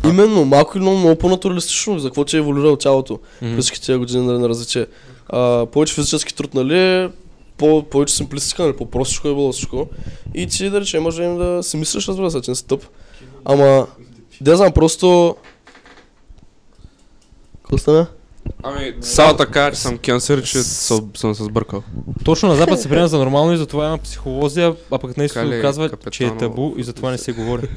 [0.09, 3.55] Именно, малко или много, много по-натуралистично, за какво че е еволюирало тялото Мгм.
[3.55, 4.87] през всички тези години нали, на развитие.
[5.29, 7.11] А, повече физически труд, нали,
[7.57, 9.89] по, повече симплистика, нали, по-простичко е било всичко.
[10.35, 12.85] И ти, да речем, може да си мислиш, разбира се, че не си тъп.
[13.45, 13.87] Ама,
[14.41, 15.37] да знам, просто...
[17.63, 18.07] Какво стана?
[18.63, 21.83] Ами, само така, че съм кенсър, че съм, съм се сбъркал.
[22.25, 25.61] Точно на Запад се приема за нормално и затова има психолозия, а пък наистина Кале,
[25.61, 27.69] казва, че е табу и затова не се говори.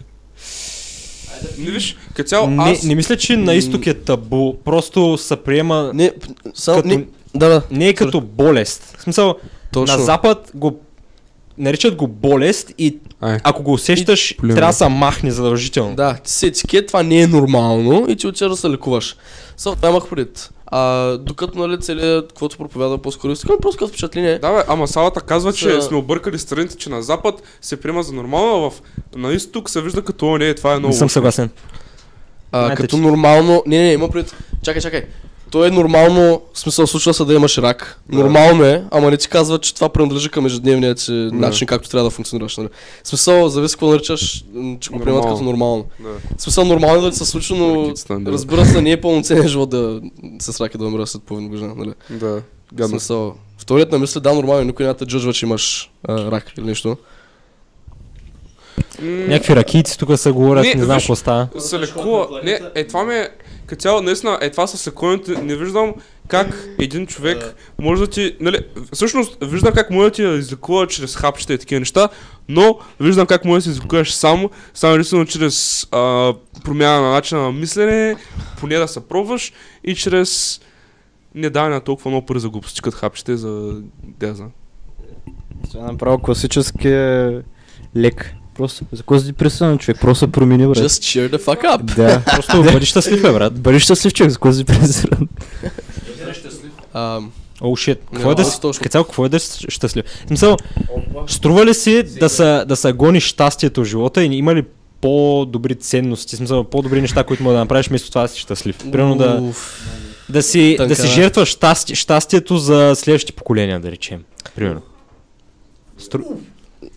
[1.57, 2.84] Не виж, като цяло Не, аз...
[2.84, 6.11] не мисля, че на изток е табу, просто се приема Не,
[6.53, 6.77] само...
[6.77, 7.06] като, Не,
[7.36, 7.61] да, да.
[7.72, 8.95] не е като болест.
[8.98, 9.36] В смисъл,
[9.72, 9.98] Точно.
[9.98, 10.80] на Запад го
[11.57, 13.38] наричат го болест и Ай.
[13.44, 14.56] ако го усещаш, Плюме.
[14.56, 15.95] трябва да се махне задължително.
[15.95, 19.15] Да, ти си етикет, това не е нормално и ти отиваш да се лекуваш.
[19.57, 20.52] Само това имах пред.
[20.67, 24.39] А, докато нали целият, каквото проповядва по-скоро, искам просто като впечатление.
[24.39, 28.03] Да, бе, ама салата казва, че Та- сме объркали страните, че на запад се приема
[28.03, 28.81] за нормално, а в
[29.15, 30.91] на изток се вижда като о, не, това е много.
[30.91, 31.49] Не съм съгласен.
[32.51, 33.63] А, Знаете, като че- нормално...
[33.65, 34.35] Не, не, не, има пред...
[34.63, 35.05] Чакай, чакай.
[35.51, 37.99] То е нормално, в смисъл случва се да имаш рак.
[38.09, 38.17] Да.
[38.17, 42.03] Нормално е, ама не ти казва, че това принадлежи към ежедневния ти начин, както трябва
[42.03, 42.57] да функционираш.
[42.57, 42.69] Нали?
[43.03, 44.43] В смисъл, зависи какво наричаш,
[44.80, 45.35] че го приемат Нормално.
[45.35, 45.85] като нормално.
[45.99, 46.09] Да.
[46.38, 50.01] В смисъл, нормално е да се случи, но разбира се, не е пълноценен живот да
[50.41, 51.73] с рак и да умира след половин година.
[51.77, 51.93] Нали?
[52.09, 52.41] Да, В
[52.73, 52.89] гадно.
[52.89, 56.53] смисъл, вторият на мисля, да, нормално, е, никой няма да джъджва, че имаш а, рак
[56.57, 56.97] или нещо.
[59.01, 61.47] Някакви ракийци тук се говорят, Не, не, знам какво става.
[61.57, 62.27] се лекува.
[62.43, 63.30] Не, е това ми е,
[63.65, 65.93] като цяло, наистина, е това с лекуването, не виждам
[66.27, 68.59] как един човек може да ти, нали,
[68.93, 72.09] всъщност виждам как може да ти излекува чрез хапчета и такива неща,
[72.49, 76.33] но виждам как може да се излекуваш сам, само единствено чрез а,
[76.63, 78.15] промяна на начина на мислене,
[78.59, 80.61] поне да се пробваш и чрез
[81.35, 83.81] не даване на толкова много пари за глупости, като хапчета и за,
[84.21, 84.51] знам.
[85.71, 86.89] Това е направо класически
[87.97, 88.35] лек.
[88.56, 90.02] Просто, за кой си пресъден човек?
[90.02, 90.77] Просто се промени, брат.
[90.77, 91.95] Just cheer the fuck up.
[91.95, 92.22] Да.
[92.36, 93.60] Просто бъди щастлив, бе, брат.
[93.60, 95.27] Бъди щастлив човек, за кой си пресъден.
[97.61, 97.99] О, шит.
[98.14, 98.60] Какво Не, е да си,
[98.90, 100.06] цяло, какво е да си щастлив?
[100.27, 100.57] Смисъл,
[101.27, 104.64] струва ли си да са, да са гони щастието в живота и има ли
[105.02, 108.77] по-добри ценности, смисъл, по-добри неща, които мога да направиш, вместо това да си щастлив.
[108.77, 109.53] Примерно да,
[110.30, 111.07] да, си, да Тънка, си да.
[111.07, 114.23] жертваш щасти, щастието за следващите поколения, да речем.
[114.56, 114.82] Примерно.
[115.98, 116.23] Стру...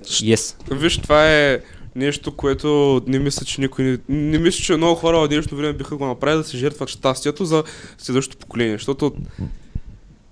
[0.04, 0.54] Yes.
[0.70, 1.60] Виж, това е
[1.96, 3.98] нещо, което не мисля, че никой не...
[4.08, 7.44] Не мисля, че много хора в днешно време биха го направили да си жертват щастието
[7.44, 7.64] за
[7.98, 9.12] следващото поколение, защото...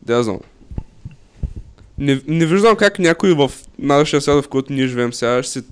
[0.02, 0.38] Да, знам.
[1.98, 5.62] Не, не виждам как някой в нашия свят, в който ние живеем сега, ще си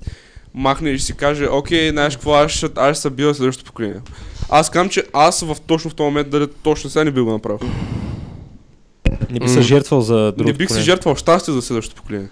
[0.54, 3.66] махне и ще си каже, окей, знаеш какво, аз ще, аз ще се бия следващото
[3.66, 4.00] поколение.
[4.50, 7.32] Аз казвам, че аз в, точно в този момент, дали точно сега не би го
[7.32, 7.70] направил.
[9.30, 12.28] Не би се жертвал за друго не бих си жертвал щастие за следващото поколение.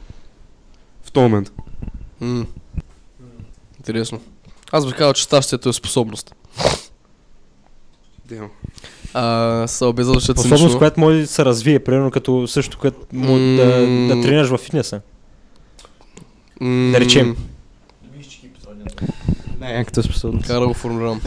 [1.12, 1.52] В този момент.
[2.20, 2.46] М.
[3.78, 4.20] Интересно.
[4.72, 6.34] Аз бих казал, че щастието е способност.
[8.28, 8.48] Damn.
[9.14, 12.98] А, са без да звучат Способност, която може да се развие, примерно като също като
[13.14, 13.66] мо- да,
[14.08, 14.22] да М.
[14.22, 15.00] тренираш в фитнеса.
[16.60, 17.36] М, да речем.
[19.60, 20.46] Не, някаква способност.
[20.46, 21.20] Как да го формулирам.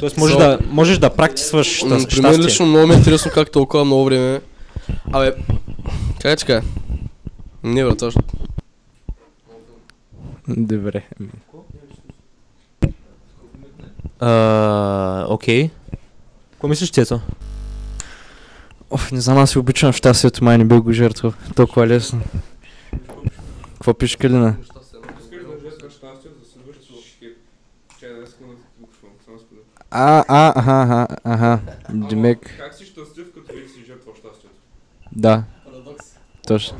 [0.00, 2.44] Тоест можеш, So- да, можеш да практисваш М, щас- При мен щастие.
[2.44, 4.40] лично много ми е интересно как толкова много време.
[5.12, 5.32] Абе,
[6.20, 6.62] как е така?
[7.64, 8.02] Не, брат.
[10.48, 11.08] Добре.
[14.20, 15.70] А, Окей.
[16.52, 17.20] Какво мислиш, Цецо?
[18.90, 21.32] Оф, не знам, аз си обичам щастието, май не бих го жертвал.
[21.56, 22.20] Толкова лесно.
[23.74, 24.56] Какво пише Калина?
[29.90, 31.60] А, а, аха, аха, аха.
[31.90, 34.56] Демек, Как си щастлив, като вече си жертвал щастието?
[35.12, 35.44] да.
[36.46, 36.76] Точно.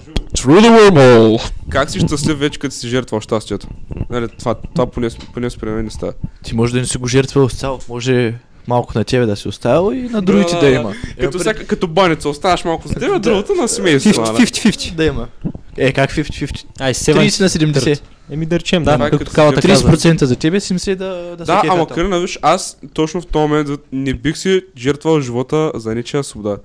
[1.69, 3.67] Как си щастлив вече, като си жертвал щастието?
[4.11, 6.13] Нали, това, това поне, поне според мен не става.
[6.45, 7.79] Ти може да не си го жертвал цяло.
[7.89, 8.35] Може
[8.69, 10.93] малко на тебе да си оставил и на другите Да, да, да, има.
[11.21, 14.23] Като, всяка, като баница, оставаш малко за тебе, другото на семейство.
[14.23, 14.47] нали?
[14.47, 14.95] 50-50.
[14.95, 15.29] Да има.
[15.77, 16.65] Е, как 50-50?
[16.81, 18.01] Ай, 30 на 70.
[18.31, 19.89] Еми да речем, Да, да, това е като калата си каза.
[19.89, 21.87] 30% за тебе, 70% да, да, Да, се ама.
[21.89, 26.57] Калина, виж, аз точно в този момент не бих си жертвал живота за ничия свобода.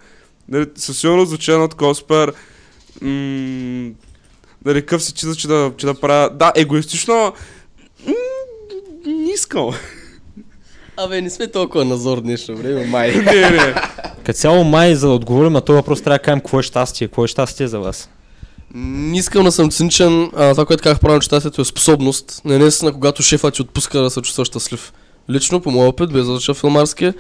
[0.49, 2.34] Нали, със сигурност звучи едно такова супер...
[3.02, 3.91] М-
[4.66, 6.30] нали, къв си чиза, че да, че да правя...
[6.30, 7.34] Да, егоистично...
[8.07, 8.14] м-
[9.06, 9.70] Не искам.
[10.98, 13.11] Абе, не сме толкова назор днешно време, май.
[13.16, 13.76] не, не.
[14.26, 17.07] Като цяло май, за да отговорим на този въпрос, трябва да кажем какво е щастие.
[17.07, 18.10] Какво е щастие за вас?
[18.74, 22.41] Не искам да съм циничен, а това, което казах правилно, че щастието е способност.
[22.45, 24.94] Не наистина, когато шефа ти отпуска да се чувстваш щастлив.
[25.30, 27.11] Лично, по моя опит, без да филмарски,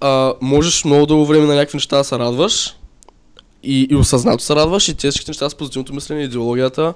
[0.00, 2.74] а, можеш много дълго време на някакви неща да се радваш
[3.62, 6.94] и, и осъзнато се радваш и тези неща с позитивното мислене, идеологията,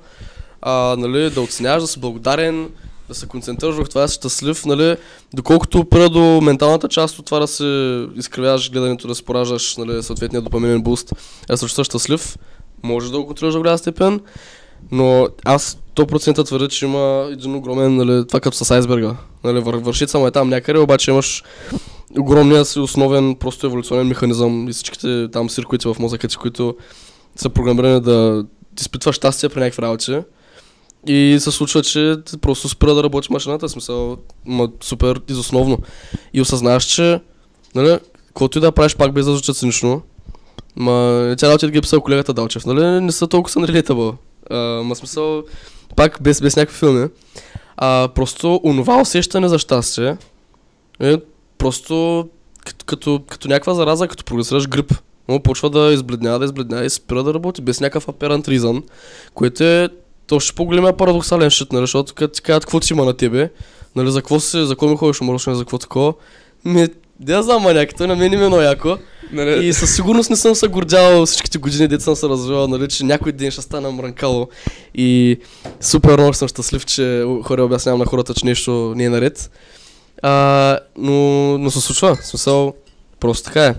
[0.62, 2.68] а, нали, да оценяваш, да си благодарен,
[3.08, 4.96] да се концентрираш върху това да си щастлив, нали,
[5.34, 10.02] доколкото опира до менталната част от това да се изкривяваш гледането, да се пораждаш нали,
[10.02, 11.12] съответния допаминен буст,
[11.54, 12.36] се чувстваш щастлив,
[12.82, 14.20] може да го контролираш до голяма степен,
[14.90, 19.16] но аз 100% твърдя, че има един огромен, нали, това като с айсберга.
[19.44, 21.42] Нали, вър, вършица му е там някъде, обаче имаш
[22.18, 26.76] огромния си основен просто еволюционен механизъм и всичките там сиркоити в мозъка ти, които
[27.36, 28.44] са програмирани да
[28.80, 30.18] изпитваш щастие при някакви работи.
[31.06, 34.16] И се случва, че просто спира да работи машината, смисъл,
[34.46, 35.78] ма, супер изосновно.
[36.34, 37.20] И осъзнаваш, че,
[37.74, 40.02] нали, каквото и да правиш пак без да звуча цинично,
[40.76, 44.14] ма, тя да ги е писал колегата Далчев, нали, не са толкова са relatable.
[44.50, 45.42] А, ма смисъл,
[45.96, 47.08] пак без, без някакви филми.
[47.76, 50.16] А, просто онова усещане за щастие
[51.00, 51.16] е
[51.58, 52.28] просто
[52.64, 54.92] като, като, като някаква зараза, като прогресираш грип.
[55.28, 58.82] Но почва да избледнява, да избледнява и спира да работи без някакъв apparent reason,
[59.34, 59.88] което е
[60.26, 63.50] точно по-големия парадоксален шит, нали, защото като ти кажат какво ти има на тебе,
[63.96, 66.14] нали, за какво си, за какво ми ходиш уморочно, за какво такова,
[66.64, 66.88] ми,
[67.20, 68.98] да знам маняк, той на мен им много яко.
[69.32, 72.88] Нали, И със сигурност не съм се гордял всичките години, дето съм се развивал, нали,
[72.88, 74.48] че някой ден ще стана мрънкало.
[74.94, 75.38] И
[75.80, 79.50] супер много съм щастлив, че хора обяснявам на хората, че нещо не е наред.
[80.22, 81.12] А, но,
[81.58, 82.74] но се случва, в смисъл,
[83.20, 83.74] просто така е.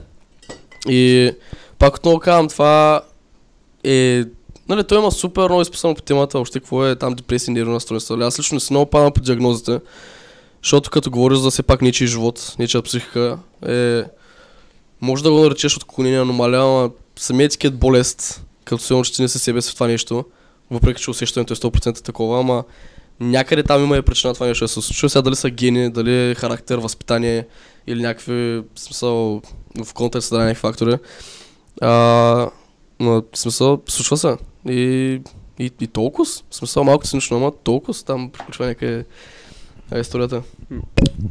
[0.90, 1.32] И
[1.80, 3.02] пак отново казвам, това
[3.84, 4.24] е...
[4.70, 8.16] Нали, той има супер много изписано по темата, още какво е там депресия, нервно разстройство.
[8.22, 9.80] Аз лично не си много падам по диагнозите,
[10.64, 14.04] защото като говориш за все пак нечи живот, нечия психика, е...
[15.02, 19.28] Може да го наречеш отклонение, аномалия, ама самият етикет болест, като се че ти не
[19.28, 20.26] си себе си в това нещо,
[20.72, 22.64] въпреки че усещането е 100% такова, ама
[23.20, 25.10] някъде там има и причина това нещо да се случва.
[25.10, 27.48] Сега дали са гени, дали е характер, възпитание
[27.88, 29.42] или някакви, смисъл,
[29.86, 30.98] в контекста на някакви фактори.
[31.82, 32.50] А,
[33.00, 34.38] но смисъл, случва се.
[34.70, 35.22] И
[35.60, 39.06] И, и толкова, смисъл малко цинично, ама толкова там приключва някъде
[39.92, 40.42] е, историята.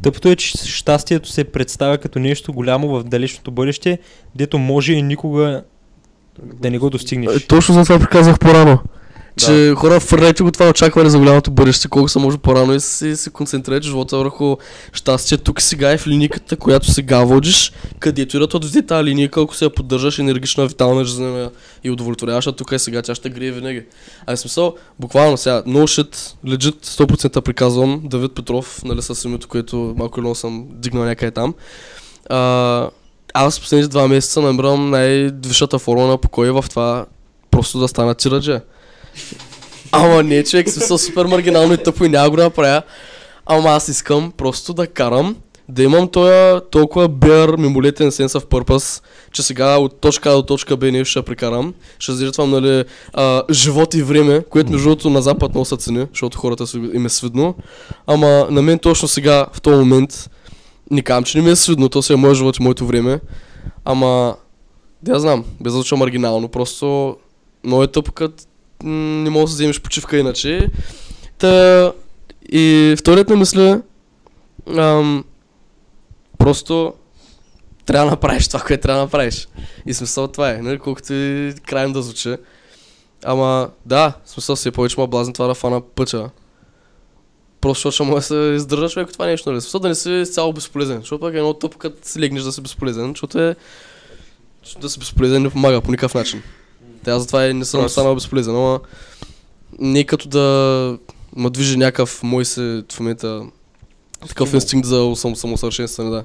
[0.01, 3.99] Тъпото е, че щастието се представя като нещо голямо в далечното бъдеще,
[4.35, 5.63] дето може и никога
[6.43, 7.35] да не го достигнеш.
[7.35, 8.79] Е, точно за това приказах по-рано.
[9.37, 13.15] Че хора, фърляйте го това очакване за голямото бъдеще, колко се може по-рано и се,
[13.15, 14.57] се концентрирате живота върху
[14.93, 19.41] щастие тук сега и в линейката, която сега водиш, където и да отведе тази линейка,
[19.41, 21.51] ако се я поддържаш енергична, витална, жизнена
[21.83, 23.83] и удовлетворяваш, а тук и сега тя ще грее винаги.
[24.27, 26.15] А в смисъл, буквално сега, no shit,
[26.45, 31.53] legit 100% приказвам, Давид Петров, нали с името, което малко или съм дигнал някъде там.
[32.29, 32.89] А,
[33.33, 37.05] аз последните два месеца намирам най-висшата форма на покой в това
[37.51, 38.59] просто да стана тирадже.
[39.91, 42.81] Ама не, човек, смисъл супер маргинално и тъпо и няма го направя.
[43.45, 45.35] Ама аз искам просто да карам,
[45.69, 50.41] да имам тоя толкова бер мимолетен sense of purpose, че сега от точка А до
[50.41, 51.73] точка Б не ще прекарам.
[51.99, 52.83] Ще задържам, нали,
[53.13, 57.05] а, живот и време, което между другото на запад много са цени, защото хората им
[57.05, 57.55] е свидно.
[58.07, 60.29] Ама на мен точно сега, в този момент,
[60.91, 63.19] не казвам, че не ми е свидно, то си е моят живот и моето време.
[63.85, 64.35] Ама,
[65.03, 67.15] да я знам, без да маргинално, просто
[67.63, 68.43] много е тъпо, като
[68.83, 70.69] не можеш да вземеш почивка иначе.
[71.37, 71.93] Та,
[72.51, 73.81] и вторият на мисля,
[74.77, 75.23] ам,
[76.37, 76.93] просто
[77.85, 79.47] трябва да направиш това, което трябва да направиш.
[79.85, 82.35] И смисъл това е, нали, колкото и крайно да звучи.
[83.23, 86.29] Ама, да, смисъл си е повече ма блазен това да фана пъча.
[87.61, 89.61] Просто защото може да се издържа човек това нещо, нали?
[89.61, 92.51] Смисъл да не си цяло безполезен, защото пък е много тъпо, като си легнеш да
[92.51, 93.55] си безполезен, защото е...
[94.81, 96.43] Да си безполезен не помага по никакъв начин.
[97.07, 97.91] Те аз затова и не съм Просто.
[97.91, 98.79] станал безполезен, ама
[99.79, 100.97] не е като да
[101.35, 103.41] ме движи някакъв мой се в момента
[104.27, 106.23] такъв инстинкт за сам, самосъвършенстване, да.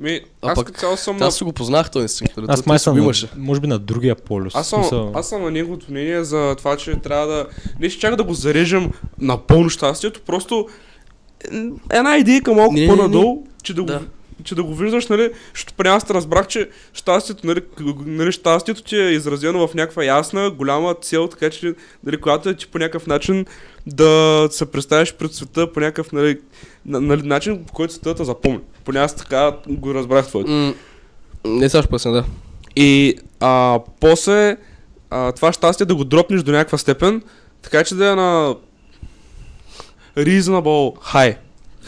[0.00, 1.26] Ми, А аз пък, цяло съм на...
[1.26, 2.36] Аз си го познах този инстинкт.
[2.36, 2.46] нали?
[2.48, 3.28] Аз Той- май съм, на, имаше.
[3.36, 4.54] може би на другия полюс.
[4.54, 7.46] Аз съм, Смисъл, аз съм на неговото мнение за това, че трябва да...
[7.80, 10.68] Не ще чак да го зарежем напълно щастието, просто
[11.52, 13.98] м, една идейка малко Не, не, не, по-надолу, че да, Да.
[13.98, 14.04] го,
[14.44, 17.60] че да го виждаш, нали, защото при аз разбрах, че щастието, нали,
[18.06, 22.56] нали, щастието ти е изразено в някаква ясна, голяма цел, така че, нали, която е
[22.56, 23.46] ти по някакъв начин
[23.86, 26.40] да се представиш пред света по някакъв, нали,
[26.86, 28.60] на, нали, начин, по който света те запомни.
[28.84, 30.50] Поне аз така го разбрах твоето.
[30.50, 30.74] М,
[31.44, 32.24] Не ще пъсна, да.
[32.76, 34.56] И а, после
[35.10, 37.22] а, това щастие да го дропнеш до някаква степен,
[37.62, 38.54] така че да е на
[40.16, 41.36] reasonable high.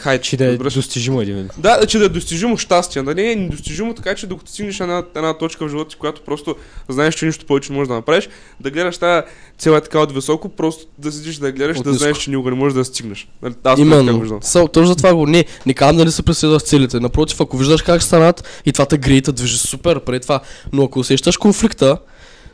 [0.03, 0.75] High, че да е разбираш?
[0.75, 1.49] достижимо един.
[1.59, 3.03] Да, че да е достижимо щастие.
[3.03, 6.23] Да не е недостижимо, така че докато стигнеш една, една точка в живота си, която
[6.23, 6.57] просто
[6.89, 8.29] знаеш, че нищо повече не можеш да направиш,
[8.61, 9.27] да гледаш тази
[9.59, 12.03] цела е така от високо, просто да седиш да гледаш, От да ниско.
[12.03, 13.29] знаеш, че никога не можеш да стигнеш.
[13.43, 14.21] Нали, Аз така Именно.
[14.21, 14.43] виждам.
[14.43, 15.45] Со, точно за това го не.
[15.67, 17.01] Не казвам дали се преследваш целите.
[17.01, 20.41] Напротив, ако виждаш как ще станат и това те грее, те движи супер преди това.
[20.73, 21.99] Но ако усещаш конфликта,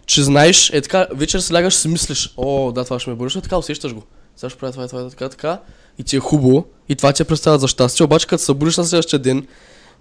[0.06, 3.16] че знаеш, е така, вечер се лягаш и си мислиш, о, да, това ще ме
[3.16, 4.02] бъдеш, така усещаш го.
[4.36, 5.58] Сега ще правя това, това, и така, така.
[5.98, 6.64] И ти е хубаво.
[6.88, 8.04] И това ти е представя за щастие.
[8.04, 9.46] Обаче, като се събудиш на следващия ден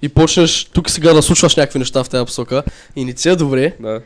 [0.02, 2.64] и почнеш тук и сега да случваш някакви неща в тази посока
[2.96, 4.02] и не ти е добре, Да.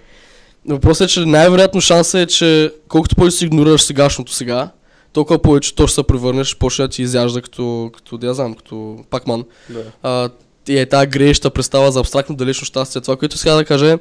[0.67, 4.69] Въпросът е, че най-вероятно шанса е, че колкото повече си игнорираш сегашното сега,
[5.13, 8.53] толкова повече то ще се превърнеш, почне да ти изяжда като, като да я знам,
[8.53, 9.43] като пакман.
[9.69, 9.83] да.
[10.03, 10.29] А,
[10.67, 13.01] и е тази грееща представа за абстрактно далечно щастие.
[13.01, 13.97] Това, което сега да кажа е,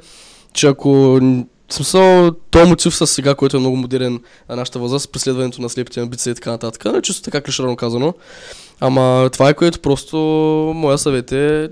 [0.53, 1.21] че ако
[1.73, 5.69] в смисъл, този мотив с сега, който е много модерен на нашата възраст, преследването на
[5.69, 8.15] слепите амбиции и така нататък, не чисто така клиширано казано.
[8.81, 10.17] Ама това е което просто
[10.75, 11.71] моя съвет е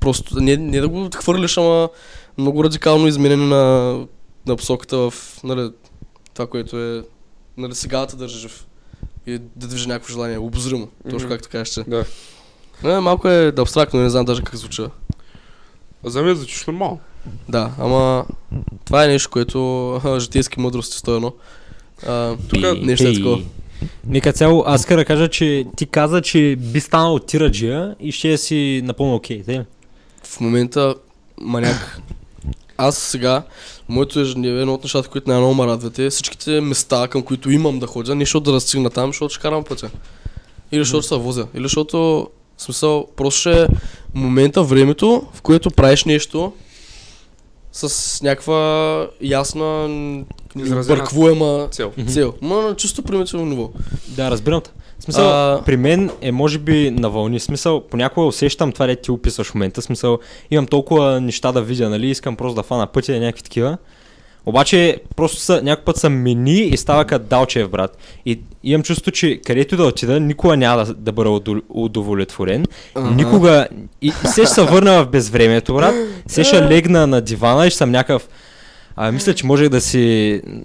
[0.00, 1.88] просто не, не да го хвърлиш, ама
[2.38, 3.98] много радикално изменение на,
[4.46, 5.14] на посоката в
[5.44, 5.70] нали,
[6.34, 7.02] това, което е
[7.56, 8.66] нали, сега да държи жив.
[9.26, 11.28] И да движи някакво желание, обозримо, точно Мгм.
[11.28, 11.74] както кажеш.
[11.74, 11.82] че.
[11.82, 12.04] Да.
[12.84, 14.90] Не, малко е да абстрактно, не знам даже как звуча.
[16.04, 17.00] За мен звучиш нормално.
[17.48, 18.26] Да, ама
[18.84, 21.32] това е нещо, което житейски мъдрости стоено.
[22.06, 23.42] А, Тук нещо е такова.
[24.06, 28.36] Нека цяло, аз иска да кажа, че ти каза, че би станал тираджия и ще
[28.36, 29.64] си напълно окей, okay,
[30.24, 30.94] В момента
[31.40, 32.00] маняк.
[32.78, 33.42] Аз сега,
[33.88, 37.78] моето ежедневие, едно от нещата, които най-много ме радват е всичките места, към които имам
[37.78, 39.90] да ходя, не защото да разстигна там, защото ще карам пътя.
[40.72, 41.46] Или защото се возя.
[41.54, 43.66] Или защото, в смисъл, просто ще е
[44.14, 46.52] момента, времето, в което правиш нещо
[47.76, 49.88] с някаква ясна,
[50.56, 51.92] Изразена бърквуема Цел.
[52.08, 52.34] цел.
[52.42, 53.70] Ма на чисто примитивно ниво.
[54.08, 54.70] Да, разбирам те.
[54.98, 57.40] Смисъл, А- при мен е може би на вълни.
[57.40, 59.82] Смисъл, понякога усещам това, де ти описваш в момента.
[59.82, 60.18] Смисъл,
[60.50, 62.06] имам толкова неща да видя, нали?
[62.10, 63.78] Искам просто да фана пътя и някакви такива.
[64.46, 67.98] Обаче, просто са, някой път съм мени и става като Далчев, брат.
[68.26, 72.64] И имам чувство, че където да отида, никога няма да, да бъда удо- удовлетворен.
[72.94, 73.10] Ага.
[73.10, 73.66] Никога.
[74.02, 75.94] И все ще се върна в безвремието, брат.
[76.26, 78.28] Все ще легна на дивана и ще съм някакъв.
[78.96, 80.00] А, мисля, че може да си...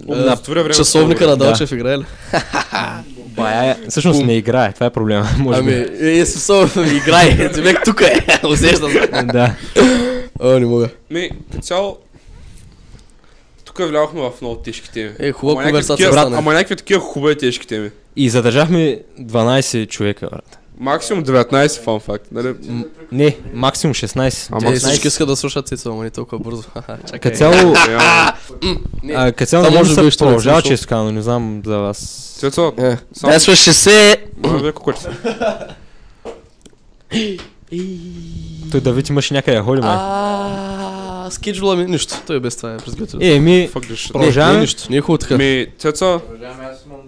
[0.08, 0.36] Е, На...
[0.72, 1.44] Часовника на Да.
[1.44, 2.04] Далчев играе ли?
[3.36, 5.28] Бая, всъщност не играе, това е проблема.
[5.38, 6.06] Може Ами, би.
[6.06, 7.50] е, е, смисъл, играй.
[7.54, 8.26] Човек тук е.
[8.46, 9.22] Усещам се.
[9.22, 9.54] Да.
[10.40, 10.88] О, не мога.
[11.10, 11.30] Ми,
[11.60, 11.96] цяло,
[13.74, 15.10] тук влязохме в много тежки теми.
[15.18, 16.38] Е, хубава Ама конверсация стана.
[16.38, 17.90] Ама някакви такива хубави тежки теми.
[18.16, 20.58] И задържахме 12 човека, брат.
[20.78, 22.54] Максимум 19 фан факт, нали?
[23.12, 24.48] Не, максимум 16.
[24.52, 24.88] Ама Е, 19.
[24.88, 26.62] всички искат да слушат Цецо, ама не толкова бързо.
[27.10, 27.32] Чакай.
[27.32, 27.74] Цяло,
[29.14, 31.98] а, като цяло може може да да не продължава често казано, не знам за вас.
[32.38, 32.96] Цецо, Е.
[33.12, 33.40] само...
[33.40, 34.16] Слушай се.
[34.44, 34.72] Ама вие
[38.70, 39.96] Той Давид имаше някъде да ходи, май.
[39.98, 42.14] А, скеджула ми, нищо.
[42.26, 43.20] Той без това е призготвил.
[43.22, 43.70] Е, ми.
[44.12, 44.60] Продължаваме.
[44.60, 44.86] Нищо.
[44.90, 45.36] Не е хубаво така.
[45.36, 47.00] Ми, Цецо, Продължаваме, аз имам,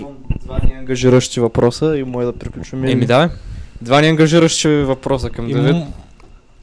[0.00, 0.14] имам
[0.44, 2.90] два неангажиращи въпроса и мога да приключваме.
[2.90, 3.28] еми давай.
[3.82, 5.76] Два неангажиращи въпроса към Давид.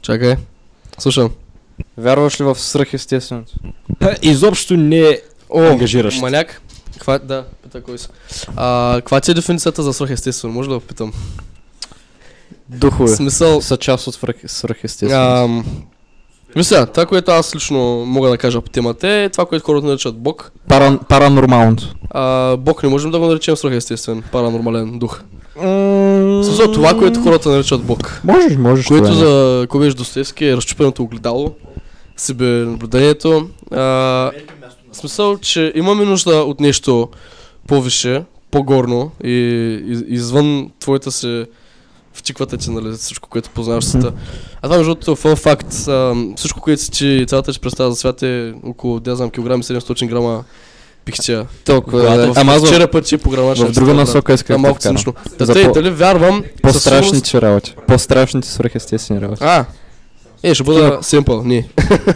[0.02, 0.36] Чакай.
[0.98, 1.30] Слушам.
[1.98, 3.52] Вярваш ли в свръхестественото?
[4.02, 5.20] Ха, Изобщо не е
[5.56, 6.20] ангажиращ.
[6.20, 6.60] Маняк.
[6.92, 8.08] Каква, да, пита кой си.
[8.56, 10.54] А, каква ти е дефиницията за свръхестествено?
[10.54, 11.12] Може да попитам.
[12.74, 13.08] Духове.
[13.08, 15.44] Смисъл, Са част от свръх, свръхестественото.
[15.44, 15.64] Ам,
[16.56, 20.18] Мисля, това, което аз лично мога да кажа по темата е това, което хората наричат
[20.18, 20.52] Бог.
[20.68, 21.94] Пара, паранормалното.
[22.10, 25.20] А, Бог не можем да го наречем свръхестествен, паранормален дух.
[25.56, 28.20] В смисъл, това, което хората наричат Бог.
[28.24, 28.86] Можеш, можеш.
[28.86, 29.18] Което това е.
[29.18, 31.52] за ако беше Достоевски е разчупеното огледало,
[32.16, 33.48] себе наблюдението.
[33.72, 34.30] А,
[34.92, 37.08] смисъл, че имаме нужда от нещо
[37.68, 41.46] по-више, по-горно и, и извън твоята се
[42.14, 44.12] втиквате ти, нали, всичко, което познаваш в света.
[44.56, 47.96] А това, между другото, фън факт, а, всичко, което си ти, цялата ти представа за
[47.96, 50.44] свят е около, да знам, килограми 700 грама
[51.04, 51.46] пихтия.
[51.64, 52.02] Толкова.
[52.16, 52.32] Да.
[52.32, 55.14] в- Ама аз вчера път ти програма в друга насока исках е да малко цинично.
[55.38, 57.74] Да, тъй, дали вярвам, По-страшните работи.
[57.86, 59.44] По-страшните свръхестествени работи.
[59.44, 59.64] А,
[60.42, 61.68] е, ще бъда семпъл, не.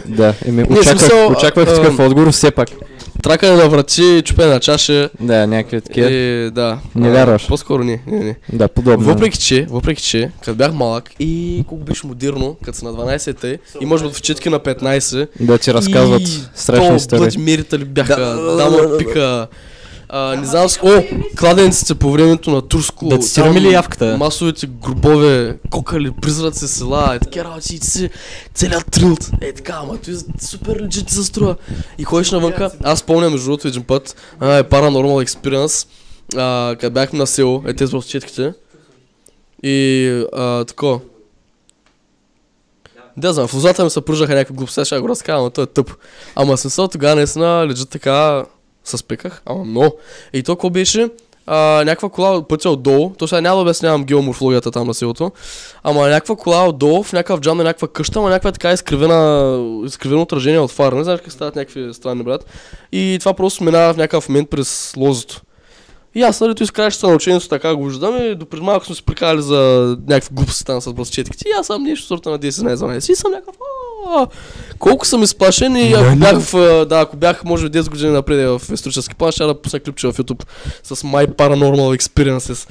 [0.05, 2.69] Да, еми, очаквах, очаквах такъв отговор все пак.
[3.23, 5.09] Тракане на врати, чупене на чаша.
[5.19, 6.11] Да, някакви такива.
[6.11, 6.79] Е, да.
[6.95, 7.47] Не вярваш?
[7.47, 8.35] По-скоро не, не, не.
[8.53, 9.05] Да, подобно.
[9.05, 13.59] Въпреки че, въпреки че, като бях малък и колко беше модерно, като са на 12-те
[13.81, 17.19] и може би в четки на 15, Да ти разказват и страшни то истории.
[17.19, 18.15] Блъди мерители бяха,
[18.57, 19.47] дама пика.
[20.11, 21.03] А, не знам, с- о,
[21.37, 23.07] кладенците по времето на турско.
[23.07, 24.17] Да цитираме ли явката?
[24.17, 28.09] Масовите гробове, кокали, призраци села, е такива работи, и си
[28.53, 29.29] целият трилт.
[29.41, 31.55] Е така, ама той супер легит ти се струва.
[31.97, 35.87] И ходиш навънка, аз спомням между другото един път, а, е Paranormal Experience,
[36.37, 38.53] а, къде бяхме на село, е тези в четките.
[39.63, 41.01] И а, тако.
[43.17, 45.65] Да, знам, в лозата ми се пръжаха някакви глупости, ще го разказвам, но то е
[45.65, 45.91] тъп.
[46.35, 48.45] Ама смисъл тогава наистина лежа така
[48.97, 49.95] с пеках, ама много.
[50.33, 51.09] И то какво беше?
[51.51, 55.31] А, някаква кола от пътя отдолу, то сега няма да обяснявам геоморфологията там на селото,
[55.83, 60.21] ама някаква кола отдолу в някакъв джам на някаква къща, ама някаква така изкривена, изкривено
[60.21, 60.95] отражение от фара.
[60.95, 62.45] Не знаеш как стават някакви странни брат.
[62.91, 65.41] И това просто минава в някакъв момент през лозото.
[66.15, 69.03] И аз, нали, той изкраща на учението така го виждам и допреди малко сме се
[69.03, 71.49] прикали за някакви глупости там с бръсчетките.
[71.49, 73.11] И аз съм нещо сорта на 10, 11, 12.
[73.11, 73.78] И съм някакъв, «А,
[74.79, 78.59] колко съм изплашен и ако бях в, да, ако бях може би 10 години напред
[78.59, 80.43] в исторически план, ще да пусна клипче в YouTube
[80.83, 82.69] с My Paranormal Experiences.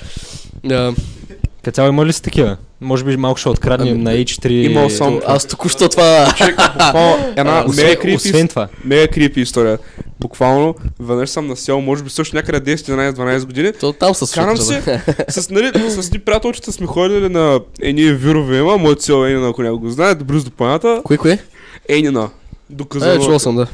[1.58, 2.56] Като цяло има ли си такива?
[2.80, 4.48] Може би малко ще откраднем Ами, на H3.
[4.50, 6.34] имал съм- аз току-що това...
[6.72, 8.68] буквално една мега крипи, освен това.
[8.84, 9.78] мега крипи история.
[10.20, 13.72] Буквално, веднъж съм на село, може би също някъде 10, 11, 12 години.
[13.72, 14.34] То там се.
[14.34, 19.26] Карам се, с, нали, с ни приятелчета сме ходили на едни вирове има, моето село
[19.26, 21.00] е Енина, ако някой го знае, близо до планата.
[21.04, 21.38] Кое, кое?
[21.88, 22.22] Енина.
[22.22, 23.24] Е, Доказано.
[23.24, 23.66] чувал съм, да.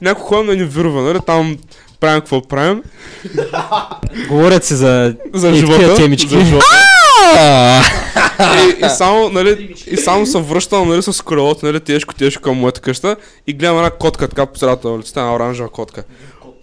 [0.00, 1.56] Някой ходим на едни вирове, нали, там
[2.00, 2.82] правим какво правим.
[4.28, 5.94] Говорят си за За Е, живота.
[5.94, 6.28] темички.
[6.28, 6.66] За живота.
[8.56, 12.56] и, и, само, нали, и само се връщам нали, с колелото, нали, тежко, тежко към
[12.56, 13.16] моята къща
[13.46, 16.04] и гледам една котка така по средата на улицата, една оранжева котка.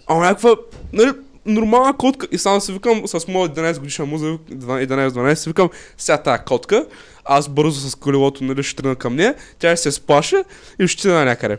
[0.06, 0.54] Ама някаква,
[0.92, 1.10] нали,
[1.46, 6.18] нормална котка и само си викам с моят 11 годишен муза, 11-12, си викам, сега
[6.18, 6.86] тая котка,
[7.24, 10.36] аз бързо с колелото, нали, ще тръгна към нея, тя ще се сплаши
[10.80, 11.58] и ще отида някъде.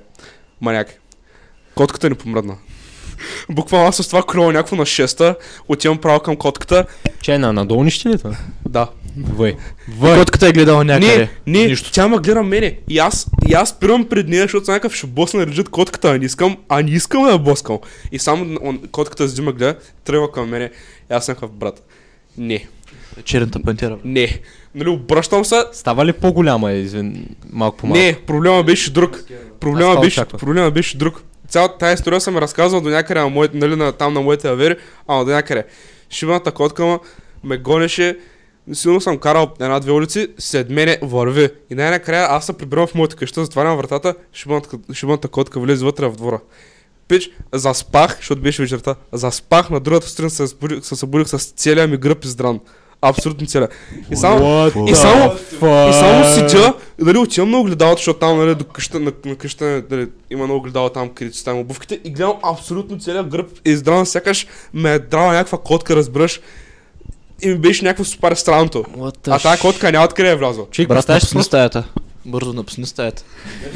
[0.61, 0.87] Маняк.
[1.75, 2.57] Котката ни помръдна.
[3.49, 5.35] Буквално аз с това колело някакво на 6-та,
[5.67, 6.85] отивам право към котката.
[7.21, 8.35] Че е на надолу нищо ли е това?
[8.69, 8.87] Да.
[9.17, 9.55] Въй.
[10.01, 11.29] Котката е гледала някъде.
[11.47, 11.91] Не, не, Нищо.
[11.91, 12.77] тя ме гледа мене.
[12.89, 16.17] И аз, и аз спирам пред нея, защото съм някакъв ще босна лежат котката, а
[16.17, 17.79] не искам, а не искам да боскам.
[18.11, 20.71] И само он, котката седи ме гледа, тръгва към мене.
[21.11, 21.83] И аз съм някакъв брат.
[22.37, 22.67] Не,
[23.23, 23.97] Черната пантера.
[24.05, 24.39] не.
[24.75, 25.63] Нали, обръщам се.
[25.71, 27.99] Става ли по-голяма, извин, малко по-малко?
[27.99, 29.23] Не, проблема беше друг.
[29.59, 31.23] Проблема беше, проблема беше друг.
[31.51, 34.75] Цялата тази история съм разказвал до някъде на моите, нали, на, там на моите авери,
[35.07, 35.65] ама до някъде.
[36.09, 36.99] Шибаната котка
[37.43, 38.19] ме гонеше,
[38.73, 41.49] силно съм карал една-две улици, след мене върви.
[41.69, 46.07] И най-накрая аз се прибирам в моята къща, затварям вратата, шибаната, шибаната котка влезе вътре
[46.07, 46.39] в двора.
[47.07, 51.87] Пич, заспах, защото беше вечерта, заспах на другата сутрин се събудих, се събудих с целия
[51.87, 52.59] ми гръб издран.
[53.01, 53.69] Абсолютно целия.
[54.11, 55.33] И само, и само,
[55.89, 59.83] и само седя, дали отивам на огледалото, защото там нали, до къща, на, на къща
[59.89, 63.69] нали, има на огледало там, където си там обувките и гледам абсолютно целият гръб е
[63.69, 66.41] издран, сякаш ме е драла някаква котка, разбираш.
[67.41, 68.85] И ми беше някакво супер странното.
[69.27, 70.65] А тази котка няма откъде е влязла.
[70.77, 71.83] Брат, представяш си стаята.
[72.25, 73.23] Бързо напусни стаята.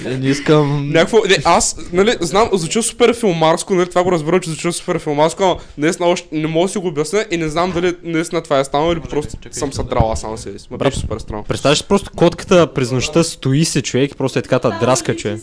[0.06, 0.90] Е, не искам...
[0.90, 5.00] Някакво, не, аз, нали, знам, звучи супер филмарско, нали, това го разбирам, че звучи супер
[5.00, 8.42] филмарско, но наистина още не мога да си го обясня и не знам дали наистина
[8.42, 10.68] това е станало или просто чакай, съм драл аз сам себе си.
[10.72, 11.44] Ма беше супер странно.
[11.44, 15.38] Представяш просто котката през нощта стои се човек и просто е така та драска, че.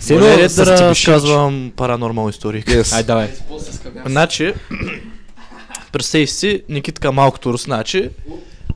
[0.00, 2.62] Все едно Може ли с да разказвам паранормал истории?
[2.62, 2.96] Yes.
[2.96, 3.28] Ай, давай.
[4.06, 4.54] Значи,
[5.92, 8.10] представи си, Никитка малкото русначи,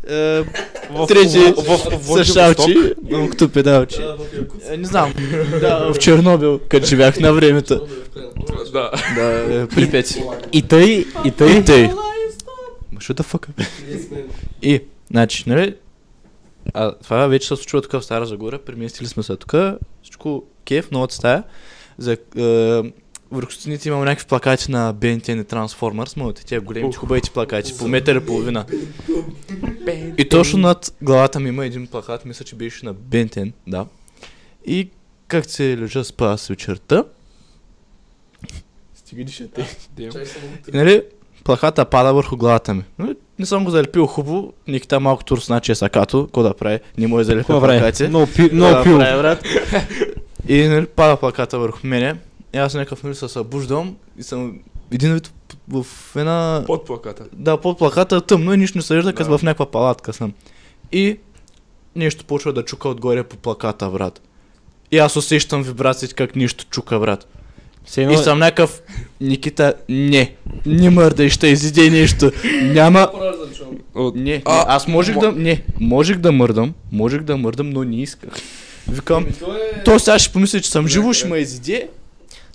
[0.09, 0.45] е,
[1.09, 1.55] трети
[2.03, 4.03] с шалчи, малкото педалчи.
[4.70, 5.15] Е, Не знам,
[5.61, 7.87] да, в Чернобил, къде живях на времето.
[8.73, 8.91] Да.
[9.15, 10.19] Да, е, Припять.
[10.53, 11.59] И тъй, и тъй.
[11.59, 11.91] И тъй.
[12.99, 13.49] Що да фъка?
[14.62, 14.81] И,
[15.11, 15.74] значи, нали,
[16.74, 19.55] а това вече се случва тук в Стара Загора, преместили сме се тук,
[20.03, 21.43] всичко кеф, новата стая.
[21.99, 22.83] За, е,
[23.32, 27.88] върху стените имам някакви плакати на BNTN и Transformers, моите тия големите хубавите плакати, по
[27.88, 28.64] метър и половина.
[30.18, 33.86] И точно над главата ми има един плакат, мисля, че беше на BNTN, да.
[34.66, 34.88] И
[35.28, 37.04] как се лежа спа аз вечерта,
[38.94, 39.76] стига дишате.
[39.98, 40.09] И,
[40.72, 41.02] нали,
[41.44, 42.82] плаката пада върху главата ми.
[42.98, 46.80] Нали, Не съм го залепил хубаво, Никита малко тур значи е сакато, какво да прави,
[46.98, 48.09] не му е залепил плакати.
[48.09, 48.48] Много пил.
[48.48, 49.44] прави, брат?
[50.48, 52.16] И нали, пада плаката върху мене.
[52.55, 54.59] И аз някакъв нали се събуждам и съм
[54.93, 55.33] един вид
[55.69, 56.62] в една...
[56.66, 57.24] Под плаката.
[57.33, 60.33] Да, под плаката тъмно и нищо не се вижда, като в някаква палатка съм.
[60.93, 61.19] И
[61.97, 64.20] нещо почва да чука отгоре по плаката, брат.
[64.91, 67.27] И аз усещам вибрациите как нещо чука, брат.
[67.85, 68.83] Все И едно, съм някакъв,
[69.20, 70.35] Никита, не,
[70.66, 72.31] не мърдай, ще изиде нещо.
[72.62, 73.09] Няма,
[73.95, 74.16] От...
[74.16, 77.85] не, не, А, аз можех мо- да, не, можех да мърдам, можех да мърдам, но
[77.85, 78.31] не исках.
[78.89, 79.27] Викам,
[79.85, 81.89] то сега ще помисля, че съм живо, ще ме изиде.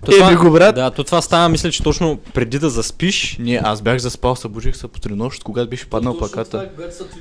[0.05, 0.75] То Е, това- го, брат.
[0.75, 3.37] Да, то това става, мисля, че точно преди да заспиш.
[3.39, 6.69] Не, аз бях заспал, събудих се по три нощ, когато беше паднал плаката.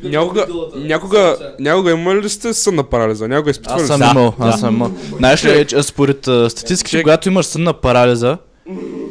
[0.03, 0.47] Някога,
[0.77, 3.29] някога, някога имали ли сте сън на парализа?
[3.29, 4.91] Някога изпитвали Аз ли съм имал, аз съм имал.
[5.17, 8.39] Знаеш ли, според статистиките, когато имаш сън на парализа,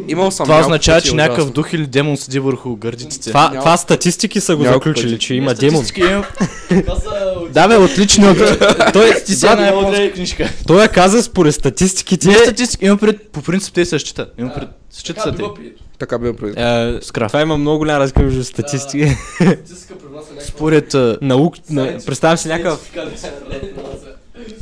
[0.08, 3.30] Имал съм това означава, че е някакъв дух или демон седи върху гърдиците.
[3.30, 5.26] Това, това статистики са го Няколко заключили, пъти.
[5.26, 5.86] че има демон.
[5.86, 6.24] Статистики имам.
[7.54, 8.38] Да бе, отлични от...
[8.94, 10.50] Той, Ти си една японска книжка.
[10.68, 12.28] той я каза според статистиките.
[12.28, 13.32] Не статистики, имам пред...
[13.32, 14.28] По принцип те се счита.
[14.40, 14.70] Имам пред...
[14.92, 15.44] Счита се те.
[16.00, 16.62] Така бе преди.
[16.62, 17.28] Е, Скраф.
[17.28, 19.16] това има много голяма разлика между статистики.
[20.40, 20.94] Според...
[20.94, 22.92] а, Наук, на, представям си някакъв,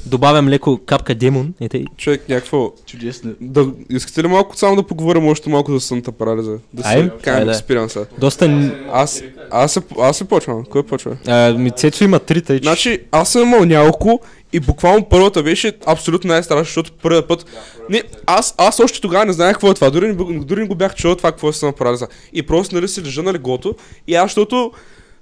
[0.06, 1.54] добавям леко капка демон.
[1.70, 1.86] Тъй.
[1.98, 2.72] Човек, някакво...
[2.86, 3.34] Чудесно.
[3.42, 6.58] Да, искате ли малко само да поговорим още малко за сънната парализа?
[6.74, 7.52] Да се кажем Айде.
[7.52, 8.06] експириенса.
[8.18, 8.72] Доста...
[8.92, 10.66] Аз, аз, се, аз се почвам.
[10.66, 11.18] Кой почва?
[11.28, 12.60] А, ми Цецо има три, тъй.
[12.64, 14.20] Значи, аз съм имал няколко
[14.54, 17.46] и буквално първата беше абсолютно най-страшна, защото първият път...
[17.90, 20.96] Не, аз, аз още тогава не знаех какво е това, дори дори не го бях
[20.96, 22.08] чул това какво е сън парализа.
[22.34, 23.76] И просто, нали, си лежа на леглото
[24.08, 24.72] и аз, защото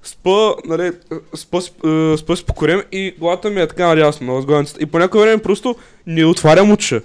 [0.03, 0.91] спа, нали,
[1.36, 4.84] спа, с- е, спа с покорем и главата ми е така надясно на възглавницата.
[4.84, 5.76] И по някое време просто
[6.07, 6.99] не отварям очи.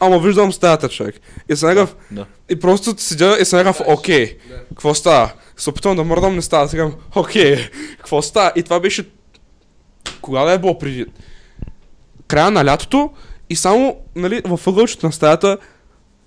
[0.00, 1.20] Ама виждам стаята, човек.
[1.48, 1.96] И съм някакъв...
[2.10, 2.26] Да.
[2.48, 4.36] И просто седя и съм някакъв, окей,
[4.68, 5.32] какво става?
[5.56, 6.68] Се опитвам да мърдам, не става.
[6.68, 7.56] Сега, окей,
[7.98, 8.52] какво става?
[8.56, 9.08] И това беше...
[10.22, 11.06] Кога да е било преди?
[12.28, 13.10] Края на лятото
[13.50, 15.58] и само, нали, във ъгълчето на стаята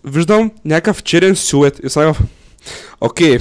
[0.04, 1.80] виждам някакъв черен силует.
[1.84, 2.28] И съм някакъв,
[3.02, 3.40] окей,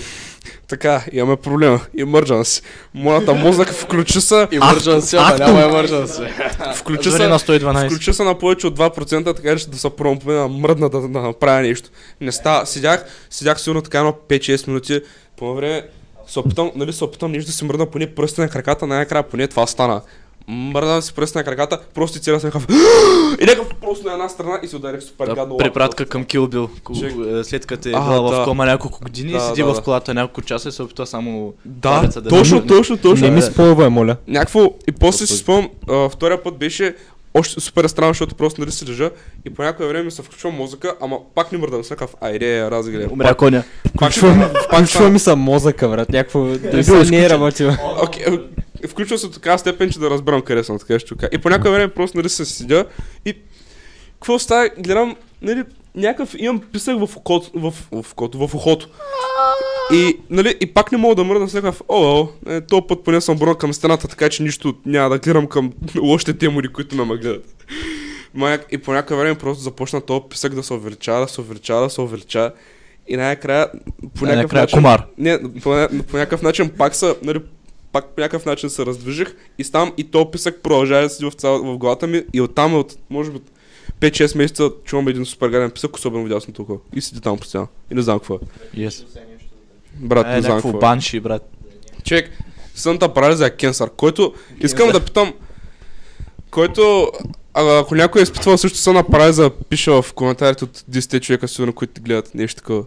[0.68, 1.80] така, имаме проблема.
[1.98, 2.64] Emergency.
[2.94, 6.74] Моята мозък включи се, Emergency, ама няма emergency.
[6.74, 7.86] включи се, на 112.
[7.86, 11.20] Включи се на повече от 2%, така че да се пробвам да мръдна да, да
[11.20, 11.90] направя нещо.
[12.20, 12.66] Не става.
[12.66, 15.00] Седях, седях сигурно така на 5-6 минути.
[15.36, 15.82] По време
[16.26, 19.48] се опитам, нали, се опитам нещо да си мръдна поне пръстите на краката, най-накрая поне
[19.48, 20.00] това стана.
[20.48, 22.66] Мръдна си пръстите на краката, просто и целия съм някакъв
[23.40, 25.56] и някакъв просто на една страна и се ударих супер Да, гадно.
[25.56, 26.24] препратка към.
[26.84, 28.42] Ко- е, След като е била да.
[28.42, 31.52] в кома няколко години, Да, седи да, в колата няколко часа и се опитва само
[31.64, 33.26] Да, да точно, точно, точно.
[33.26, 34.16] Не ми спойвай, моля.
[34.28, 35.68] Някакво, и после си спомням,
[36.10, 36.94] втория път беше
[37.34, 39.10] още супер странно, защото просто нали си лежа
[39.44, 43.06] и по някое време се включва музика, ами пак не мърдам, съм някакъв, айде, разгледай.
[43.10, 43.62] Умря коня.
[43.88, 46.08] Включва ми, включва ми са мозъка, брат.
[46.08, 46.44] Някакво...
[46.44, 47.70] Да не е работил.
[48.02, 48.38] Окей, е,
[48.86, 51.14] включва се до така степен, че да разберам къде съм, така ще.
[51.32, 52.84] И по някое време просто нали се седя
[53.24, 53.34] и
[54.12, 55.64] какво става, гледам, нали,
[55.94, 58.88] някакъв имам писък в окото, в, в, окото, в ухото.
[59.92, 63.04] И, нали, и пак не мога да мръдна с някакъв, о, о, е, този път
[63.04, 67.06] поне съм броя към стената, така че нищо няма да гледам към лошите темори, които
[67.06, 67.64] ме гледат.
[68.70, 71.90] И по някакъв време просто започна този писък да се увеличава, да се увеличава, да
[71.90, 72.52] се увеличава.
[73.08, 73.70] И най-накрая,
[74.18, 74.76] по някакъв начин...
[74.76, 75.06] комар.
[75.18, 77.40] Не, по, по някакъв начин пак са, нали,
[77.92, 81.32] пак по някакъв начин се раздвижих и там и то писък продължава да седи в,
[81.32, 83.38] цял, в главата ми и оттам от, може би,
[84.00, 86.80] 5-6 месеца чувам един супер гаден писък, особено в дясното око.
[86.94, 87.68] И седи там постоянно.
[87.90, 88.38] И не знам какво е.
[88.76, 89.04] Yes.
[89.94, 90.80] Брат, Е, не знам някакво какво е.
[90.80, 91.50] банши, брат.
[92.04, 92.30] Човек,
[92.74, 95.34] сънта парализа е кенсър, който искам да питам,
[96.50, 97.12] който,
[97.54, 101.72] а, ако някой е изпитвал също сънна парализа, пише в коментарите от 10 човека, сигурно,
[101.72, 102.84] които гледат нещо такова.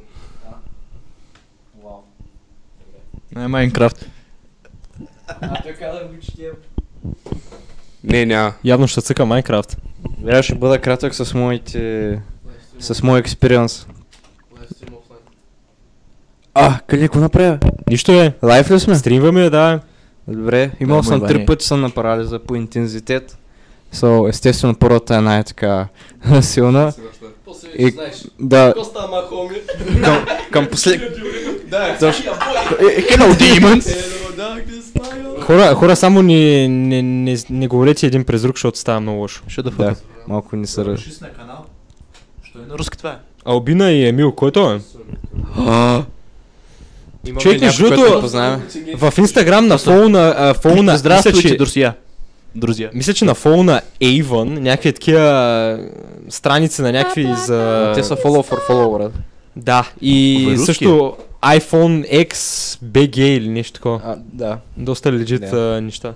[3.35, 4.05] Не, Майнкрафт.
[8.03, 8.53] Не, няма.
[8.63, 9.77] Явно ще цъка Майнкрафт.
[10.25, 12.19] Сега ще бъда кратък с моите...
[12.79, 13.87] с моя експириенс.
[16.53, 17.59] А, къде го направя?
[17.89, 18.33] Нищо е.
[18.43, 18.95] Лайф ли сме?
[18.95, 19.79] Стримваме, да.
[20.27, 23.37] Добре, имал Да, съм три пъти съм на парализа по интензитет.
[23.93, 25.87] So, естествено, първата е най-така
[26.41, 26.93] силна.
[27.77, 27.95] И,
[28.39, 28.73] да,
[30.03, 31.01] към, към послед...
[31.99, 32.31] Точно.
[32.31, 34.11] Hello, demons!
[35.41, 39.43] Хора, хора само не, не, не, не говорете един през друг, защото става много лошо.
[39.47, 39.95] Ще да Да,
[40.27, 40.99] малко ни са ръж.
[40.99, 41.65] Шисна канал.
[42.43, 43.15] Що е на руски това е?
[43.45, 44.79] Албина и Емил, който е?
[47.25, 48.29] Има Човек, между другото,
[48.97, 51.93] в Инстаграм на фолу на, Здравствуйте, друзья.
[52.55, 52.89] Друзья.
[52.93, 55.89] мисля, че на фолу на Avon, някакви такива
[56.29, 57.91] страници на някакви за...
[57.95, 59.13] Те са follow for follow, брат.
[59.55, 60.65] Да, и В руски?
[60.65, 62.33] също iPhone X
[62.85, 64.01] BG или нещо такова.
[64.05, 64.57] А, да.
[64.77, 65.75] Доста Да.
[65.77, 66.13] а, неща.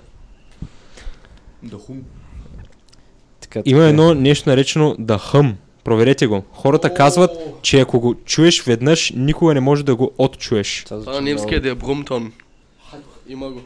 [3.40, 3.88] Така, Има така.
[3.88, 5.56] едно нещо наречено да хъм.
[5.84, 6.42] Проверете го.
[6.52, 7.30] Хората казват,
[7.62, 10.84] че ако го чуеш веднъж, никога не може да го отчуеш.
[10.88, 12.32] Това на немския да е Брумтон.
[13.28, 13.60] Има го.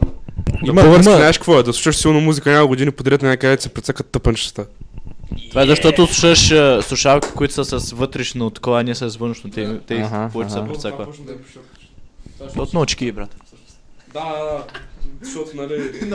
[0.63, 1.63] Има, на български има- знаеш какво е?
[1.63, 4.65] Да слушаш силно музика няколко години подред на някъде се прецъкат тъпънчета.
[5.49, 9.51] Това е защото слушаш а, слушалки, които са с вътрешно такова, а не с външно.
[9.51, 10.67] Те, те Аха, повече се аха.
[10.67, 11.07] прецаква.
[12.39, 13.35] Защото на очки, брат.
[14.13, 14.63] Да, да, да.
[15.21, 15.91] Защото, нали...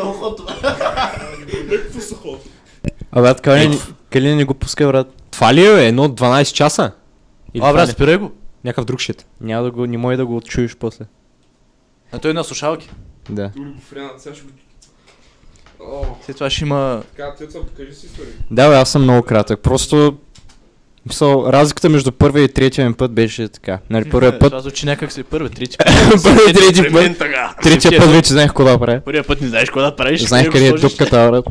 [3.12, 3.40] А, брат,
[4.10, 5.22] къде, не го пуска, брат?
[5.30, 6.92] Това ли е едно 12 часа?
[7.54, 8.32] Или А, това брат, спирай го.
[8.64, 9.26] Някакъв друг шит.
[9.40, 11.04] Няма да го, не може да го отчуеш после.
[12.12, 12.90] А той е на слушалки.
[13.28, 13.50] Да.
[13.56, 14.50] Тули го френа, сега ще го...
[15.80, 17.02] О, След това ще има...
[17.16, 18.32] така, Теца, покажи си история.
[18.50, 19.60] Да, бе, аз съм много кратък.
[19.60, 20.18] Просто...
[21.06, 23.78] Мисъл, разликата между първия и третия ми път беше така.
[23.90, 24.50] Нали, първия път...
[24.50, 25.76] Това звучи някак си първи, трети
[26.24, 27.18] Първия и трети път.
[27.62, 29.00] Третия път вече знаех какво да правя.
[29.04, 30.28] Първия път не знаеш какво да правиш.
[30.28, 31.44] Знаех къде е дупката, брат.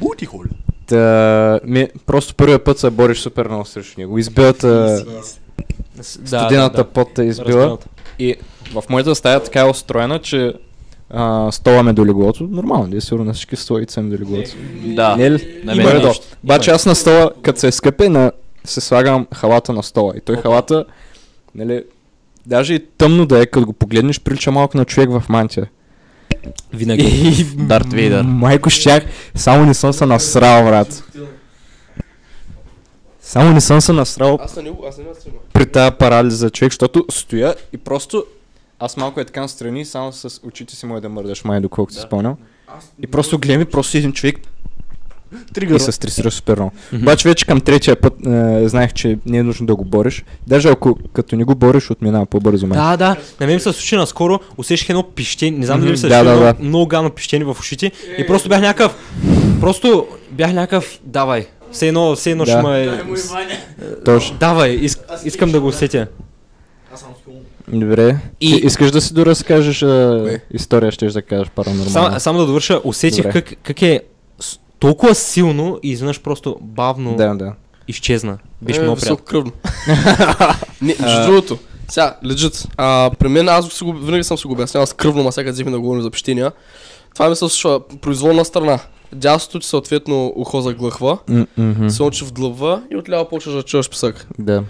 [0.00, 0.42] Бути хол.
[0.86, 4.18] Та, ми, просто първия път се бориш супер много срещу него.
[4.18, 5.04] Избилата
[6.02, 7.78] студената пот те избила.
[8.18, 8.36] И
[8.72, 10.54] в моята стая така е устроена, че
[11.10, 12.48] а, стола ме до леглото.
[12.50, 14.50] Нормално, да е сигурно на всички столици ме до леглото.
[14.84, 15.16] Да.
[15.16, 15.60] Не е ли?
[15.64, 16.12] На мен.
[16.44, 18.32] Обаче аз на стола, като се скъпе, на,
[18.64, 20.12] се слагам халата на стола.
[20.16, 20.84] И той халата,
[21.54, 21.84] нали,
[22.46, 25.66] даже и тъмно да е, като го погледнеш, прилича малко на човек в мантия.
[26.72, 27.46] Винаги.
[27.58, 28.22] Дарт Вейдър.
[28.22, 29.04] Майко щях,
[29.34, 31.04] само не съм се насрал, брат.
[33.26, 35.04] Само не съм се насрал Аз него, аз не
[35.52, 38.24] при тази парализа човек, защото стоя и просто
[38.80, 42.00] аз малко е така настрани, само с очите си може да мърдаш май, доколкото си
[42.00, 42.36] спомням.
[43.02, 44.36] И просто гледам и просто един човек
[45.60, 46.72] и се стресира супер много.
[46.94, 50.24] Обаче вече към третия път е, знаех, че не е нужно да го бориш.
[50.46, 52.78] Даже ако като не го бориш, отминава по-бързо май.
[52.78, 53.16] Да, да.
[53.40, 56.36] На мен се случи наскоро, усещах едно пищение, не знам дали ми се да, да,
[56.36, 56.54] да.
[56.60, 58.94] много гално пищение в ушите и просто бях някакъв,
[59.60, 62.50] просто бях някакъв, давай, все едно, все едно Да.
[62.50, 63.02] ще ме...
[64.04, 64.36] Точно.
[64.36, 66.06] Давай, иск, искам да го усетя.
[67.68, 68.16] Добре.
[68.40, 68.52] И-.
[68.52, 71.90] Ти искаш да си доразкажеш а, история, ще да кажеш паранормално.
[71.90, 73.42] Сам, само да довърша, усетих Добре.
[73.42, 74.00] как, как е
[74.40, 77.52] с- толкова силно и изведнъж просто бавно Да, да.
[77.88, 78.38] изчезна.
[78.62, 79.52] Беше Е, много приятно.
[80.82, 82.66] Не, между другото, сега, лежит.
[82.76, 85.72] А, при мен аз го, винаги съм си го обяснявал с кръвно, ма сега взехме
[85.72, 86.52] да говорим за пещения.
[87.14, 88.78] Това ми се случва произволна страна.
[89.12, 91.18] Дясното ти съответно ухо заглъхва,
[91.56, 91.88] мгм.
[91.88, 94.26] се очи вдлъбва и отляво почваш да чуваш писък.
[94.38, 94.62] Да.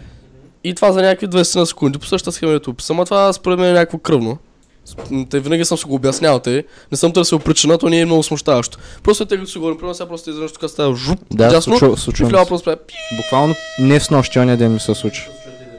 [0.64, 1.98] И това за някакви 20 на секунди.
[1.98, 4.38] По същата схема ето описам, а това според мен е някакво кръвно.
[4.84, 4.96] С-
[5.30, 6.64] Те винаги съм си го обяснявал, те.
[6.92, 8.78] Не съм търсил причина, то не е много смущаващо.
[9.02, 11.94] Просто тъй като си говорим, примерно сега просто изведнъж тук става жуп, Да, дясно, случва,
[11.94, 12.24] и случва.
[12.24, 12.48] ми вляво се.
[12.48, 12.78] просто прави.
[13.16, 15.28] Буквално не в нощ, оня ден ми се случи.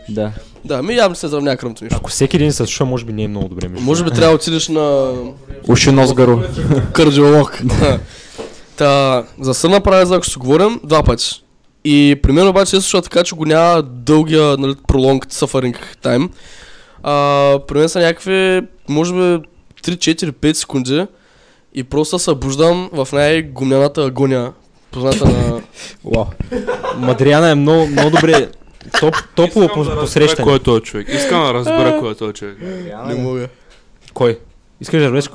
[0.10, 0.32] Да.
[0.66, 1.98] Да, ми явно се заравня кръвното нещо.
[2.00, 3.68] Ако всеки ден се слуша, може би не е много добре.
[3.80, 5.14] Може би трябва да отидеш на
[5.68, 6.44] Уши нос гаро.
[6.94, 7.62] кардиолог.
[8.78, 11.44] Та, за сън парализа, ако ще говорим, два пъти.
[11.86, 16.30] И при мен обаче се случва така, че го няма дългия, нали, пролонг suffering time.
[17.04, 19.20] А, при мен са някакви, може би,
[19.84, 21.06] 3-4-5 секунди
[21.74, 24.52] и просто се събуждам в най-гумняната агония,
[24.92, 25.62] позната на...
[26.06, 26.26] Вау.
[26.98, 28.50] Мадриана е много, много добре.
[29.00, 30.44] Топ, топло да по- разбера посрещане.
[30.44, 31.10] Кой е този човек?
[31.10, 32.58] Искам да разбера кой е този човек.
[33.08, 33.48] Не мога.
[34.14, 34.40] Кой?
[34.82, 35.30] Искаш да разбереш?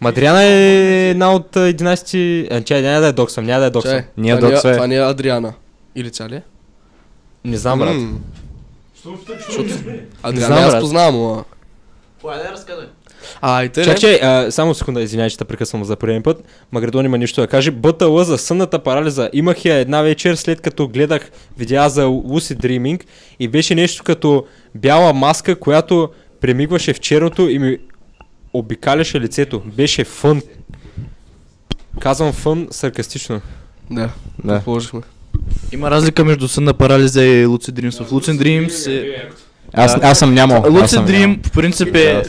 [0.00, 2.48] Мадриана е една от а, 11...
[2.50, 3.92] А, чай, няма да е доксам, няма да е доксам.
[3.92, 4.72] Чай, Ние това, не е, доца е.
[4.72, 5.52] това не е Адриана.
[5.94, 6.34] Или тя ли?
[6.34, 6.42] е?
[7.44, 7.96] Не знам, брат.
[10.22, 11.44] Адриана аз познавам, ама...
[12.22, 12.86] Кой да разказвай?
[13.40, 16.44] А, и те Чак, а, само секунда, извинявай, че те прекъсвам за пореден път.
[16.72, 17.70] Магредон има нищо да каже.
[17.70, 19.30] БТЛ за сънната парализа.
[19.32, 23.02] Имах я една вечер, след като гледах видеа за Lucid Dreaming
[23.40, 24.44] и беше нещо като
[24.74, 26.08] бяла маска, която
[26.40, 27.78] премигваше в черното и ми
[28.52, 29.62] обикаляше лицето.
[29.76, 30.42] Беше фън.
[32.00, 33.40] Казвам фън саркастично.
[33.90, 34.10] Да,
[34.44, 34.60] Да.
[34.60, 35.00] положихме.
[35.72, 38.04] Има разлика между сънна парализа и Lucid Dreams.
[38.04, 39.28] В Lucid Dreams е...
[39.72, 40.62] Аз, аз съм нямал.
[40.62, 42.22] Lucid Dream по принцип е...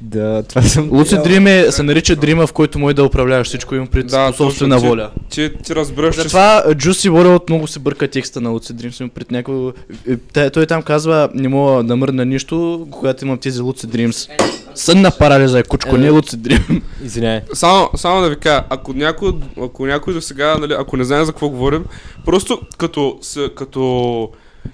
[0.00, 0.90] Да, това съм...
[0.90, 4.32] Lucid Dream е, се нарича дрима, в който може да управляваш всичко, имам пред Да,
[4.36, 5.10] собствена воля.
[5.30, 6.20] Ти, ти разбираш, че...
[6.22, 9.72] Затова а, Juicy WRLD много се бърка текста на Lucid Dreams, имам пред някакво...
[10.36, 14.30] е, Той там казва, не мога да мърна нищо, когато имам тези Lucid Dreams.
[14.74, 16.82] Сънна парализа е кучко, не Lucid Dream.
[17.04, 17.40] Извинявай.
[17.54, 21.24] Само, само да ви кажа, ако някой, ако някой до сега, нали, ако не знае
[21.24, 21.84] за какво говорим,
[22.24, 24.30] просто като, се, като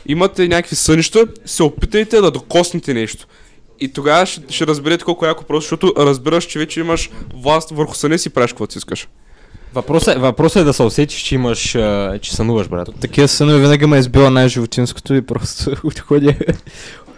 [0.07, 3.27] имате някакви сънища, се опитайте да докоснете нещо.
[3.83, 7.71] И тогава ще, ще разберете колко е яко просто, защото разбираш, че вече имаш власт
[7.71, 9.09] върху съня си правиш каквото си искаш.
[9.75, 12.89] Въпросът е, въпросът е да се усетиш, че имаш, а, че сънуваш, брат.
[13.01, 16.35] Такива сънове винаги ме е избила най-животинското и просто отходя.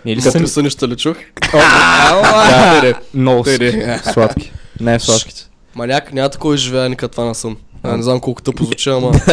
[0.05, 0.47] Или Като сън...
[0.47, 1.17] сънища ли чух?
[3.15, 3.45] Много
[4.13, 4.53] сладки.
[4.81, 5.49] Не сладките.
[5.75, 7.57] Маняк няма такова изживяване като това на сън.
[7.87, 9.13] А, не знам колко тъпо звучи, ама...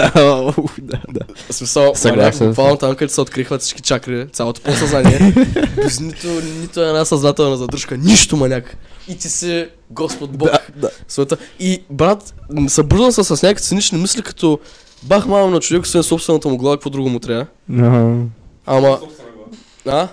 [0.82, 1.20] Да, да.
[1.50, 2.48] В смисъл, Съгласен.
[2.48, 5.34] буквално там, където се открихват всички чакри, цялото подсъзнание,
[5.76, 6.28] без нито,
[6.62, 8.78] нито една съзнателна задръжка, нищо маняк.
[9.08, 10.50] И ти си Господ Бог.
[10.50, 10.90] Да, да.
[11.08, 11.38] Света.
[11.60, 12.34] И брат,
[12.68, 14.60] събуждам се с някакви цинични мисли, като
[15.04, 17.46] бах мама на човек, освен собствената му глава, какво друго му трябва.
[17.74, 18.16] Ага.
[18.66, 19.00] Ама...
[19.88, 20.08] А?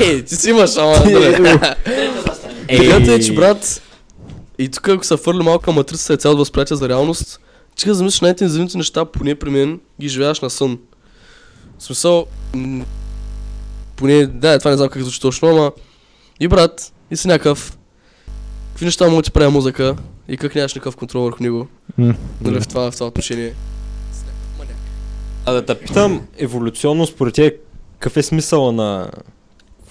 [0.00, 0.96] Ей, ти си имаш, ама...
[2.68, 3.82] Идеята е, че брат,
[4.58, 7.40] и тук ако се фърли малко към матрицата и цялото възприятие за реалност,
[7.76, 10.78] ти да замислиш най-интензивните неща, поне при мен, ги живееш на сън.
[11.78, 12.84] В смисъл, м-
[13.96, 15.72] поне, да, това не знам как звучи точно, ама
[16.40, 17.78] и брат, и си някакъв,
[18.68, 19.96] какви неща му ти прави музика
[20.28, 21.68] и как нямаш никакъв контрол върху него,
[21.98, 22.14] М.
[22.40, 23.54] нали, в това, в това отношение.
[25.46, 27.56] А да те питам, еволюционно според тебе,
[27.98, 29.10] какъв е смисъла на...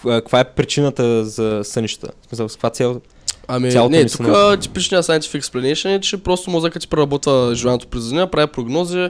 [0.04, 2.14] Каква е причината за сънищата?
[2.22, 3.02] В смисъл, с каква цел?
[3.48, 4.58] Ами, Цялото не, тук сънуване.
[4.58, 9.10] типичният scientific explanation е, че просто мозъкът ти преработва живеенето през деня, прави прогнози,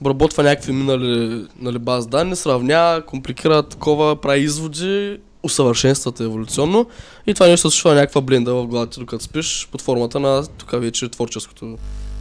[0.00, 6.86] обработва някакви минали нали, баз данни, сравнява, компликира такова, прави изводи, усъвършенствата еволюционно
[7.26, 10.70] и това нещо се случва някаква бленда в главата докато спиш, под формата на тук
[10.72, 11.60] вече творческото.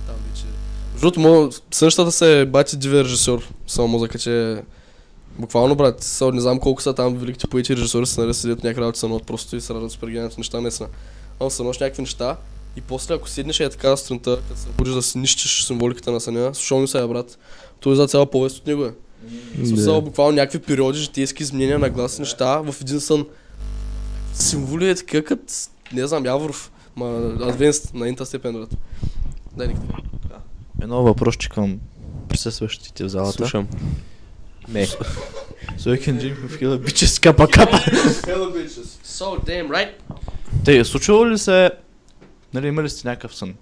[0.07, 0.43] Там вече.
[0.93, 4.61] Защото му, сънщата се бати диви режисьор, само мозъкът е
[5.39, 8.63] Буквално, брат, са, не знам колко са там великите поети и режисьори, са нали седят
[8.63, 10.89] някакви работи са просто и се радват супер гениалните неща наистина.
[10.89, 10.97] Ама
[11.49, 12.37] са нощ някакви неща
[12.75, 16.21] и после ако седнеш е така сутринта, като се будиш да си нищиш символиката на
[16.21, 17.37] съня, слушал ми се е, брат,
[17.79, 18.93] той е за цяла повест от него е.
[19.57, 23.25] В смисъл, буквално някакви периоди, житейски изменения на глас неща в един сън.
[24.33, 25.53] Символи е така като,
[25.93, 28.75] не знам, Яворов, ма адвенст на инта степен, брат.
[29.57, 29.97] Дай никакво.
[30.81, 31.79] Едно въпросче към
[32.29, 33.33] присъстващите в залата.
[33.33, 33.67] Слушам.
[35.95, 37.77] I can drink with killer bitches капа капа.
[39.05, 39.89] So damn right.
[40.65, 41.71] Те, случвало ли се,
[42.53, 43.53] нали, имали сте някакъв сън?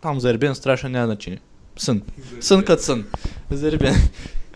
[0.00, 1.40] Там за Ербен страшно няма значение.
[1.78, 2.02] Сън.
[2.40, 3.04] Сън като сън.
[3.50, 3.94] За Ербен.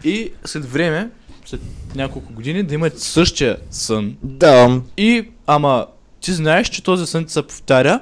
[0.05, 1.11] И след време,
[1.45, 1.61] след
[1.95, 4.17] няколко години, да имате същия сън.
[4.23, 5.87] Да, И, ама,
[6.21, 8.01] ти знаеш, че този сън ти се повтаря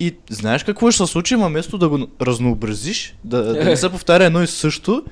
[0.00, 3.88] и знаеш какво ще се случи, ама вместо да го разнообразиш, да, да не се
[3.88, 5.04] повтаря едно и също,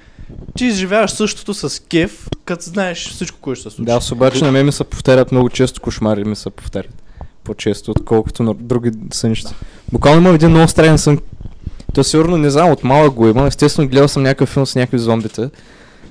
[0.57, 3.87] ти изживяваш същото с кеф, като знаеш всичко, което ще се случи.
[3.87, 7.03] да, аз обаче на мен ми се повтарят много често кошмари ми се повтарят.
[7.45, 9.55] По-често, отколкото на други сънища.
[9.93, 11.19] Буквално има един много странен сън.
[11.95, 13.47] То сигурно не знам, от малък го има.
[13.47, 15.51] Естествено, гледал съм някакъв филм с някакви зомбита.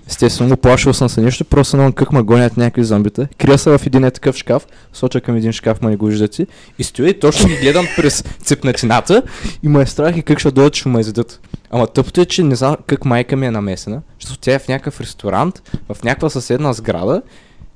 [0.07, 3.27] Естествено, му плашил съм се нещо, просто много как ме гонят някакви зомбита.
[3.37, 6.47] Крия се в един е такъв шкаф, соча към един шкаф, ма не го виждате.
[6.79, 9.23] И стоя и точно ги гледам през цепнатината
[9.63, 11.39] и ме е страх и как ще дойдат, ще ме изядат.
[11.71, 14.67] Ама тъпото е, че не знам как майка ми е намесена, защото тя е в
[14.67, 15.61] някакъв ресторант,
[15.93, 17.21] в някаква съседна сграда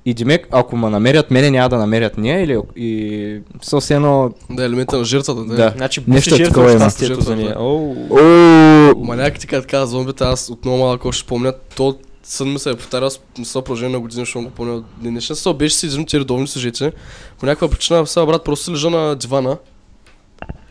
[0.06, 4.32] И Димек, ако ме намерят мене, няма да намерят нея или и съвсем едно...
[4.50, 5.46] Да, елемента на жертвата.
[5.46, 5.56] Да.
[5.56, 5.74] Да.
[5.78, 6.80] Значи Нещо жертва такова има.
[6.80, 7.56] щастието за нея.
[7.60, 7.96] Оу.
[8.12, 12.70] О, Маняките, като каза зомбите, аз от много малко още спомня, то сън ми се
[12.70, 15.36] е повтарял с с продължение на години, защото го помня от ден днешен.
[15.36, 16.92] Също беше си един редовни сюжети.
[17.40, 19.58] По някаква причина, сега брат, просто лежа на дивана.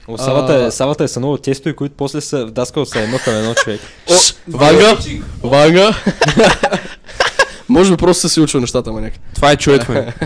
[0.08, 0.70] О, Савата е.
[0.70, 3.80] Савата е сънувал тестови, които после са вдаскал са едно към едно човек.
[4.10, 4.14] О,
[4.48, 4.98] Ванга!
[5.42, 5.94] Ванга!
[7.68, 9.14] Може би просто са си учил нещата, маняк.
[9.34, 10.14] Това е човек, ме.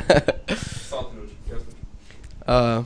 [2.46, 2.82] А,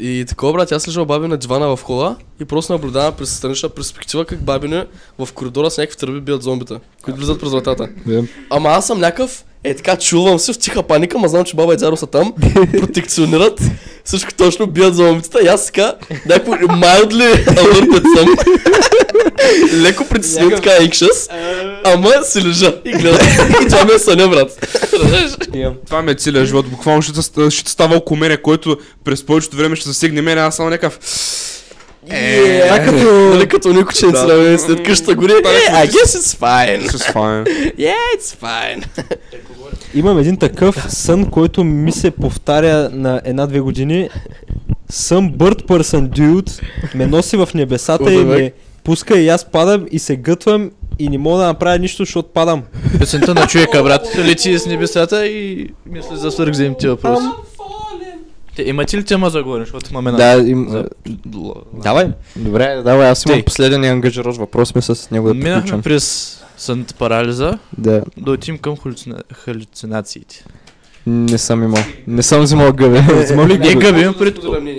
[0.00, 3.68] и такова, брат, аз лежа баби на дивана в хола и просто наблюдавам през странична
[3.68, 4.86] перспектива как бабине
[5.18, 7.88] в коридора с някакви тръби бият зомбита, които влизат през вратата.
[8.50, 11.74] Ама аз съм някакъв, е така, чулвам се в тиха паника, ма знам, че баба
[11.74, 12.32] и дзаро са там,
[12.78, 13.60] протекционират,
[14.04, 15.94] всичко точно бият зомбитата и аз така,
[16.26, 18.36] някакво mildly alerted съм,
[19.82, 21.28] леко притеснен, така anxious,
[21.84, 23.20] ама си лежа и гледам.
[23.62, 24.66] И това ми е съня, брат.
[25.86, 26.68] Това ме е целият живот.
[26.68, 30.70] Буквално ще, ще става около мене, който през повечето време ще засегне мене, аз само
[30.70, 30.98] някакъв...
[32.10, 33.12] Е, а като...
[33.12, 34.26] Нали като никой че Да.
[34.26, 34.58] да.
[34.58, 35.32] след къщата гори.
[35.32, 36.90] Е, I guess it's fine.
[36.96, 37.44] С файн.
[37.78, 38.84] Yeah, it's fine.
[39.94, 44.08] Имам един такъв сън, който ми се повтаря на една-две години.
[44.90, 46.62] Съм Bird Person Dude,
[46.94, 48.52] ме носи в небесата и ме
[48.84, 52.62] пуска и аз падам и се гътвам и не мога да направя нищо, защото падам.
[52.98, 54.18] Песента на човека, брат.
[54.18, 57.26] Лети с небесата и мисли за свърхземните въпроси.
[58.58, 60.16] Те, имате ли тема за говорим, защото имаме на...
[60.16, 60.66] Да, им...
[60.68, 60.88] За...
[61.84, 62.10] Давай.
[62.36, 63.44] Добре, давай, аз имам Тъй.
[63.44, 68.58] последен и ангажиращ въпрос ми с него да Минахме през сънната парализа, Да, да отим
[68.58, 69.22] към халюцина...
[69.32, 70.44] халюцинациите.
[71.06, 71.82] не съм имал.
[72.06, 73.00] Не съм взимал гъбе.
[73.24, 74.38] Взимал ли Не гъби, имам пред...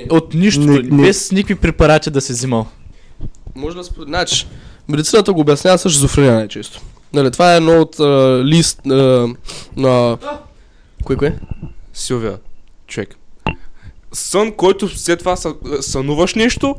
[0.10, 2.68] От нищо, Не- не- без никакви препарати да се взимал.
[3.56, 4.08] Може да според...
[4.08, 4.48] Значи,
[4.88, 6.82] медицината го обяснява с шизофрения най-често.
[7.14, 9.28] Нали, това е едно от а, лист а,
[9.78, 10.18] на...
[11.04, 11.36] Кое, кое?
[11.94, 12.38] Силвия,
[12.88, 13.16] човек.
[14.14, 16.76] Сън, който след това съ- сънуваш нещо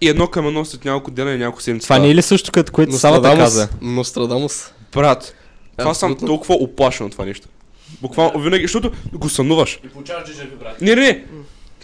[0.00, 1.84] и едно към едно след няколко дена и няколко седмици.
[1.84, 3.68] Това не е ли също като което Савата каза?
[3.82, 4.72] Нострадамус.
[4.92, 5.34] Брат,
[5.78, 7.48] това съм толкова оплашен от това нещо.
[8.02, 9.80] Буквално винаги, защото го сънуваш.
[9.84, 10.80] И получаваш дежави, брат.
[10.80, 11.24] Не, не, не.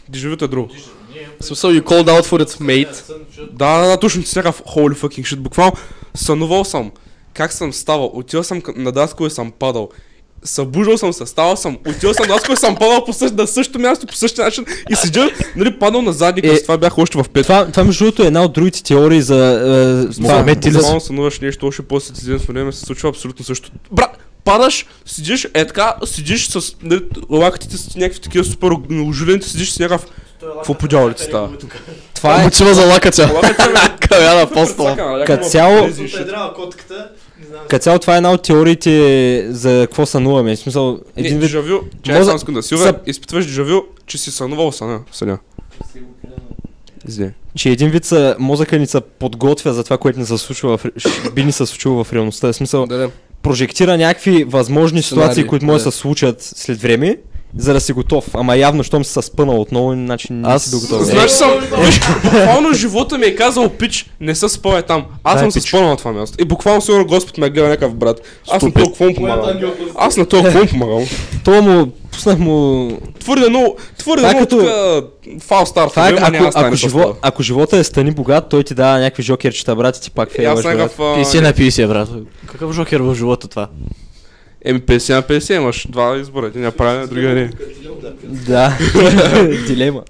[0.09, 0.69] Дежавюто е друго.
[1.41, 3.13] В смисъл, you called out for it, mate.
[3.53, 5.37] Да, да, да, точно си някакъв holy fucking shit.
[5.37, 5.73] Буквално
[6.15, 6.93] сънувал съм
[7.35, 9.89] как съм ставал, отивал съм на даско и съм падал.
[10.45, 14.07] Събуждал съм се, ставал съм, отивал съм и съм падал по същ, на същото място,
[14.07, 17.25] по същия начин и седя, нали, падал на задник, Е, е, това бях още в
[17.29, 17.43] пет.
[17.43, 19.37] Това, това между другото е една от другите теории за...
[19.37, 23.09] Е, това, Мохамед ти ли Буквално сънуваш нещо, още после ти с време се случва
[23.09, 23.71] абсолютно също.
[23.93, 27.01] Брат, падаш, седиш, е така, седиш с нали,
[27.31, 28.71] лакътите с някакви такива супер
[29.09, 30.07] оживените, седиш с някакъв...
[30.57, 31.49] Какво по дяволите става?
[32.15, 32.45] това е...
[32.45, 33.31] Мотива за лакътя.
[33.35, 34.49] Лакътя.
[35.27, 35.89] Като цяло,
[37.69, 38.93] като цяло това е една от теориите
[39.51, 40.57] за какво сънуваме.
[40.57, 41.41] В смисъл, Един не, вид...
[41.41, 45.39] дежавю, чай Мозък- само секунда, Силвия, са- изпитваш дежавю, че си сънувал съня, съня.
[47.09, 47.33] Извиня.
[47.57, 50.85] че един вид са, мозъка ни се подготвя за това, което ни се случва в,
[51.33, 52.49] би ни се случило в реалността.
[52.49, 53.11] В смисъл, Да, да.
[53.43, 55.93] прожектира някакви възможни ситуации, които може да да.
[55.93, 57.17] се случат след време,
[57.57, 58.35] за да си готов.
[58.35, 61.03] Ама явно, щом си се спънал отново, значи не Аз- си бил готов.
[61.03, 65.05] Знаеш съм, виж, буквално живота ми е казал пич, не се спъвай там.
[65.25, 66.37] Аз Дай съм се спънал на това място.
[66.41, 68.21] И буквално сигурно Господ ме гледа някакъв брат.
[68.51, 69.61] Аз на толкова му помагам.
[69.97, 71.05] Аз на толкова му помагам.
[71.45, 72.91] То му, пуснах му...
[73.21, 74.59] Твърде много, твърде е много като-
[75.25, 75.91] тук фал старт.
[75.91, 78.65] Това е, ако, няма да стане ако, с живо, ако живота е стани богат, той
[78.65, 80.75] ти дава някакви жокерчета, брат, и ти пак фейлваш, брат.
[80.77, 81.01] някакъв...
[81.01, 82.09] а, 50 на 50, брат.
[82.47, 83.69] Какъв жокер в живота това?
[84.65, 86.47] Еми 50 на 50 имаш два избора.
[86.47, 87.51] Един я прави, другия не.
[88.25, 88.79] Да,
[89.67, 90.03] дилема.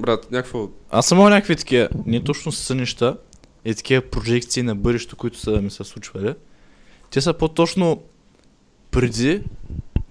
[0.00, 0.68] Брат, някакво...
[0.90, 3.16] Аз съм имал някакви такива, не точно сънища,
[3.64, 6.34] и такива прожекции на бъдещето, които са ми се случвали.
[7.10, 8.02] Те са по-точно
[8.90, 9.42] преди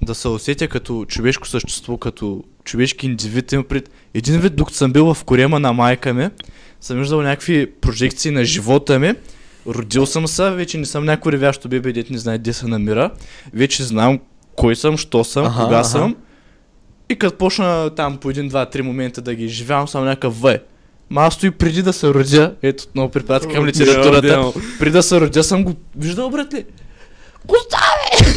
[0.02, 3.52] да се усетя като човешко същество, като човешки индивид.
[3.52, 3.90] Имам пред...
[4.14, 6.30] Един вид, докато съм бил в корема на майка ми,
[6.82, 9.14] съм виждал някакви прожекции на живота ми.
[9.68, 13.12] Родил съм се, вече не съм някой ревящо бебе, дет не знае къде се намира.
[13.54, 14.20] Вече знам
[14.56, 15.90] кой съм, що съм, Аха, кога аха.
[15.90, 16.16] съм.
[17.10, 20.60] И като почна там по един, два, три момента да ги изживявам, съм някакъв В.
[21.10, 25.22] Ма аз стои преди да се родя, ето отново препратка към литературата, преди да се
[25.22, 26.66] родя съм го виждал, брат ли?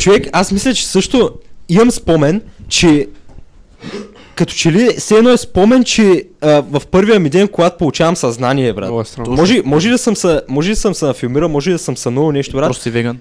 [0.01, 1.33] Човек, аз мисля, че също
[1.69, 3.09] имам спомен, че
[4.39, 8.17] като че ли все едно е спомен, че а, в първия ми ден, когато получавам
[8.17, 8.85] съзнание, брат.
[8.85, 9.33] Много е странно.
[9.33, 12.57] Може, може, да съм се, може да съм се нафилмирал, може да съм сънувал нещо,
[12.57, 12.67] брат.
[12.67, 13.19] Просто си веган.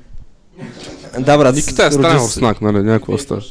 [1.20, 1.56] Да, брат.
[1.56, 2.78] Никита е странен се- руснак, нали?
[2.78, 3.42] Някакво става.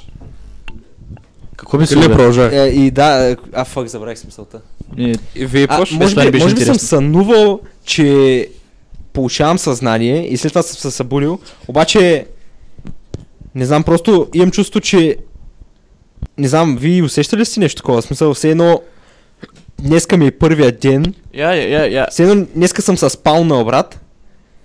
[1.57, 2.63] Какво би си Или продължай.
[2.63, 4.61] Е, и да, а фак, забравих смисълта.
[4.97, 8.49] И- И вие А, може би, може би съм сънувал, че
[9.13, 11.39] получавам съзнание и след това съм се събудил,
[11.69, 12.27] обаче
[13.55, 15.17] Не знам, просто имам чувство, че...
[16.39, 18.01] Не знам, вие усещали ли сте нещо такова?
[18.03, 18.81] В смисъл, все едно...
[19.83, 21.15] Днеска ми е първия ден.
[21.35, 22.07] Я, я, я, я.
[22.11, 24.01] Все едно, днеска съм се спал на обрат.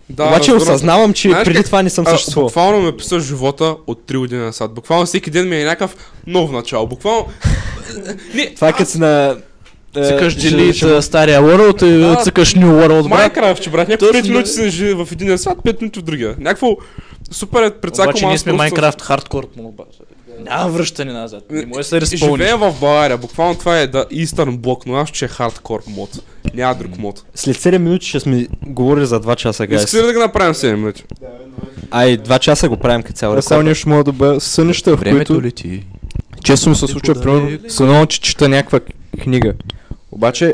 [0.10, 0.57] Да, обаче разбирам.
[0.76, 2.48] осъзнавам, че Знаеш преди как- това не съм съществувал.
[2.48, 4.73] буквално ме писа живота от 3 години назад.
[4.73, 5.95] Буквално всеки ден ми е някакъв
[6.27, 6.88] нов начало.
[6.88, 7.26] Буквално...
[8.35, 9.38] не, Това е като си на...
[9.95, 11.85] е, Цъкаш Delete стария World
[12.19, 13.10] и цъкаш New World, брат.
[13.10, 16.35] Майнкрафт, че брат, някакво Точно, 5 минути си в един свят, 5 минути в другия.
[16.39, 16.68] Някакво
[17.31, 19.83] супер е предсакам Обаче ние сме Minecraft хардкор моба.
[20.39, 21.43] Няма връщане назад.
[21.51, 22.37] Не може се разпълни.
[22.37, 26.09] Живеем в България, буквално това е да Eastern Block, но аз че е хардкор мод.
[26.53, 27.23] Няма друг мод.
[27.35, 30.07] След 7 минути ще сме говорили за 2 часа, Искаш ли гайс.
[30.07, 31.03] да го направим 7 минути?
[31.91, 33.41] Ай, 2 часа го правим като цяло.
[33.41, 34.39] Само нещо мога да бъда.
[34.39, 35.41] Са неща, в които
[36.43, 38.79] често ми се случва, примерно, сънувам, че чета някаква
[39.23, 39.53] книга.
[40.11, 40.53] Обаче,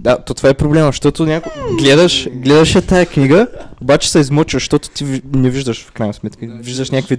[0.00, 1.50] да, то това е проблема, защото няко...
[1.78, 3.46] гледаш, гледаш я тая книга,
[3.82, 6.46] обаче се измъчваш, защото ти не виждаш в крайна сметка.
[6.60, 7.16] Виждаш някакви,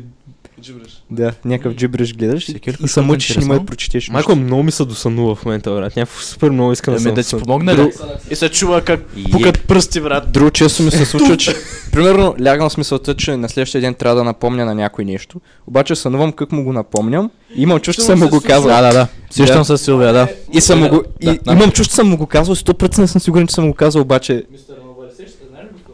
[0.61, 1.03] Джибреш.
[1.11, 4.09] да, някакъв джибреш гледаш е и се мъчиш и не да прочетеш.
[4.09, 5.95] Майко, много ми се досънува в момента, брат.
[5.95, 7.91] Някакво супер много искам да Ами съм да ти помогна ли?
[8.29, 8.99] И се чува как
[9.31, 10.31] пукат пръсти, брат.
[10.31, 11.55] Друго често ми се случва, че
[11.91, 15.95] примерно лягам с мисълта, че на следващия ден трябва да напомня на някой нещо, обаче
[15.95, 18.69] сънувам как му го напомням и имам чувство, че съм му го казал.
[18.69, 19.07] Да, да, да.
[19.29, 20.27] Сещам се Силвия, да.
[20.53, 21.03] И съм му го...
[21.21, 23.71] И, имам чувство, че съм му го казал, 100% не съм сигурен, че съм му
[23.71, 24.43] го казал, обаче...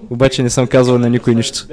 [0.09, 1.67] Обаче не съм казал на никой нищо.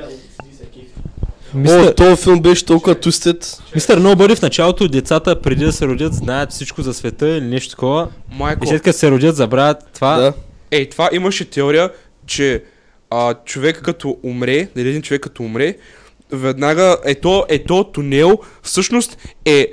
[1.55, 3.63] О, Мистер, този филм беше толкова тустет.
[3.75, 7.71] мистер Nobody в началото децата преди да се родят знаят всичко за света или нещо
[7.71, 8.09] такова.
[8.33, 10.17] Майко, И след като се родят забравят това.
[10.17, 10.33] Да.
[10.71, 11.91] ей, това имаше теория,
[12.27, 12.63] че
[13.11, 15.77] а, човек като умре, дали един човек като умре,
[16.33, 19.69] веднага е то, е то тунел, всъщност е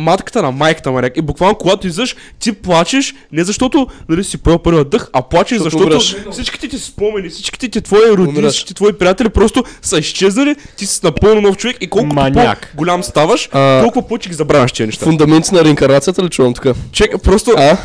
[0.00, 4.58] матката на майката му И буквално когато излъж, ти плачеш, не защото нали, си поел
[4.58, 8.92] първия дъх, а плачеш Защото защото всичките ти спомени, всичките ти твои родини, всичките твои
[8.92, 12.70] приятели просто са изчезнали, ти си напълно нов човек и колкото Маняк.
[12.70, 15.04] по-голям ставаш, А, толкова повече ги забравяш тези неща.
[15.04, 16.72] Фундаменти на реинкарнацията ли чувам така?
[16.92, 17.76] Чек, просто А?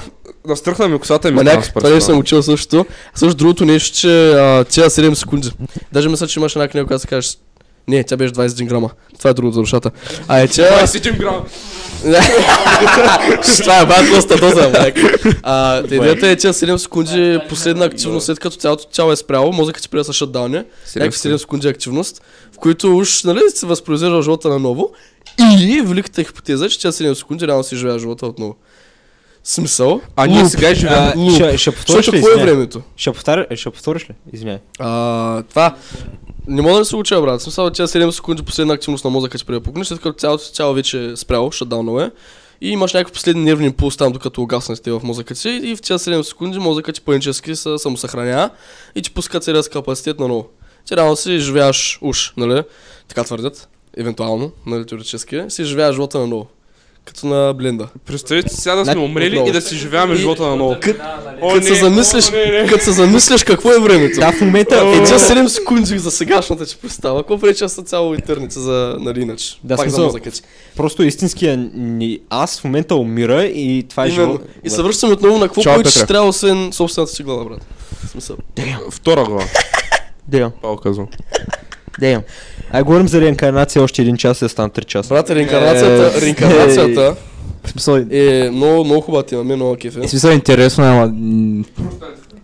[0.47, 2.85] настръхна ми косата ми Маняк, това не съм учил също.
[3.15, 5.51] Също другото нещо, че а, тя 7 секунди.
[5.91, 7.29] Даже мисля, че имаше една книга, която се каже
[7.87, 8.89] не, тя беше 21 грама.
[9.17, 9.91] Това е другото за душата.
[10.27, 10.85] А е, тя...
[10.85, 11.45] 21 грама.
[13.61, 14.97] Това е бат доста доза, майк.
[15.43, 19.83] А, идеята е, че 7 секунди последна активност, след като цялото тяло е спряло, мозъкът
[19.83, 20.61] ти приема с шатдауни,
[20.95, 22.21] някакви 7 секунди активност,
[22.53, 24.91] в които уж, нали, се възпроизвежда живота наново
[25.59, 28.55] и великата хипотеза, е, че тя 7 секунди реално си живее живота отново.
[29.47, 30.01] Смисъл?
[30.15, 30.51] А ние Луп.
[30.51, 31.03] сега живеем.
[31.03, 31.35] А, Луп.
[31.35, 32.21] ще, ще повториш Защото ли?
[32.21, 32.81] какво е времето?
[32.95, 34.13] Ще, повтаря, ще повториш ли?
[34.33, 34.57] Извиняй.
[34.79, 35.75] А, това.
[36.47, 37.41] Не мога да се уча, брат.
[37.41, 41.05] Смисъл, че 7 секунди последна активност на мозъка ти препукнеш, след като цялото тяло вече
[41.05, 42.11] е спряло, шатдаунало е.
[42.61, 45.49] И имаш някакъв последен нервен импулс там, докато угаснеш те в мозъка ти.
[45.49, 48.49] И в тези 7 секунди мозъкът ти панически се самосъхранява
[48.95, 50.47] и ти пуска целият си капацитет на ново.
[50.87, 52.63] Ти реално си живееш уж, нали?
[53.07, 53.69] Така твърдят.
[53.97, 55.41] Евентуално, нали, теоретически.
[55.49, 56.47] Си живееш живота на ново.
[57.05, 57.87] Като на бленда.
[58.05, 60.75] Представете си сега да сме Значи, умрели и да си живееме живота на ново.
[60.81, 62.31] Като се замислиш,
[62.69, 64.19] като се замислиш какво е времето.
[64.19, 64.75] Да, в момента...
[64.75, 67.23] Е, че 7 секунди за сегашната ти представа.
[67.23, 69.59] Какво преча са цяло интернет за нали иначе?
[69.63, 70.41] Да, Пак за мозъка ти.
[70.75, 74.31] Просто истинския ни аз в момента умира и това е Именно.
[74.31, 74.41] живот.
[74.63, 77.65] И се връщаме отново на какво повече ще трябва, освен собствената си глава, брат.
[78.11, 78.37] Смисъл.
[78.91, 79.45] Втора глава.
[80.27, 81.07] Дейл, Павел казвам.
[81.99, 82.21] Дейл.
[82.71, 85.09] Ай, говорим за реинкарнация още един час и стана 3 часа.
[85.09, 87.15] Брат, реинкарнацията, Е, реинкарнацията
[87.63, 89.99] В смисъл, е много, много хубава тема, мен много кефе.
[89.99, 91.13] в смисъл интересно, ама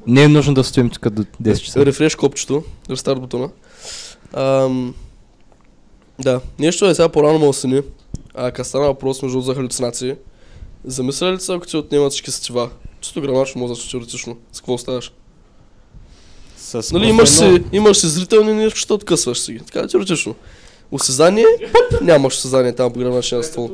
[0.07, 1.86] не е нужно да стоим тук до 10 часа.
[1.86, 3.49] Рефреш копчето, рестарт бутона.
[4.34, 4.94] Ам,
[6.19, 7.82] да, нещо е сега по-рано ме осени.
[8.36, 10.15] А като стана въпрос между за халюцинации,
[10.86, 12.69] замисля ли се, ако ти отнемат всички сетива?
[13.02, 14.38] Чисто грамачно мозъчно, теоретично.
[14.52, 15.11] С какво ставаш?
[16.61, 19.59] С Нали, имаш си, имаш си зрителни неща, откъсваш си ги.
[19.59, 20.35] Така теоретично.
[20.91, 23.71] Осезание, пъп, нямаш осезание там по граничния ствол.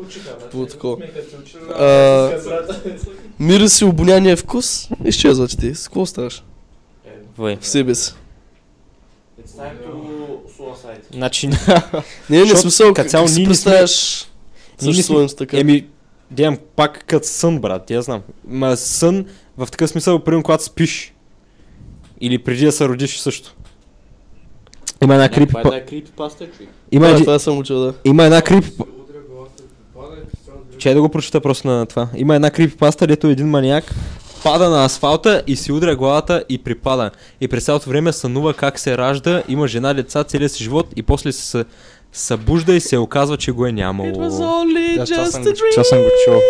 [0.52, 0.98] По такова.
[3.40, 5.76] Мириси, обоняние, вкус, изчезват ти.
[5.76, 6.44] С какво ставаш?
[7.38, 7.58] Вой.
[7.62, 8.14] В себе си.
[11.14, 11.48] Значи,
[12.30, 14.26] Не, не смисъл, като как, цяло си представяш
[14.78, 15.60] съществуването така?
[15.60, 15.88] еми,
[16.32, 18.22] дявам пак като сън, брат, я знам.
[18.48, 19.26] Ма сън
[19.58, 21.14] в такъв смисъл, примерно когато спиш.
[22.22, 23.56] Или преди да се родиш също.
[25.04, 25.54] Има една крипи...
[26.92, 27.94] Има, Това, един, това съм учил, да.
[28.06, 28.72] има една крипи...
[30.78, 32.08] Чай да го прочета просто на това.
[32.16, 33.96] Има една крипи паста, дето един маниак
[34.44, 37.12] пада на асфалта и си удря главата и припада.
[37.42, 41.04] И през цялото време сънува как се ражда, има жена, деца, целият си живот и
[41.04, 41.66] после се съ-
[42.14, 44.10] събужда и се оказва, че го е нямало.
[44.10, 46.42] only Да, това съм, го- това съм го чул.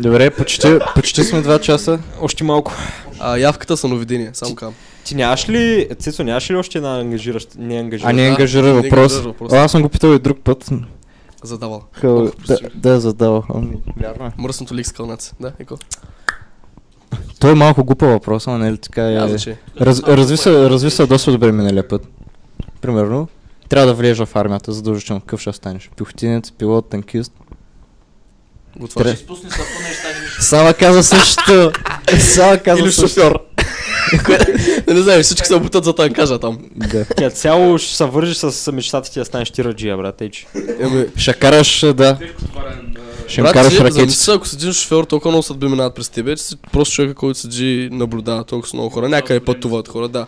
[0.00, 1.98] Добре, почти, почти сме 2 часа.
[2.20, 2.72] Още малко.
[3.20, 4.74] А, явката са новидения, само кам.
[5.04, 8.16] Ти нямаш ли, Цецо, нямаш ли още една ангажиращ, не А ангажиращ?
[8.16, 8.92] не Да, ангажира не въпрос.
[9.12, 9.52] ангажира въпрос.
[9.52, 10.70] О, Аз съм го питал и друг път.
[11.42, 11.82] Задавал.
[11.92, 13.44] Хъл, да, да, е задавал.
[13.54, 14.30] Ами, Вярно е.
[14.38, 15.32] Мръсното лик с кълнаци.
[15.40, 15.76] Да, еко.
[17.38, 19.28] Той е малко глупа въпрос, ама нали така Няма е.
[19.28, 19.58] значение.
[19.80, 22.08] Раз, разви, се, разви се доста добре миналия път.
[22.80, 23.28] Примерно,
[23.68, 25.20] трябва да влезеш в армията задължително.
[25.20, 25.90] Какъв ще станеш?
[25.96, 27.32] Пехотинец, пилот, танкист.
[28.76, 29.10] Го отваряш.
[29.10, 31.72] Тре- Изпусни са по неща, не Сава каза същото.
[32.18, 33.38] Сава каза Или шофьор.
[34.88, 36.58] Не, не знам, всички се обутат за танкажа там.
[36.76, 37.04] Да.
[37.16, 40.46] Тя цяло ще се вържи с мечтата ти да станеш тираджия, брат, ейче.
[40.80, 42.18] Еми, Ще караш, да.
[43.28, 44.10] Ще им брат, караш ти, ракети.
[44.10, 47.14] се, ако си един шофьор, толкова много съдби минават през тебе, че си просто човека,
[47.14, 49.08] който седи наблюдава толкова много хора.
[49.08, 50.26] Някъде пътуват хора, да.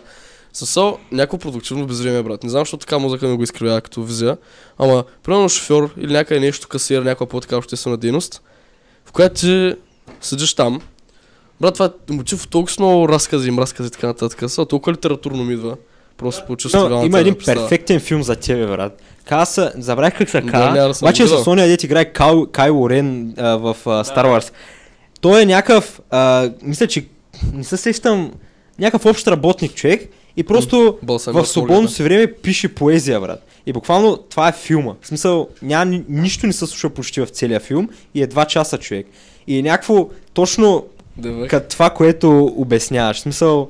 [0.53, 2.43] Съсо, някакво продуктивно безвремие, брат.
[2.43, 4.37] Не знам, защо така мозъка ми го изкривява като визия.
[4.77, 8.41] Ама, примерно шофьор или някъде нещо касир, някаква по-така обществена дейност,
[9.05, 9.75] в която ти
[10.21, 10.81] седиш там.
[11.61, 14.51] Брат, това е мотив толкова много разкази, мразкази и така нататък.
[14.51, 15.75] Са, толкова литературно ми идва.
[16.17, 16.89] Просто по чувство.
[16.89, 19.01] Но, има един перфектен филм за тебе, брат.
[19.25, 21.43] Каза се, забравих как се Да, казва, да обаче с гледал.
[21.47, 24.51] ония дет играе Кайл, Кайло Рен а, в а, Star Wars.
[25.21, 27.05] Той е някакъв, а, мисля, че
[27.53, 28.31] не се сещам,
[28.79, 30.97] някакъв общ работник човек и просто
[31.41, 33.45] в свободното си време пише поезия, брат.
[33.65, 34.93] И буквално това е филма.
[35.01, 38.45] В смисъл, няма, ни- нищо не се случва почти в целия филм и е два
[38.45, 39.07] часа човек.
[39.47, 40.85] И е някакво точно
[41.49, 43.17] като това, което обясняваш.
[43.17, 43.69] В смисъл,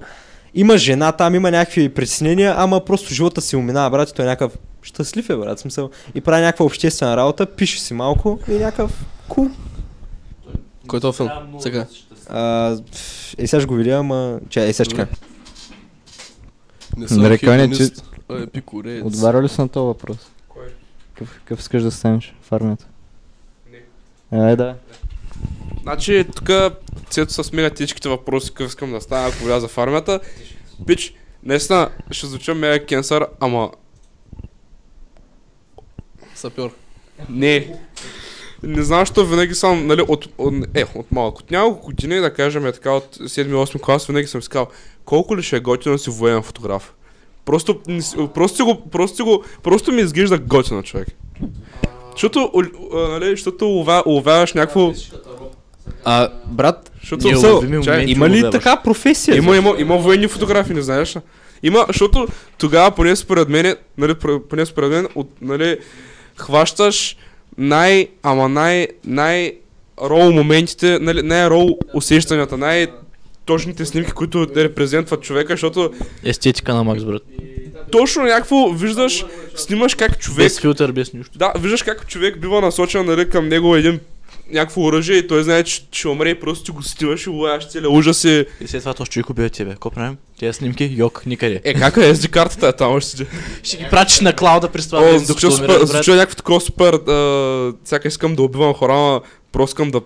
[0.56, 4.28] има жена там, има някакви притеснения, ама просто живота си уминава, брат, и той е
[4.28, 5.90] някакъв щастлив е, брат, в смисъл.
[6.16, 9.50] И прави някаква обществена работа, пише си малко и е някакъв кул.
[10.88, 11.30] Кой е този филм?
[11.60, 11.86] Сега.
[12.30, 12.72] А,
[13.38, 14.40] е, сега ще го видя, ама...
[14.50, 15.08] Че, е, сега ще.
[16.98, 17.90] Не съм Нарекане, че-
[18.30, 19.04] а епикурец.
[19.06, 20.18] Отваря ли си на този въпрос?
[20.48, 20.64] Кой?
[21.14, 22.86] Какъв, какъв искаш да станеш в армията?
[23.72, 24.40] Не.
[24.40, 24.76] Ай, да.
[25.82, 26.50] Значи, тук
[27.10, 30.20] цето с мега тежките въпроси, какъв искам да стана, ако вляза в армията.
[30.88, 31.14] Пич,
[31.44, 33.72] наистина ще звуча мега кенсър, ама
[36.36, 36.72] Сапьор.
[37.30, 37.76] не.
[38.64, 41.40] Не знам, защо винаги съм, нали, от, от, е, от малък.
[41.40, 44.68] От няколко години, да кажем, е така, от 7-8 клас, винаги съм казал,
[45.06, 46.94] колко ли ще е готино да си военен фотограф.
[47.46, 48.02] Просто, не
[48.34, 51.08] просто, си го, просто, си го, просто ми изглежда готино, човек.
[52.12, 52.52] Защото,
[52.94, 54.94] нали, защото уловяваш някакво...
[56.06, 59.38] А, брат, Защото, Ние смисъл, уловими чай, има ли така професия?
[59.38, 61.20] Има, има, има военни фотографии, не знаеш ли?
[61.64, 62.28] Има, защото
[62.58, 64.16] тогава, поне според мен, нали,
[64.50, 65.78] поне според мен, от, нали,
[66.38, 67.18] хващаш
[67.58, 69.54] най, ама най, най
[70.02, 72.88] роу моментите, нали, най роу усещанията, най
[73.46, 75.94] точните снимки, които репрезентват човека, защото
[76.24, 77.22] Естетика на Макс, брат.
[77.92, 79.26] точно някакво виждаш,
[79.56, 81.38] снимаш как човек, Без филтър, без нищо.
[81.38, 84.00] да, виждаш как човек бива насочен нали, към него един
[84.52, 87.70] някакво оръжие и той знае, че ще умре и просто ти го стиваш и лояш
[87.70, 88.46] целия ужас и...
[88.62, 89.72] И след това този човек убива тебе.
[89.72, 90.18] Какво правим?
[90.40, 91.62] Тези снимки, йок, никъде.
[91.64, 93.26] Е, как е SD картата е там, още.
[93.64, 98.36] Ще ги пратиш на клауда през това О, звучи някакво такова супер, а, сяка искам
[98.36, 99.22] да убивам хора,
[99.52, 100.02] просто искам да...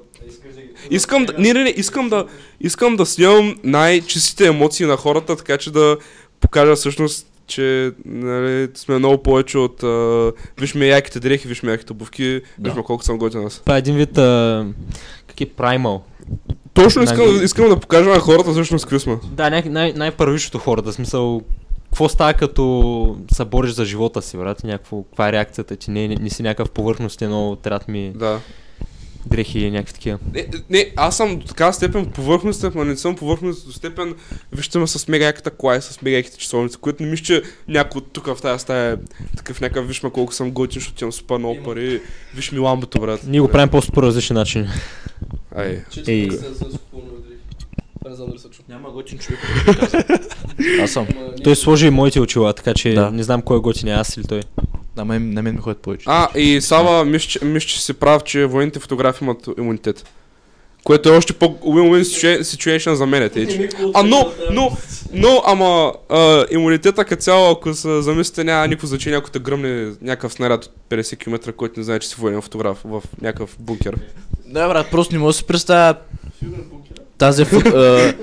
[0.92, 2.26] Искам да, не, не, не, искам да,
[2.62, 5.98] искам да снимам най-чистите емоции на хората, така че да
[6.40, 11.72] покажа всъщност, че нали, сме много повече от а, виж ме яките дрехи, виж ме
[11.72, 12.70] яките обувки, Да.
[12.70, 13.60] виж ме колко съм готин аз.
[13.60, 14.66] Това е един вид, а,
[15.28, 16.00] как е Primal.
[16.74, 19.18] Точно искам, Нали- искам да покажа на хората всъщност какви сме.
[19.32, 21.42] Да, най- най- най-първичното хората, смисъл,
[21.84, 26.08] какво става като се бориш за живота си, брат, някакво, каква е реакцията ти, не,
[26.08, 28.40] не, не си някакъв повърхностен, но трябват ми Да.
[29.28, 30.20] Дрехи и някакви такива.
[30.34, 34.16] Не, не, аз съм до такава степен повърхностен, но не съм повърхностен до степен,
[34.52, 37.42] вижте ме с мега яката кола и с мега яките часовници, което не мисля, че
[37.68, 38.98] някой тук в тази стая е
[39.38, 42.02] такъв някакъв, виж ме колко съм готин, защото имам супер много пари,
[42.36, 43.20] виж ми ламбото, брат.
[43.28, 44.68] Ние го правим просто по различен начин.
[45.56, 45.82] Ай.
[46.08, 46.30] Ей.
[48.70, 49.40] Няма готин човек.
[50.84, 51.08] Аз съм.
[51.44, 53.12] Той сложи и моите очила, така че Да.
[53.12, 54.42] не знам кой е готин, аз или той.
[54.98, 56.04] На мен, на мен ми ходят повече.
[56.08, 60.06] А, и Сава, мисля, че- мисля, че си прав, че военните фотографи имат имунитет.
[60.84, 63.46] Което е още по-win-win situa- situation за мен, тъй
[63.94, 64.78] А, но, но,
[65.14, 69.92] но, ама, а, имунитета като цяло, ако се замислите, няма никакво значение, ако те гръмне
[70.02, 73.96] някакъв снаряд от 50 км, който не знае, че си военен фотограф в някакъв бункер.
[74.48, 75.96] Да, брат, просто не мога да си представя
[77.18, 78.14] тази фото, а,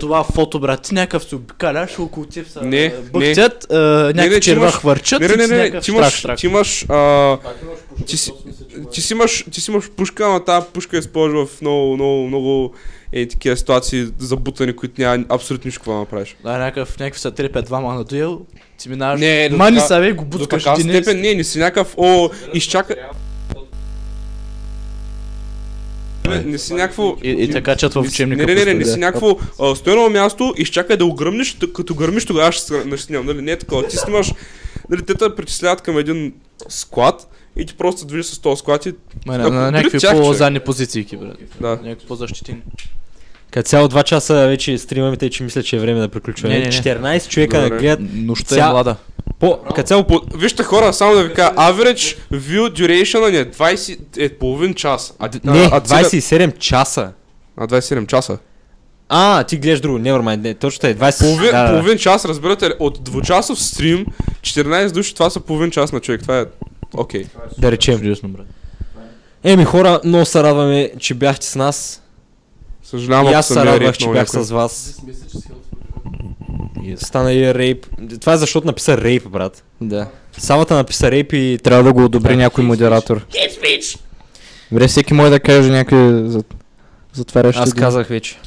[0.00, 3.76] това фото, брат, ти някакъв се обикаляш, около теб са Не, бъхтят, а,
[4.16, 7.36] някакви черва хвърчат Не, не, не, не, ти имаш, ти имаш, а,
[8.06, 8.32] ти си,
[8.92, 12.74] ти си имаш, ти си имаш пушка, ама тази пушка използва в много, много, много
[13.12, 16.36] е, такива ситуации забутани, които няма абсолютно нищо какво да направиш.
[16.44, 18.40] Да, някакъв, някакви са трепят двама на дуел,
[18.78, 21.44] ти минаваш, Не, до мани са, бе, го До буткаш така един степен, не, не
[21.44, 22.96] си някакъв, о, изчака.
[26.36, 27.16] Не, не си някакво...
[27.22, 28.46] И, и така чат в учебника.
[28.46, 29.38] Не, не, не, не, не си някакво...
[29.58, 33.42] на едно място и изчакай да го гръмнеш, т- като гръмнеш тогава ще снимам, нали?
[33.42, 33.88] Не е такова.
[33.88, 34.32] Ти снимаш...
[34.90, 36.32] Нали, те те причисляват към един
[36.68, 38.94] склад и ти просто движиш с този склад и...
[39.26, 41.36] Ма, на, на, някакви по-задни позиции, брат.
[41.60, 41.68] Да.
[41.68, 42.62] Някакви по-защитени.
[43.50, 46.54] Като цяло 2 часа вече стримаме, тъй че мисля, че е време да приключваме.
[46.54, 46.72] Не, не, не.
[46.72, 47.78] 14 човека Добре.
[47.78, 48.00] гледат.
[48.12, 48.96] Нощта Ця- е млада.
[49.38, 50.20] По, като цяло по...
[50.34, 53.98] Вижте хора, само да ви кажа, average view duration ни е 20...
[54.18, 55.14] е половин час.
[55.18, 57.12] А, Не, а, целият- 27 часа.
[57.56, 58.38] А, 27 часа.
[59.08, 61.18] А, ти гледаш друго, nevermind, не, точно е 20...
[61.18, 61.70] Половин, да, да.
[61.70, 64.06] половин час, разбирате ли, от двучасов стрим,
[64.40, 66.22] 14 души, това са половин час на човек.
[66.22, 66.44] Това е
[66.94, 67.24] окей.
[67.58, 68.16] Да речем.
[69.44, 71.99] Еми хора, много се радваме, че бяхте с нас.
[72.90, 74.44] Съжалявам, и аз се радвах, че бях някой.
[74.44, 75.00] с вас.
[76.96, 77.86] Стана и рейп.
[78.20, 79.62] Това е защото написа рейп, брат.
[79.80, 80.06] Да.
[80.38, 81.58] Савата написа рейп и...
[81.62, 83.26] Трябва да го одобри някой модератор.
[84.72, 86.42] Добре, всеки може да каже някакви за...
[87.12, 87.80] затварящи Аз думи.
[87.80, 88.38] казах вече.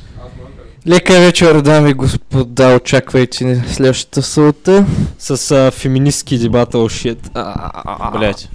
[0.87, 4.85] Лека вечер, дами и господа, очаквайте ни следващата сълта.
[5.19, 7.29] С а, феминистки дебата, о шит.
[8.13, 8.49] Блять.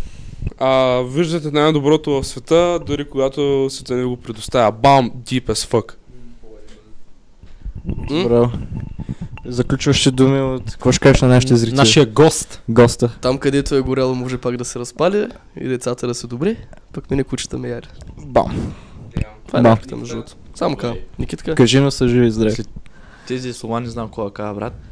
[0.58, 4.72] А, виждате най-доброто в света, дори когато света не го предоставя.
[4.72, 5.94] Бам, deep as fuck.
[8.10, 8.28] М?
[8.28, 8.52] Браво.
[9.46, 10.70] Заключващи думи от...
[10.70, 11.76] Какво ще кажеш на нашите зрители?
[11.76, 12.62] Нашия гост.
[12.68, 13.18] Госта.
[13.20, 15.26] Там където е горяло може пак да се разпали
[15.60, 16.56] и децата да са добри,
[16.92, 17.88] пък мене кучета ме яде.
[18.18, 18.72] Бам.
[19.46, 20.36] Това е някакъвта между другото.
[20.54, 20.98] Само казвам.
[21.18, 21.54] Никитка.
[21.54, 22.64] Кажи му са живи и здрави.
[23.26, 24.72] Тези слова не знам да кажа, брат.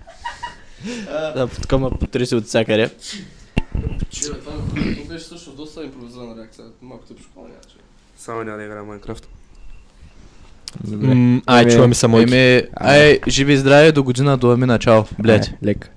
[1.34, 2.90] Да, така ме потреси от всякъде.
[4.10, 4.52] Че, това
[5.08, 6.64] беше също доста импровизирана реакция.
[6.82, 7.76] Малко тъп школа няма, че.
[8.16, 9.28] Само няма да играя Майнкрафт.
[10.84, 11.40] Добре.
[11.46, 12.58] Ай, Еми, чуваме са моите.
[12.58, 15.48] Еми, ай, живи и здраве, до година до амина, чао, блять.
[15.48, 15.90] Е, Лека.